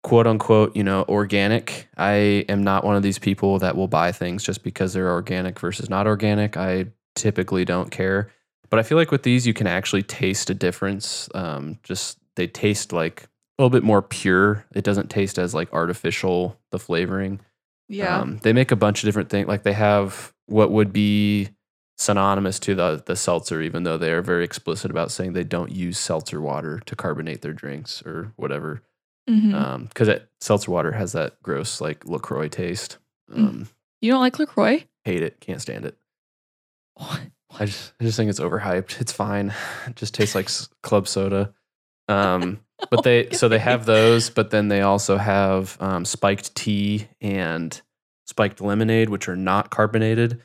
quote 0.01 0.25
unquote, 0.25 0.75
you 0.75 0.83
know, 0.83 1.05
organic. 1.07 1.87
I 1.97 2.45
am 2.49 2.63
not 2.63 2.83
one 2.83 2.95
of 2.95 3.03
these 3.03 3.19
people 3.19 3.59
that 3.59 3.75
will 3.75 3.87
buy 3.87 4.11
things 4.11 4.43
just 4.43 4.63
because 4.63 4.93
they're 4.93 5.11
organic 5.11 5.59
versus 5.59 5.89
not 5.89 6.07
organic. 6.07 6.57
I 6.57 6.87
typically 7.15 7.65
don't 7.65 7.91
care. 7.91 8.31
But 8.69 8.79
I 8.79 8.83
feel 8.83 8.97
like 8.97 9.11
with 9.11 9.23
these, 9.23 9.45
you 9.45 9.53
can 9.53 9.67
actually 9.67 10.03
taste 10.03 10.49
a 10.49 10.53
difference. 10.53 11.29
Um, 11.35 11.79
just 11.83 12.17
they 12.35 12.47
taste 12.47 12.93
like 12.93 13.23
a 13.23 13.61
little 13.61 13.69
bit 13.71 13.83
more 13.83 14.01
pure. 14.01 14.65
It 14.73 14.83
doesn't 14.83 15.09
taste 15.09 15.37
as 15.37 15.53
like 15.53 15.71
artificial, 15.73 16.57
the 16.71 16.79
flavoring. 16.79 17.39
Yeah. 17.89 18.19
Um, 18.19 18.37
they 18.43 18.53
make 18.53 18.71
a 18.71 18.75
bunch 18.75 19.03
of 19.03 19.07
different 19.07 19.29
things. 19.29 19.47
Like 19.47 19.63
they 19.63 19.73
have 19.73 20.33
what 20.45 20.71
would 20.71 20.93
be 20.93 21.49
synonymous 21.97 22.59
to 22.59 22.75
the 22.75 23.03
the 23.05 23.15
seltzer, 23.15 23.61
even 23.61 23.83
though 23.83 23.97
they 23.97 24.11
are 24.11 24.21
very 24.21 24.45
explicit 24.45 24.89
about 24.91 25.11
saying 25.11 25.33
they 25.33 25.43
don't 25.43 25.71
use 25.71 25.97
seltzer 25.97 26.39
water 26.39 26.81
to 26.85 26.95
carbonate 26.95 27.41
their 27.41 27.53
drinks 27.53 28.01
or 28.05 28.31
whatever. 28.37 28.83
Because 29.25 30.07
it 30.07 30.29
seltzer 30.39 30.71
water 30.71 30.91
has 30.93 31.11
that 31.11 31.41
gross 31.43 31.81
like 31.81 32.05
LaCroix 32.05 32.47
taste. 32.47 32.97
Mm. 33.31 33.37
Um, 33.37 33.69
you 34.01 34.11
don't 34.11 34.21
like 34.21 34.39
LaCroix? 34.39 34.85
Hate 35.03 35.23
it. 35.23 35.39
Can't 35.39 35.61
stand 35.61 35.85
it. 35.85 35.97
What? 36.95 37.21
I 37.59 37.65
just 37.65 37.93
I 37.99 38.03
just 38.03 38.17
think 38.17 38.29
it's 38.29 38.39
overhyped. 38.39 39.01
It's 39.01 39.11
fine. 39.11 39.53
It 39.87 39.95
just 39.95 40.13
tastes 40.13 40.35
like 40.35 40.49
club 40.83 41.07
soda. 41.07 41.53
Um, 42.09 42.59
but 42.89 43.03
they 43.03 43.29
so 43.31 43.47
they 43.47 43.59
have 43.59 43.85
those, 43.85 44.29
but 44.29 44.49
then 44.51 44.67
they 44.67 44.81
also 44.81 45.17
have 45.17 45.77
um, 45.79 46.03
spiked 46.05 46.55
tea 46.55 47.07
and 47.21 47.79
spiked 48.25 48.59
lemonade, 48.61 49.09
which 49.09 49.29
are 49.29 49.35
not 49.35 49.69
carbonated. 49.69 50.41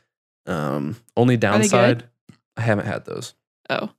Um, 0.46 0.96
only 1.16 1.36
downside, 1.36 2.04
I 2.56 2.60
haven't 2.62 2.86
had 2.86 3.04
those. 3.06 3.34
Oh. 3.70 3.90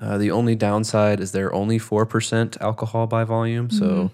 Uh, 0.00 0.18
the 0.18 0.30
only 0.30 0.54
downside 0.54 1.20
is 1.20 1.32
they're 1.32 1.54
only 1.54 1.78
four 1.78 2.04
percent 2.06 2.56
alcohol 2.60 3.06
by 3.06 3.24
volume. 3.24 3.70
So, 3.70 4.10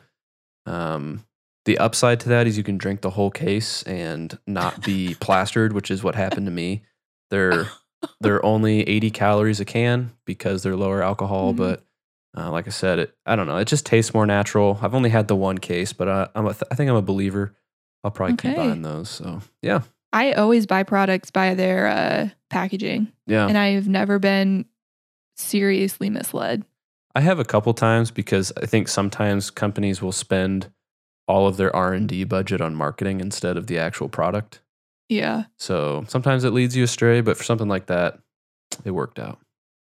Mm-hmm. 0.68 0.72
um, 0.72 1.24
the 1.64 1.78
upside 1.78 2.18
to 2.20 2.28
that 2.30 2.46
is 2.48 2.56
you 2.58 2.64
can 2.64 2.76
drink 2.78 3.00
the 3.02 3.10
whole 3.10 3.30
case 3.30 3.82
and 3.84 4.36
not 4.46 4.84
be 4.84 5.14
plastered, 5.20 5.72
which 5.72 5.90
is 5.90 6.02
what 6.02 6.14
happened 6.16 6.46
to 6.46 6.52
me. 6.52 6.82
They're 7.30 7.68
they're 8.20 8.44
only 8.44 8.82
80 8.88 9.10
calories 9.10 9.60
a 9.60 9.64
can 9.64 10.12
because 10.24 10.62
they're 10.62 10.76
lower 10.76 11.02
alcohol 11.02 11.52
Mhm. 11.52 11.56
but 11.56 11.84
uh, 12.36 12.50
like 12.50 12.66
i 12.66 12.70
said 12.70 12.98
it 12.98 13.14
i 13.26 13.36
don't 13.36 13.46
know 13.46 13.56
it 13.56 13.66
just 13.66 13.86
tastes 13.86 14.14
more 14.14 14.26
natural. 14.26 14.78
I've 14.80 14.94
only 14.94 15.10
had 15.10 15.28
the 15.28 15.36
one 15.36 15.58
case 15.58 15.92
but 15.92 16.08
uh, 16.08 16.28
I'm 16.34 16.46
a 16.46 16.54
th- 16.54 16.64
i 16.70 16.74
think 16.74 16.90
i'm 16.90 16.96
a 16.96 17.02
believer. 17.02 17.54
I'll 18.04 18.10
probably 18.10 18.36
keep 18.36 18.56
buying 18.56 18.82
those 18.82 19.08
so 19.10 19.40
yeah. 19.60 19.82
I 20.14 20.32
always 20.32 20.66
buy 20.66 20.82
products 20.82 21.30
by 21.30 21.54
their 21.54 21.86
uh, 21.86 22.28
packaging, 22.50 23.10
yeah. 23.26 23.46
and 23.48 23.56
I've 23.56 23.88
never 23.88 24.18
been 24.18 24.66
seriously 25.36 26.10
misled. 26.10 26.64
i 27.14 27.20
have 27.22 27.38
a 27.38 27.44
couple 27.44 27.72
times 27.74 28.10
because 28.10 28.52
i 28.62 28.66
think 28.66 28.88
sometimes 28.88 29.50
companies 29.50 30.02
will 30.02 30.12
spend 30.12 30.70
all 31.26 31.46
of 31.46 31.56
their 31.56 31.74
r&d 31.74 32.24
budget 32.24 32.60
on 32.60 32.74
marketing 32.74 33.20
instead 33.20 33.56
of 33.56 33.66
the 33.66 33.78
actual 33.78 34.08
product. 34.08 34.60
Yeah. 35.08 35.44
so 35.58 36.04
sometimes 36.08 36.44
it 36.44 36.50
leads 36.52 36.76
you 36.76 36.84
astray 36.84 37.20
but 37.20 37.36
for 37.36 37.44
something 37.44 37.68
like 37.68 37.86
that 37.86 38.18
it 38.84 38.90
worked 38.90 39.18
out. 39.18 39.38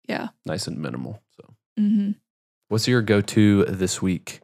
Yeah. 0.08 0.28
nice 0.46 0.66
and 0.66 0.78
minimal 0.78 1.22
so. 1.36 1.54
Hmm 1.78 2.10
what's 2.74 2.88
your 2.88 3.02
go-to 3.02 3.64
this 3.66 4.02
week 4.02 4.40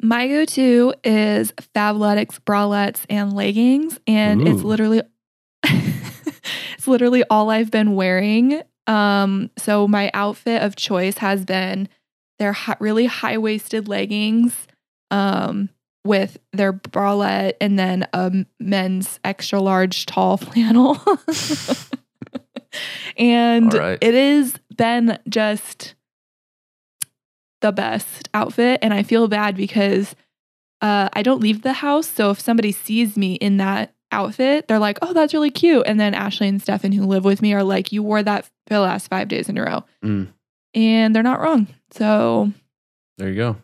My 0.00 0.28
go 0.28 0.46
to 0.46 0.94
is 1.04 1.52
Fabletics 1.76 2.40
bralettes 2.40 3.04
and 3.10 3.34
leggings, 3.34 4.00
and 4.06 4.48
it's 4.48 4.62
literally 4.62 5.02
it's 5.62 6.86
literally 6.86 7.24
all 7.28 7.50
I've 7.50 7.70
been 7.70 7.94
wearing. 7.94 8.62
Um, 8.86 9.50
so 9.58 9.86
my 9.86 10.10
outfit 10.14 10.62
of 10.62 10.74
choice 10.74 11.18
has 11.18 11.44
been 11.44 11.90
their 12.38 12.54
hi- 12.54 12.78
really 12.80 13.04
high 13.04 13.36
waisted 13.36 13.88
leggings, 13.88 14.66
um, 15.10 15.68
with 16.06 16.38
their 16.54 16.72
bralette 16.72 17.56
and 17.60 17.78
then 17.78 18.06
a 18.14 18.46
men's 18.58 19.20
extra 19.22 19.60
large 19.60 20.06
tall 20.06 20.36
flannel. 20.38 20.96
and 23.18 23.74
right. 23.74 23.98
it 24.00 24.14
has 24.14 24.54
been 24.74 25.18
just 25.28 25.94
the 27.60 27.72
best 27.72 28.28
outfit. 28.34 28.78
And 28.82 28.92
I 28.94 29.02
feel 29.02 29.28
bad 29.28 29.56
because 29.56 30.14
uh, 30.80 31.08
I 31.12 31.22
don't 31.22 31.40
leave 31.40 31.62
the 31.62 31.72
house. 31.72 32.06
So 32.06 32.30
if 32.30 32.40
somebody 32.40 32.72
sees 32.72 33.16
me 33.16 33.34
in 33.34 33.56
that 33.58 33.94
outfit, 34.12 34.68
they're 34.68 34.78
like, 34.78 34.98
oh, 35.02 35.12
that's 35.12 35.34
really 35.34 35.50
cute. 35.50 35.86
And 35.86 35.98
then 35.98 36.14
Ashley 36.14 36.48
and 36.48 36.62
Stefan, 36.62 36.92
who 36.92 37.04
live 37.04 37.24
with 37.24 37.42
me, 37.42 37.52
are 37.54 37.64
like, 37.64 37.92
you 37.92 38.02
wore 38.02 38.22
that 38.22 38.44
for 38.44 38.74
the 38.74 38.80
last 38.80 39.08
five 39.08 39.28
days 39.28 39.48
in 39.48 39.58
a 39.58 39.64
row. 39.64 39.84
Mm. 40.04 40.28
And 40.74 41.14
they're 41.14 41.22
not 41.22 41.40
wrong. 41.40 41.66
So 41.90 42.52
there 43.16 43.28
you 43.28 43.34
go 43.34 43.56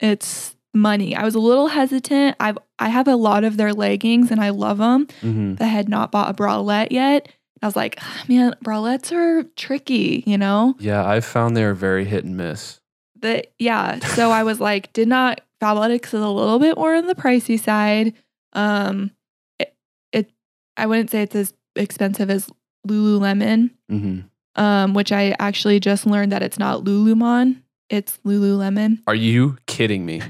it's 0.00 0.56
money. 0.74 1.14
I 1.14 1.24
was 1.24 1.34
a 1.34 1.40
little 1.40 1.68
hesitant. 1.68 2.36
I've 2.40 2.58
I 2.78 2.88
have 2.88 3.08
a 3.08 3.16
lot 3.16 3.44
of 3.44 3.56
their 3.56 3.72
leggings 3.72 4.30
and 4.30 4.40
I 4.40 4.50
love 4.50 4.78
them. 4.78 5.06
hmm 5.20 5.54
I 5.60 5.64
had 5.64 5.88
not 5.88 6.10
bought 6.10 6.30
a 6.30 6.34
bralette 6.34 6.90
yet. 6.90 7.28
I 7.62 7.66
was 7.66 7.76
like, 7.76 7.96
"Ah, 8.00 8.24
man, 8.26 8.54
bralettes 8.64 9.12
are 9.12 9.42
tricky, 9.54 10.24
you 10.26 10.38
know? 10.38 10.74
Yeah, 10.78 11.06
I've 11.06 11.26
found 11.26 11.56
they're 11.56 11.74
very 11.74 12.06
hit 12.06 12.24
and 12.24 12.34
miss. 12.34 12.80
The 13.20 13.44
yeah. 13.58 13.98
So 14.00 14.30
I 14.30 14.42
was 14.42 14.60
like, 14.60 14.92
did 14.92 15.08
not 15.08 15.40
Fabletics 15.62 16.06
is 16.06 16.14
a 16.14 16.28
little 16.28 16.58
bit 16.58 16.76
more 16.76 16.94
on 16.94 17.06
the 17.06 17.14
pricey 17.14 17.60
side. 17.60 18.14
Um 18.52 19.10
it, 19.58 19.74
it 20.12 20.30
I 20.76 20.86
wouldn't 20.86 21.10
say 21.10 21.22
it's 21.22 21.36
as 21.36 21.54
expensive 21.76 22.30
as 22.30 22.48
Lululemon, 22.86 23.70
hmm 23.88 24.20
um, 24.56 24.94
which 24.94 25.12
I 25.12 25.34
actually 25.38 25.80
just 25.80 26.06
learned 26.06 26.32
that 26.32 26.42
it's 26.42 26.58
not 26.58 26.84
Lulumon, 26.84 27.62
it's 27.88 28.18
Lululemon. 28.26 28.98
Are 29.06 29.14
you 29.14 29.56
kidding 29.66 30.04
me? 30.04 30.22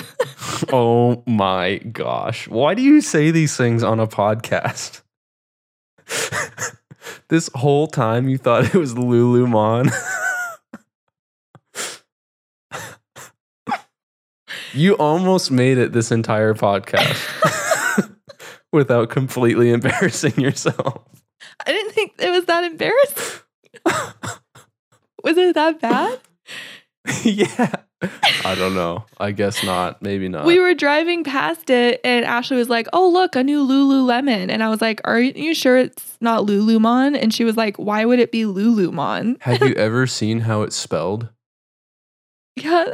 oh 0.72 1.22
my 1.26 1.78
gosh. 1.78 2.48
Why 2.48 2.74
do 2.74 2.82
you 2.82 3.00
say 3.00 3.30
these 3.30 3.56
things 3.56 3.82
on 3.82 4.00
a 4.00 4.06
podcast? 4.06 5.02
this 7.28 7.50
whole 7.54 7.86
time 7.86 8.28
you 8.28 8.38
thought 8.38 8.74
it 8.74 8.78
was 8.78 8.94
Lululemon. 8.94 9.92
you 14.74 14.94
almost 14.94 15.50
made 15.50 15.78
it 15.78 15.92
this 15.92 16.10
entire 16.10 16.54
podcast 16.54 18.10
without 18.72 19.10
completely 19.10 19.70
embarrassing 19.70 20.38
yourself. 20.40 21.02
I 21.66 21.72
didn't 21.72 21.92
think 21.92 22.12
it 22.18 22.30
was 22.30 22.44
that 22.46 22.64
embarrassing. 22.64 23.40
Was 25.22 25.38
it 25.38 25.54
that 25.54 25.80
bad? 25.80 26.20
yeah. 27.24 27.72
I 28.44 28.54
don't 28.54 28.74
know. 28.74 29.06
I 29.18 29.30
guess 29.32 29.64
not. 29.64 30.02
Maybe 30.02 30.28
not. 30.28 30.44
we 30.44 30.58
were 30.58 30.74
driving 30.74 31.24
past 31.24 31.70
it 31.70 32.00
and 32.04 32.26
Ashley 32.26 32.58
was 32.58 32.68
like, 32.68 32.86
Oh, 32.92 33.08
look, 33.08 33.34
a 33.34 33.42
new 33.42 33.66
Lululemon. 33.66 34.50
And 34.50 34.62
I 34.62 34.68
was 34.68 34.82
like, 34.82 35.00
Are 35.04 35.18
you 35.18 35.54
sure 35.54 35.78
it's 35.78 36.18
not 36.20 36.44
Lulumon? 36.44 37.16
And 37.18 37.32
she 37.32 37.44
was 37.44 37.56
like, 37.56 37.78
Why 37.78 38.04
would 38.04 38.18
it 38.18 38.30
be 38.30 38.42
Lulumon? 38.42 39.40
Have 39.40 39.62
you 39.62 39.74
ever 39.76 40.06
seen 40.06 40.40
how 40.40 40.62
it's 40.62 40.76
spelled? 40.76 41.28
Yeah, 42.56 42.92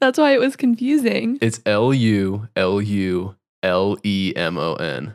that's 0.00 0.18
why 0.18 0.32
it 0.32 0.40
was 0.40 0.56
confusing. 0.56 1.38
It's 1.40 1.60
L 1.66 1.92
U 1.92 2.48
L 2.56 2.80
U 2.80 3.36
L 3.62 3.96
E 4.04 4.32
M 4.36 4.56
O 4.56 4.74
N. 4.74 5.14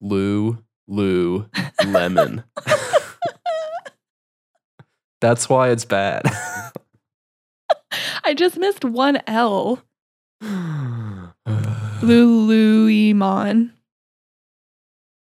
Lou, 0.00 0.58
Lou, 0.88 1.46
lemon. 1.86 2.44
That's 5.20 5.48
why 5.48 5.68
it's 5.70 5.84
bad. 5.84 6.22
I 8.24 8.34
just 8.34 8.58
missed 8.58 8.84
one 8.84 9.20
L. 9.28 9.80
Lululemon. 12.02 13.70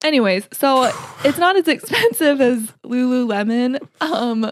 Anyways, 0.04 0.48
so 0.54 0.92
it's 1.24 1.40
not 1.40 1.56
as 1.56 1.68
expensive 1.68 2.40
as 2.40 2.72
Lululemon, 2.86 3.80
um, 4.02 4.52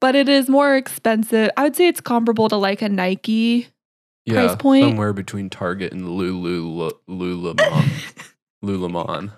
but 0.00 0.14
it 0.14 0.28
is 0.28 0.48
more 0.48 0.76
expensive. 0.76 1.50
I 1.56 1.64
would 1.64 1.76
say 1.76 1.88
it's 1.88 2.00
comparable 2.00 2.48
to 2.48 2.56
like 2.56 2.82
a 2.82 2.88
Nike. 2.88 3.68
yeah, 4.24 4.46
Price 4.46 4.56
point? 4.56 4.84
somewhere 4.84 5.12
between 5.12 5.50
Target 5.50 5.92
and 5.92 6.08
Lulu 6.08 6.90
Lululemon. 7.08 8.30
Lululemon. 8.64 9.30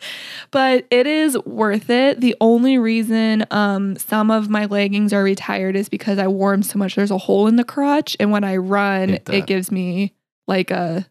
but 0.53 0.87
it 0.89 1.07
is 1.09 1.37
worth 1.45 1.91
it. 1.91 2.21
The 2.21 2.37
only 2.41 2.79
reason 2.79 3.45
um, 3.51 3.97
some 3.97 4.31
of 4.31 4.49
my 4.49 4.67
leggings 4.67 5.13
are 5.13 5.25
retired 5.25 5.75
is 5.75 5.89
because 5.89 6.21
I 6.21 6.29
wore 6.29 6.53
them 6.53 6.63
so 6.63 6.79
much. 6.79 6.95
There's 6.95 7.11
a 7.11 7.19
hole 7.19 7.49
in 7.49 7.57
the 7.57 7.65
crotch, 7.65 8.17
and 8.21 8.31
when 8.31 8.45
I 8.45 8.57
run, 8.57 9.19
it 9.29 9.47
gives 9.47 9.73
me 9.73 10.15
like 10.47 10.71
a 10.71 11.07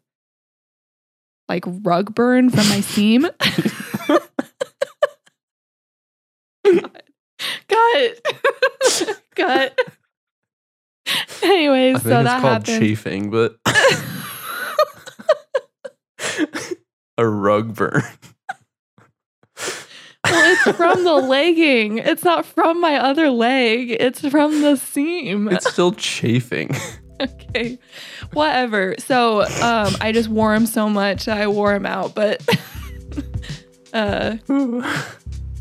like 1.49 1.65
rug 1.83 2.15
burn 2.15 2.49
from 2.49 2.69
my 2.69 2.79
seam. 2.81 3.27
Cut. 7.67 9.17
Cut. 9.35 9.79
Anyways, 11.43 11.97
I 11.97 11.99
think 11.99 12.11
so 12.11 12.19
it's 12.19 12.29
that 12.29 12.41
called 12.41 12.53
happened. 12.67 12.79
chafing, 12.79 13.29
but 13.29 13.57
a 17.17 17.27
rug 17.27 17.75
burn. 17.75 18.03
Well, 20.23 20.53
it's 20.53 20.77
from 20.77 21.03
the 21.03 21.13
legging. 21.27 21.99
It's 21.99 22.23
not 22.23 22.45
from 22.45 22.81
my 22.81 22.95
other 22.97 23.29
leg. 23.29 23.91
It's 23.91 24.27
from 24.27 24.61
the 24.61 24.75
seam. 24.75 25.47
It's 25.49 25.69
still 25.71 25.91
chafing. 25.91 26.71
okay. 27.21 27.77
Whatever. 28.33 28.95
So, 28.97 29.41
um, 29.43 29.93
I 30.01 30.11
just 30.11 30.29
wore 30.29 30.53
them 30.55 30.65
so 30.65 30.89
much 30.89 31.27
I 31.27 31.47
wore 31.47 31.73
them 31.73 31.85
out, 31.85 32.15
but 32.15 32.43
uh, 33.93 34.37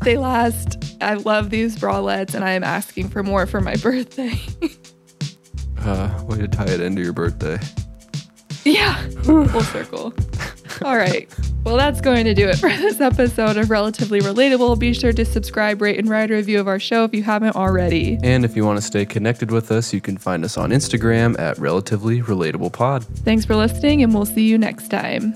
they 0.05 0.17
last. 0.17 0.77
I 1.01 1.15
love 1.15 1.49
these 1.49 1.77
bralettes, 1.77 2.33
and 2.33 2.43
I 2.45 2.51
am 2.51 2.63
asking 2.63 3.09
for 3.09 3.21
more 3.23 3.45
for 3.45 3.59
my 3.59 3.75
birthday. 3.83 4.39
Uh, 5.81 6.23
way 6.25 6.37
to 6.37 6.47
tie 6.47 6.65
it 6.65 6.79
into 6.79 7.01
your 7.01 7.13
birthday. 7.13 7.59
yeah, 8.63 8.95
full 9.23 9.61
circle. 9.61 10.13
All 10.83 10.97
right. 10.97 11.29
Well, 11.63 11.77
that's 11.77 11.99
going 12.01 12.25
to 12.25 12.33
do 12.35 12.47
it 12.47 12.57
for 12.57 12.69
this 12.69 13.01
episode 13.01 13.57
of 13.57 13.69
Relatively 13.71 14.19
Relatable. 14.19 14.77
Be 14.77 14.93
sure 14.93 15.13
to 15.13 15.25
subscribe, 15.25 15.81
rate, 15.81 15.97
and 15.97 16.07
write 16.07 16.29
a 16.29 16.35
review 16.35 16.59
of 16.59 16.67
our 16.67 16.79
show 16.79 17.05
if 17.05 17.13
you 17.13 17.23
haven't 17.23 17.55
already. 17.55 18.19
And 18.21 18.45
if 18.45 18.55
you 18.55 18.63
want 18.65 18.77
to 18.79 18.85
stay 18.85 19.05
connected 19.05 19.49
with 19.51 19.71
us, 19.71 19.91
you 19.93 19.99
can 20.01 20.17
find 20.17 20.45
us 20.45 20.57
on 20.57 20.69
Instagram 20.69 21.39
at 21.39 21.57
Relatively 21.57 22.21
Relatable 22.21 22.71
Pod. 22.73 23.03
Thanks 23.03 23.45
for 23.45 23.55
listening, 23.55 24.03
and 24.03 24.13
we'll 24.13 24.25
see 24.25 24.47
you 24.47 24.57
next 24.59 24.89
time. 24.89 25.33